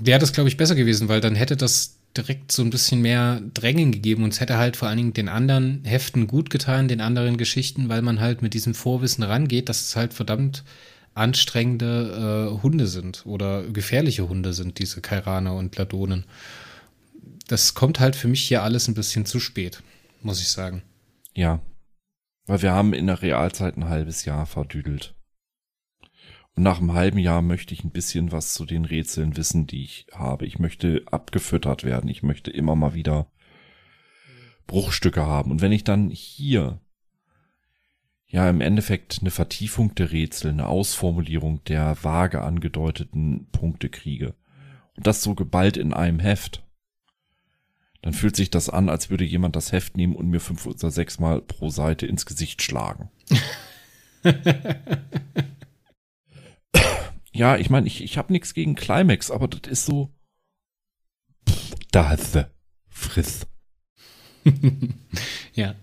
wäre 0.00 0.18
das, 0.18 0.32
glaube 0.32 0.48
ich, 0.48 0.56
besser 0.56 0.74
gewesen, 0.74 1.08
weil 1.08 1.20
dann 1.20 1.34
hätte 1.34 1.56
das 1.56 1.96
direkt 2.16 2.52
so 2.52 2.62
ein 2.62 2.70
bisschen 2.70 3.00
mehr 3.00 3.40
Drängen 3.54 3.92
gegeben 3.92 4.24
und 4.24 4.32
es 4.32 4.40
hätte 4.40 4.58
halt 4.58 4.76
vor 4.76 4.88
allen 4.88 4.98
Dingen 4.98 5.12
den 5.12 5.28
anderen 5.28 5.84
Heften 5.84 6.26
gut 6.26 6.50
getan, 6.50 6.88
den 6.88 7.00
anderen 7.00 7.36
Geschichten, 7.36 7.88
weil 7.88 8.02
man 8.02 8.20
halt 8.20 8.42
mit 8.42 8.54
diesem 8.54 8.74
Vorwissen 8.74 9.24
rangeht, 9.24 9.68
dass 9.68 9.82
es 9.82 9.96
halt 9.96 10.14
verdammt 10.14 10.64
anstrengende 11.14 12.50
äh, 12.56 12.62
Hunde 12.62 12.86
sind 12.86 13.24
oder 13.26 13.64
gefährliche 13.64 14.28
Hunde 14.28 14.52
sind, 14.52 14.78
diese 14.78 15.00
Kairaner 15.00 15.54
und 15.54 15.76
Ladonen. 15.76 16.24
Das 17.48 17.74
kommt 17.74 18.00
halt 18.00 18.16
für 18.16 18.28
mich 18.28 18.42
hier 18.42 18.62
alles 18.62 18.88
ein 18.88 18.94
bisschen 18.94 19.26
zu 19.26 19.40
spät, 19.40 19.82
muss 20.22 20.40
ich 20.40 20.48
sagen. 20.48 20.82
Ja, 21.34 21.60
weil 22.46 22.62
wir 22.62 22.72
haben 22.72 22.92
in 22.94 23.06
der 23.06 23.22
Realzeit 23.22 23.76
ein 23.76 23.88
halbes 23.88 24.24
Jahr 24.24 24.46
verdüdelt. 24.46 25.14
Und 26.54 26.64
nach 26.64 26.78
einem 26.78 26.92
halben 26.92 27.18
Jahr 27.18 27.42
möchte 27.42 27.72
ich 27.72 27.82
ein 27.82 27.90
bisschen 27.90 28.30
was 28.30 28.52
zu 28.52 28.66
den 28.66 28.84
Rätseln 28.84 29.36
wissen, 29.36 29.66
die 29.66 29.84
ich 29.84 30.06
habe. 30.12 30.44
Ich 30.46 30.58
möchte 30.58 31.02
abgefüttert 31.10 31.84
werden. 31.84 32.10
Ich 32.10 32.22
möchte 32.22 32.50
immer 32.50 32.76
mal 32.76 32.94
wieder 32.94 33.26
Bruchstücke 34.66 35.24
haben. 35.24 35.50
Und 35.50 35.62
wenn 35.62 35.72
ich 35.72 35.84
dann 35.84 36.10
hier 36.10 36.80
ja 38.26 38.48
im 38.48 38.60
Endeffekt 38.60 39.18
eine 39.20 39.30
Vertiefung 39.30 39.94
der 39.94 40.12
Rätsel, 40.12 40.50
eine 40.50 40.66
Ausformulierung 40.66 41.62
der 41.64 42.02
vage 42.02 42.42
angedeuteten 42.42 43.48
Punkte 43.52 43.88
kriege 43.88 44.34
und 44.96 45.06
das 45.06 45.22
so 45.22 45.34
geballt 45.34 45.76
in 45.76 45.92
einem 45.92 46.18
Heft, 46.18 46.62
dann 48.02 48.14
fühlt 48.14 48.34
sich 48.34 48.50
das 48.50 48.68
an, 48.68 48.88
als 48.88 49.10
würde 49.10 49.24
jemand 49.24 49.54
das 49.54 49.72
Heft 49.72 49.96
nehmen 49.96 50.16
und 50.16 50.28
mir 50.28 50.40
fünf 50.40 50.66
oder 50.66 50.90
sechs 50.90 51.20
Mal 51.20 51.40
pro 51.40 51.70
Seite 51.70 52.06
ins 52.06 52.26
Gesicht 52.26 52.60
schlagen. 52.60 53.10
ja, 57.32 57.56
ich 57.56 57.70
meine, 57.70 57.86
ich, 57.86 58.02
ich 58.02 58.18
habe 58.18 58.32
nichts 58.32 58.54
gegen 58.54 58.74
Climax, 58.74 59.30
aber 59.30 59.48
das 59.48 59.70
ist 59.70 59.86
so. 59.86 60.10
Da 61.90 62.10
hast 62.10 62.34
du. 62.34 62.50
Friss. 62.88 63.46
ja. 65.54 65.74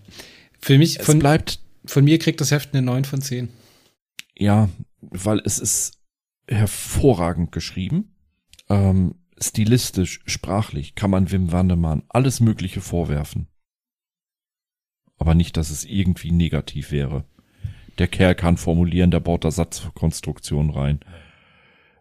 Für 0.60 0.78
mich 0.78 1.00
es 1.00 1.18
bleibt 1.18 1.60
Von 1.84 2.04
mir 2.04 2.18
kriegt 2.18 2.40
das 2.40 2.50
Heft 2.50 2.74
eine 2.74 2.82
9 2.82 3.04
von 3.04 3.20
10. 3.20 3.48
Ja, 4.36 4.68
weil 5.00 5.40
es 5.44 5.58
ist 5.58 5.98
hervorragend 6.46 7.52
geschrieben. 7.52 8.14
Ähm, 8.68 9.16
stilistisch, 9.38 10.20
sprachlich 10.26 10.94
kann 10.94 11.10
man 11.10 11.30
Wim 11.30 11.52
Wandemann 11.52 12.04
alles 12.08 12.40
Mögliche 12.40 12.80
vorwerfen. 12.80 13.48
Aber 15.18 15.34
nicht, 15.34 15.56
dass 15.56 15.70
es 15.70 15.84
irgendwie 15.84 16.32
negativ 16.32 16.90
wäre. 16.92 17.24
Der 17.98 18.08
Kerl 18.08 18.34
kann 18.34 18.56
formulieren, 18.56 19.10
der 19.10 19.20
baut 19.20 19.44
da 19.44 19.50
Satzkonstruktionen 19.50 20.70
rein. 20.70 21.00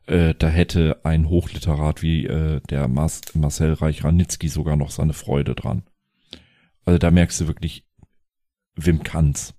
Äh, 0.10 0.34
da 0.38 0.49
hätte 0.49 0.99
ein 1.03 1.30
Hochliterat 1.30 2.01
wie 2.01 2.26
äh, 2.26 2.62
der 2.70 2.88
Mas 2.88 3.22
Marcel 3.36 3.74
Reich-Ranitzky 3.74 4.47
sogar 4.47 4.76
noch 4.76 4.89
seine 4.89 5.14
Freude 5.14 5.53
dran. 5.53 5.84
Also 6.84 6.97
da 6.97 7.12
merkst 7.12 7.41
du 7.41 7.47
wirklich, 7.47 7.84
Wim 8.76 9.03
kann's. 9.03 9.53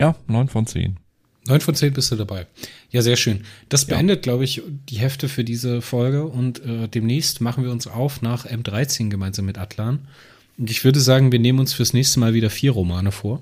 Ja, 0.00 0.16
neun 0.26 0.48
von 0.48 0.66
zehn. 0.66 0.98
Neun 1.46 1.60
von 1.60 1.76
zehn 1.76 1.92
bist 1.92 2.10
du 2.10 2.16
dabei. 2.16 2.48
Ja, 2.90 3.02
sehr 3.02 3.14
schön. 3.14 3.44
Das 3.68 3.84
beendet, 3.84 4.18
ja. 4.18 4.22
glaube 4.22 4.42
ich, 4.42 4.62
die 4.66 4.98
Hefte 4.98 5.28
für 5.28 5.44
diese 5.44 5.80
Folge 5.80 6.24
und 6.24 6.64
äh, 6.64 6.88
demnächst 6.88 7.40
machen 7.40 7.62
wir 7.62 7.70
uns 7.70 7.86
auf 7.86 8.22
nach 8.22 8.44
M13 8.44 9.08
gemeinsam 9.08 9.44
mit 9.44 9.56
Atlan. 9.56 10.08
Und 10.58 10.68
ich 10.68 10.84
würde 10.84 10.98
sagen, 10.98 11.30
wir 11.30 11.38
nehmen 11.38 11.60
uns 11.60 11.72
fürs 11.74 11.92
nächste 11.92 12.18
Mal 12.18 12.34
wieder 12.34 12.50
vier 12.50 12.72
Romane 12.72 13.12
vor. 13.12 13.40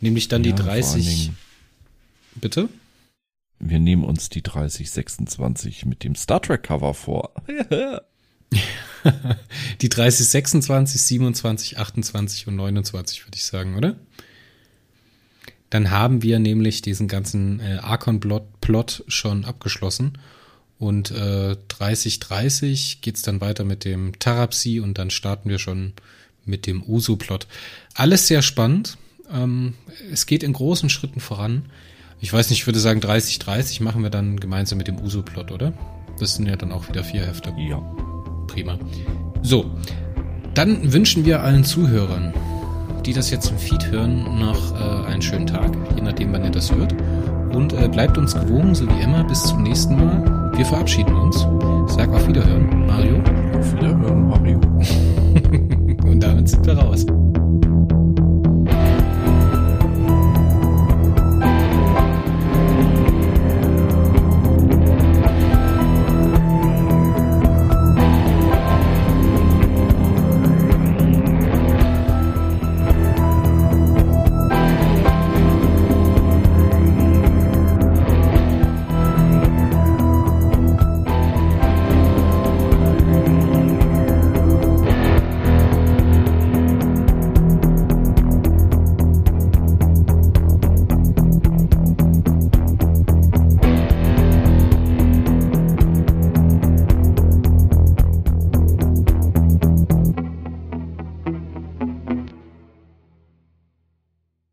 Nämlich 0.00 0.28
dann 0.28 0.44
ja, 0.44 0.52
die 0.52 0.62
30. 0.62 1.32
Bitte? 2.36 2.70
Wir 3.58 3.78
nehmen 3.78 4.04
uns 4.04 4.28
die 4.28 4.42
3026 4.42 5.86
mit 5.86 6.04
dem 6.04 6.14
Star 6.14 6.42
Trek 6.42 6.62
Cover 6.64 6.94
vor. 6.94 7.32
die 9.80 9.88
30, 9.88 10.28
26, 10.28 11.00
27, 11.00 11.78
28 11.78 12.46
und 12.48 12.56
29, 12.56 13.26
würde 13.26 13.36
ich 13.36 13.44
sagen, 13.44 13.76
oder? 13.76 13.96
Dann 15.70 15.90
haben 15.90 16.22
wir 16.22 16.38
nämlich 16.38 16.82
diesen 16.82 17.08
ganzen 17.08 17.60
äh, 17.60 17.78
Archon-Plot 17.82 19.04
schon 19.08 19.44
abgeschlossen. 19.44 20.18
Und 20.78 21.10
äh, 21.10 21.56
30, 21.68 22.20
30 22.20 23.00
geht's 23.00 23.22
dann 23.22 23.40
weiter 23.40 23.64
mit 23.64 23.84
dem 23.84 24.18
Tarapsi 24.18 24.80
und 24.80 24.98
dann 24.98 25.10
starten 25.10 25.48
wir 25.48 25.58
schon 25.58 25.94
mit 26.44 26.66
dem 26.66 26.82
Uso-Plot. 26.82 27.46
Alles 27.94 28.28
sehr 28.28 28.42
spannend. 28.42 28.98
Ähm, 29.32 29.74
es 30.12 30.26
geht 30.26 30.42
in 30.42 30.52
großen 30.52 30.90
Schritten 30.90 31.20
voran. 31.20 31.70
Ich 32.18 32.32
weiß 32.32 32.50
nicht, 32.50 32.60
ich 32.60 32.66
würde 32.66 32.78
sagen 32.78 33.00
30, 33.00 33.38
30 33.38 33.80
machen 33.80 34.02
wir 34.02 34.10
dann 34.10 34.40
gemeinsam 34.40 34.78
mit 34.78 34.88
dem 34.88 34.98
Uso-Plot, 34.98 35.52
oder? 35.52 35.72
Das 36.18 36.34
sind 36.34 36.48
ja 36.48 36.56
dann 36.56 36.72
auch 36.72 36.88
wieder 36.88 37.04
vier 37.04 37.26
Hefte. 37.26 37.52
Ja. 37.58 37.78
Prima. 38.46 38.78
So, 39.42 39.70
dann 40.54 40.92
wünschen 40.92 41.26
wir 41.26 41.42
allen 41.42 41.64
Zuhörern, 41.64 42.32
die 43.04 43.12
das 43.12 43.30
jetzt 43.30 43.50
im 43.50 43.58
Feed 43.58 43.90
hören, 43.90 44.38
noch 44.38 44.74
äh, 44.74 45.06
einen 45.06 45.20
schönen 45.20 45.46
Tag, 45.46 45.76
je 45.94 46.02
nachdem, 46.02 46.32
wann 46.32 46.44
ihr 46.44 46.50
das 46.50 46.72
hört. 46.72 46.94
Und 47.54 47.74
äh, 47.74 47.88
bleibt 47.88 48.16
uns 48.16 48.34
gewogen, 48.34 48.74
so 48.74 48.88
wie 48.88 49.02
immer. 49.02 49.22
Bis 49.24 49.42
zum 49.44 49.62
nächsten 49.62 49.96
Mal. 49.96 50.52
Wir 50.56 50.64
verabschieden 50.64 51.14
uns. 51.14 51.46
Sag 51.86 52.08
auf 52.10 52.26
Wiederhören, 52.26 52.86
Mario. 52.86 53.18
Auf 53.58 53.72
Wiederhören, 53.74 54.28
Mario. 54.28 54.60
Und 56.10 56.20
damit 56.20 56.48
sind 56.48 56.66
wir 56.66 56.78
raus. 56.78 57.06